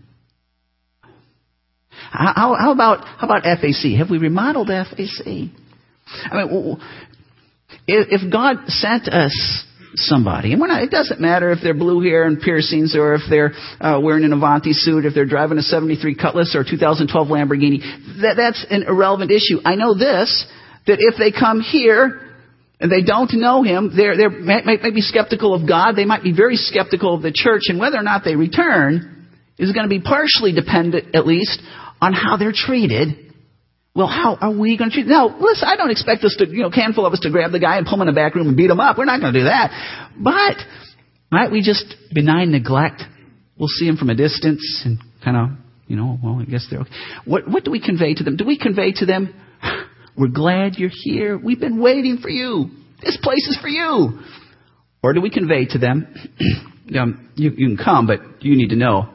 How, 2.12 2.56
how, 2.58 2.72
about 2.72 3.06
how 3.06 3.28
about 3.28 3.44
FAC? 3.44 3.98
Have 3.98 4.10
we 4.10 4.18
remodeled 4.18 4.68
FAC? 4.68 5.52
I 6.26 6.44
mean, 6.44 6.78
if 7.88 8.32
God 8.32 8.68
sent 8.68 9.08
us 9.08 9.66
somebody. 9.96 10.54
And 10.54 10.62
not, 10.62 10.84
it 10.84 10.92
doesn't 10.92 11.20
matter 11.20 11.52
if 11.52 11.60
they're 11.62 11.74
blue 11.74 12.02
hair 12.02 12.24
and 12.24 12.40
piercings 12.40 12.96
or 12.96 13.16
if 13.16 13.22
they're 13.30 13.54
uh, 13.80 14.00
wearing 14.02 14.24
an 14.24 14.32
Armani 14.32 14.74
suit, 14.74 15.06
if 15.06 15.14
they're 15.14 15.26
driving 15.26 15.58
a 15.58 15.62
73 15.62 16.16
Cutlass 16.16 16.56
or 16.56 16.62
a 16.62 16.66
2012 16.70 17.28
Lamborghini. 17.28 17.80
That, 18.22 18.36
that's 18.38 18.66
an 18.70 18.84
irrelevant 18.84 19.32
issue. 19.32 19.60
I 19.66 19.76
know 19.76 19.94
this, 19.94 20.46
that 20.88 20.98
if 21.00 21.16
they 21.18 21.32
come 21.38 21.62
here 21.62 22.22
and 22.80 22.92
they 22.92 23.02
don't 23.02 23.32
know 23.34 23.64
Him, 23.64 23.92
they're, 23.96 24.18
they 24.18 24.28
might, 24.28 24.66
might 24.66 24.96
be 24.96 25.02
skeptical 25.02 25.54
of 25.54 25.68
God. 25.68 25.94
They 25.96 26.06
might 26.06 26.24
be 26.24 26.34
very 26.36 26.56
skeptical 26.56 27.16
of 27.16 27.22
the 27.22 27.32
church. 27.34 27.64
And 27.68 27.80
whether 27.80 27.98
or 27.98 28.04
not 28.04 28.24
they 28.24 28.36
return 28.36 29.28
is 29.60 29.72
going 29.72 29.88
to 29.88 29.90
be 29.90 30.02
partially 30.02 30.54
dependent, 30.54 31.16
at 31.16 31.28
least, 31.28 31.62
on 32.02 32.14
how 32.14 32.38
they're 32.38 32.54
treated 32.54 33.31
well, 33.94 34.08
how 34.08 34.38
are 34.40 34.52
we 34.52 34.78
going 34.78 34.90
to 34.90 34.94
treat? 34.94 35.08
Now, 35.08 35.28
listen, 35.40 35.68
I 35.68 35.76
don't 35.76 35.92
expect 35.92 36.24
us 36.24 36.36
to, 36.40 36.48
you 36.48 36.64
know, 36.64 36.70
handful 36.72 37.06
of 37.06 37.12
us 37.12 37.20
to 37.22 37.30
grab 37.30 37.52
the 37.52 37.60
guy 37.60 37.78
and 37.78 37.86
pull 37.86 37.96
him 37.96 38.08
in 38.08 38.08
the 38.08 38.18
back 38.18 38.36
room 38.36 38.48
and 38.48 38.56
beat 38.56 38.70
him 38.70 38.80
up. 38.80 38.98
We're 38.98 39.06
not 39.06 39.20
going 39.20 39.34
to 39.34 39.40
do 39.40 39.46
that. 39.46 40.10
But 40.18 40.58
might 41.30 41.52
we 41.52 41.62
just 41.62 41.94
benign 42.14 42.52
neglect? 42.52 43.02
We'll 43.58 43.68
see 43.68 43.88
him 43.88 43.98
from 43.98 44.10
a 44.10 44.16
distance 44.16 44.82
and 44.86 45.00
kind 45.24 45.36
of, 45.36 45.50
you 45.88 45.98
know, 45.98 46.18
well, 46.24 46.40
I 46.42 46.46
guess 46.46 46.68
they're 46.70 46.80
okay. 46.80 46.92
What, 47.26 47.50
what 47.50 47.66
do 47.66 47.72
we 47.72 47.82
convey 47.82 48.14
to 48.14 48.24
them? 48.24 48.38
Do 48.38 48.46
we 48.46 48.58
convey 48.58 48.94
to 48.94 49.06
them, 49.06 49.34
we're 50.18 50.30
glad 50.30 50.76
you're 50.76 50.90
here. 50.94 51.38
We've 51.38 51.60
been 51.60 51.82
waiting 51.82 52.20
for 52.20 52.30
you. 52.30 52.70
This 53.04 53.18
place 53.22 53.46
is 53.50 53.58
for 53.62 53.68
you. 53.68 54.20
Or 55.04 55.14
do 55.14 55.20
we 55.20 55.30
convey 55.30 55.66
to 55.66 55.78
them, 55.78 56.08
um, 56.98 57.30
you, 57.36 57.52
you 57.58 57.68
can 57.68 57.78
come, 57.84 58.08
but 58.08 58.20
you 58.42 58.56
need 58.56 58.70
to 58.70 58.76
know 58.78 59.10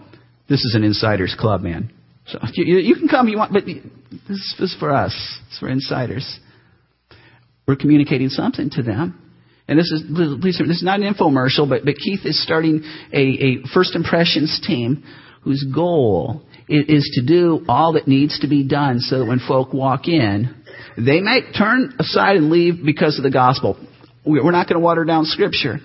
this 0.48 0.60
is 0.60 0.74
an 0.74 0.84
insider's 0.84 1.34
club, 1.38 1.62
man. 1.62 1.92
So 2.26 2.38
you, 2.54 2.78
you 2.78 2.96
can 2.96 3.08
come, 3.08 3.28
you 3.28 3.38
want, 3.38 3.52
but 3.52 3.64
this 4.28 4.54
is 4.58 4.76
for 4.78 4.92
us. 4.92 5.14
It's 5.48 5.58
for 5.58 5.68
insiders. 5.68 6.38
We're 7.66 7.76
communicating 7.76 8.28
something 8.28 8.70
to 8.70 8.82
them. 8.82 9.22
And 9.68 9.78
this 9.78 9.90
is, 9.90 10.02
please, 10.40 10.58
this 10.58 10.76
is 10.76 10.82
not 10.84 11.00
an 11.00 11.12
infomercial, 11.12 11.68
but, 11.68 11.84
but 11.84 11.96
Keith 11.96 12.20
is 12.24 12.40
starting 12.42 12.84
a, 13.12 13.18
a 13.18 13.56
first 13.74 13.96
impressions 13.96 14.62
team 14.64 15.02
whose 15.42 15.64
goal 15.74 16.42
is 16.68 17.08
to 17.14 17.26
do 17.26 17.64
all 17.68 17.92
that 17.94 18.08
needs 18.08 18.40
to 18.40 18.48
be 18.48 18.66
done 18.66 19.00
so 19.00 19.20
that 19.20 19.26
when 19.26 19.40
folk 19.40 19.72
walk 19.72 20.08
in, 20.08 20.54
they 20.96 21.20
might 21.20 21.52
turn 21.56 21.94
aside 21.98 22.36
and 22.36 22.50
leave 22.50 22.84
because 22.84 23.18
of 23.18 23.22
the 23.22 23.30
gospel. 23.30 23.76
We're 24.24 24.50
not 24.50 24.68
going 24.68 24.80
to 24.80 24.84
water 24.84 25.04
down 25.04 25.24
scripture. 25.24 25.78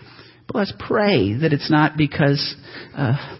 But 0.47 0.55
let's 0.55 0.73
pray 0.79 1.33
that 1.33 1.53
it's 1.53 1.69
not 1.69 1.97
because 1.97 2.55
uh, 2.95 3.37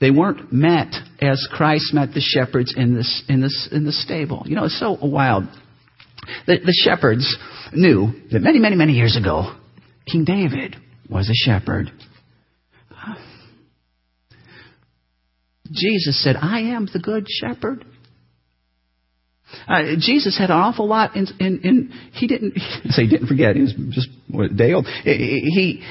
they 0.00 0.10
weren't 0.10 0.52
met 0.52 0.94
as 1.20 1.46
Christ 1.50 1.92
met 1.92 2.14
the 2.14 2.20
shepherds 2.20 2.74
in 2.76 2.94
this 2.94 3.22
in 3.28 3.40
this 3.42 3.68
in 3.70 3.84
the 3.84 3.92
stable. 3.92 4.42
You 4.46 4.56
know, 4.56 4.64
it's 4.64 4.80
so 4.80 4.96
wild. 5.02 5.44
The, 6.46 6.58
the 6.58 6.74
shepherds 6.84 7.36
knew 7.72 8.12
that 8.30 8.40
many, 8.40 8.58
many, 8.58 8.76
many 8.76 8.92
years 8.92 9.16
ago, 9.16 9.54
King 10.10 10.24
David 10.24 10.76
was 11.08 11.28
a 11.28 11.34
shepherd. 11.34 11.90
Jesus 15.72 16.22
said, 16.22 16.36
I 16.36 16.60
am 16.74 16.88
the 16.92 16.98
good 16.98 17.26
shepherd. 17.28 17.84
Uh, 19.68 19.82
Jesus 19.98 20.36
had 20.38 20.50
an 20.50 20.56
awful 20.56 20.86
lot 20.86 21.16
in, 21.16 21.26
in, 21.38 21.60
in 21.62 21.92
he 22.12 22.26
didn't 22.26 22.54
say 22.86 23.02
he 23.02 23.08
didn't 23.08 23.28
forget, 23.28 23.56
he 23.56 23.62
was 23.62 23.74
just 23.90 24.08
day 24.56 24.72
old. 24.72 24.86
He, 25.04 25.82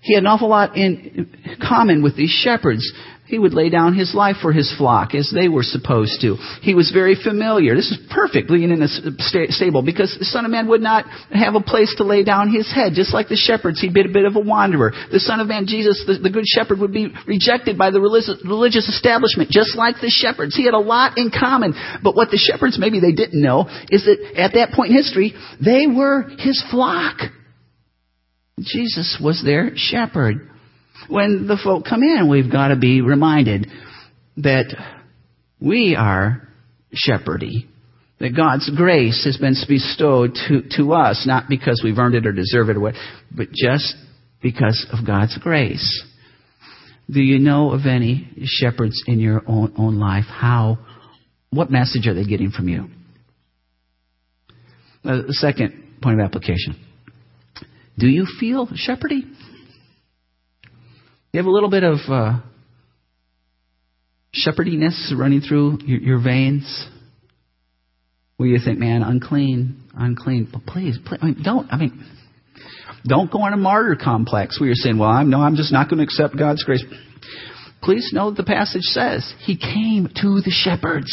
he 0.00 0.14
had 0.14 0.22
an 0.22 0.26
awful 0.28 0.48
lot 0.48 0.76
in 0.76 1.58
common 1.60 2.02
with 2.02 2.16
these 2.16 2.30
shepherds. 2.30 2.92
He 3.26 3.38
would 3.38 3.54
lay 3.54 3.70
down 3.70 3.94
his 3.94 4.14
life 4.14 4.36
for 4.40 4.52
his 4.52 4.72
flock 4.78 5.14
as 5.14 5.32
they 5.34 5.48
were 5.48 5.64
supposed 5.64 6.20
to. 6.20 6.36
He 6.62 6.74
was 6.74 6.92
very 6.92 7.16
familiar. 7.16 7.74
This 7.74 7.90
is 7.90 7.98
perfect 8.08 8.48
being 8.48 8.70
in 8.70 8.82
a 8.82 8.88
stable 8.88 9.82
because 9.82 10.14
the 10.16 10.24
Son 10.24 10.44
of 10.44 10.52
Man 10.52 10.68
would 10.68 10.80
not 10.80 11.06
have 11.32 11.56
a 11.56 11.60
place 11.60 11.92
to 11.98 12.04
lay 12.04 12.22
down 12.22 12.52
his 12.52 12.72
head. 12.72 12.92
Just 12.94 13.12
like 13.12 13.28
the 13.28 13.36
shepherds, 13.36 13.80
he'd 13.80 13.92
be 13.92 14.02
a 14.02 14.12
bit 14.12 14.26
of 14.26 14.36
a 14.36 14.40
wanderer. 14.40 14.92
The 15.10 15.18
Son 15.18 15.40
of 15.40 15.48
Man, 15.48 15.66
Jesus, 15.66 16.04
the, 16.06 16.18
the 16.18 16.30
good 16.30 16.46
shepherd, 16.46 16.78
would 16.78 16.92
be 16.92 17.12
rejected 17.26 17.76
by 17.76 17.90
the 17.90 18.00
religious, 18.00 18.40
religious 18.44 18.88
establishment, 18.88 19.50
just 19.50 19.76
like 19.76 19.96
the 20.00 20.10
shepherds. 20.10 20.54
He 20.54 20.64
had 20.64 20.74
a 20.74 20.78
lot 20.78 21.18
in 21.18 21.30
common. 21.30 21.74
But 22.04 22.14
what 22.14 22.30
the 22.30 22.38
shepherds 22.38 22.78
maybe 22.78 23.00
they 23.00 23.12
didn't 23.12 23.42
know 23.42 23.66
is 23.90 24.04
that 24.04 24.18
at 24.38 24.54
that 24.54 24.70
point 24.70 24.90
in 24.90 24.96
history, 24.96 25.34
they 25.58 25.88
were 25.88 26.30
his 26.38 26.62
flock. 26.70 27.18
Jesus 28.60 29.18
was 29.20 29.42
their 29.44 29.72
shepherd 29.74 30.48
when 31.08 31.46
the 31.46 31.58
folk 31.62 31.84
come 31.88 32.02
in, 32.02 32.28
we've 32.28 32.50
got 32.50 32.68
to 32.68 32.76
be 32.76 33.00
reminded 33.00 33.68
that 34.38 34.74
we 35.60 35.96
are 35.98 36.46
shepherdy. 36.94 37.68
That 38.18 38.34
God's 38.34 38.70
grace 38.74 39.24
has 39.24 39.36
been 39.36 39.54
bestowed 39.68 40.34
to, 40.48 40.62
to 40.76 40.94
us, 40.94 41.24
not 41.26 41.44
because 41.48 41.82
we've 41.84 41.98
earned 41.98 42.14
it 42.14 42.26
or 42.26 42.32
deserve 42.32 42.70
it, 42.70 42.76
or 42.76 42.80
what, 42.80 42.94
but 43.30 43.48
just 43.52 43.94
because 44.40 44.86
of 44.90 45.06
God's 45.06 45.36
grace. 45.38 46.04
Do 47.10 47.20
you 47.20 47.38
know 47.38 47.72
of 47.72 47.86
any 47.86 48.28
shepherds 48.44 49.02
in 49.06 49.20
your 49.20 49.42
own, 49.46 49.74
own 49.76 49.98
life? 49.98 50.24
How, 50.28 50.78
what 51.50 51.70
message 51.70 52.06
are 52.06 52.14
they 52.14 52.24
getting 52.24 52.50
from 52.50 52.68
you? 52.68 52.88
The 55.04 55.26
second 55.28 55.98
point 56.02 56.18
of 56.18 56.24
application. 56.24 56.82
Do 57.98 58.08
you 58.08 58.26
feel 58.40 58.66
shepherdy? 58.66 59.22
You 61.36 61.40
have 61.40 61.48
a 61.48 61.50
little 61.50 61.68
bit 61.68 61.84
of 61.84 61.98
uh, 62.08 62.40
shepherdiness 64.32 65.12
running 65.14 65.42
through 65.42 65.80
your, 65.84 66.00
your 66.00 66.18
veins. 66.18 66.88
Where 68.38 68.48
you 68.48 68.58
think, 68.64 68.78
man, 68.78 69.02
unclean, 69.02 69.82
unclean. 69.94 70.48
But 70.50 70.64
please, 70.64 70.98
please 71.04 71.18
I 71.20 71.26
mean, 71.26 71.42
don't. 71.44 71.70
I 71.70 71.76
mean, 71.76 72.06
don't 73.06 73.30
go 73.30 73.42
on 73.42 73.52
a 73.52 73.58
martyr 73.58 73.98
complex 74.02 74.58
where 74.58 74.68
you're 74.68 74.76
saying, 74.76 74.96
well, 74.96 75.10
I'm 75.10 75.28
no, 75.28 75.42
I'm 75.42 75.56
just 75.56 75.74
not 75.74 75.90
going 75.90 75.98
to 75.98 76.04
accept 76.04 76.38
God's 76.38 76.64
grace. 76.64 76.82
Please 77.82 78.12
know 78.14 78.30
that 78.30 78.38
the 78.38 78.42
passage 78.42 78.84
says 78.84 79.34
He 79.40 79.58
came 79.58 80.06
to 80.06 80.40
the 80.40 80.50
shepherds. 80.50 81.12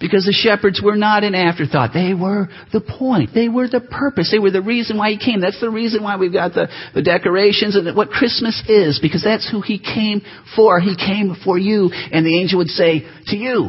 Because 0.00 0.24
the 0.24 0.32
shepherds 0.32 0.80
were 0.82 0.96
not 0.96 1.24
an 1.24 1.34
afterthought. 1.34 1.90
They 1.92 2.14
were 2.14 2.48
the 2.72 2.80
point. 2.80 3.30
They 3.34 3.50
were 3.50 3.68
the 3.68 3.82
purpose. 3.82 4.30
They 4.32 4.38
were 4.38 4.50
the 4.50 4.62
reason 4.62 4.96
why 4.96 5.10
he 5.10 5.18
came. 5.18 5.42
That's 5.42 5.60
the 5.60 5.68
reason 5.68 6.02
why 6.02 6.16
we've 6.16 6.32
got 6.32 6.54
the, 6.54 6.68
the 6.94 7.02
decorations 7.02 7.76
and 7.76 7.94
what 7.94 8.08
Christmas 8.08 8.62
is. 8.66 8.98
Because 8.98 9.22
that's 9.22 9.48
who 9.50 9.60
he 9.60 9.78
came 9.78 10.22
for. 10.56 10.80
He 10.80 10.96
came 10.96 11.36
for 11.44 11.58
you. 11.58 11.90
And 11.92 12.24
the 12.24 12.40
angel 12.40 12.58
would 12.58 12.68
say 12.68 13.02
to 13.26 13.36
you, 13.36 13.68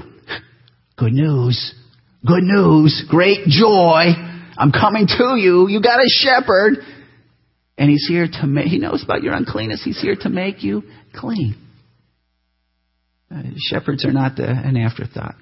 good 0.97 1.11
news, 1.11 1.75
good 2.25 2.43
news, 2.43 3.03
great 3.09 3.47
joy. 3.47 4.15
I'm 4.57 4.71
coming 4.71 5.07
to 5.07 5.35
you. 5.35 5.67
You 5.67 5.81
got 5.81 5.99
a 5.99 6.07
shepherd. 6.07 6.77
And 7.77 7.89
he's 7.89 8.05
here 8.07 8.27
to 8.39 8.47
make, 8.47 8.67
he 8.67 8.77
knows 8.77 9.03
about 9.03 9.21
your 9.21 9.33
uncleanness. 9.33 9.81
He's 9.83 9.99
here 9.99 10.15
to 10.21 10.29
make 10.29 10.63
you 10.63 10.83
clean. 11.13 11.55
Uh, 13.29 13.41
shepherds 13.57 14.05
are 14.05 14.13
not 14.13 14.37
the, 14.37 14.47
an 14.47 14.77
afterthought. 14.77 15.35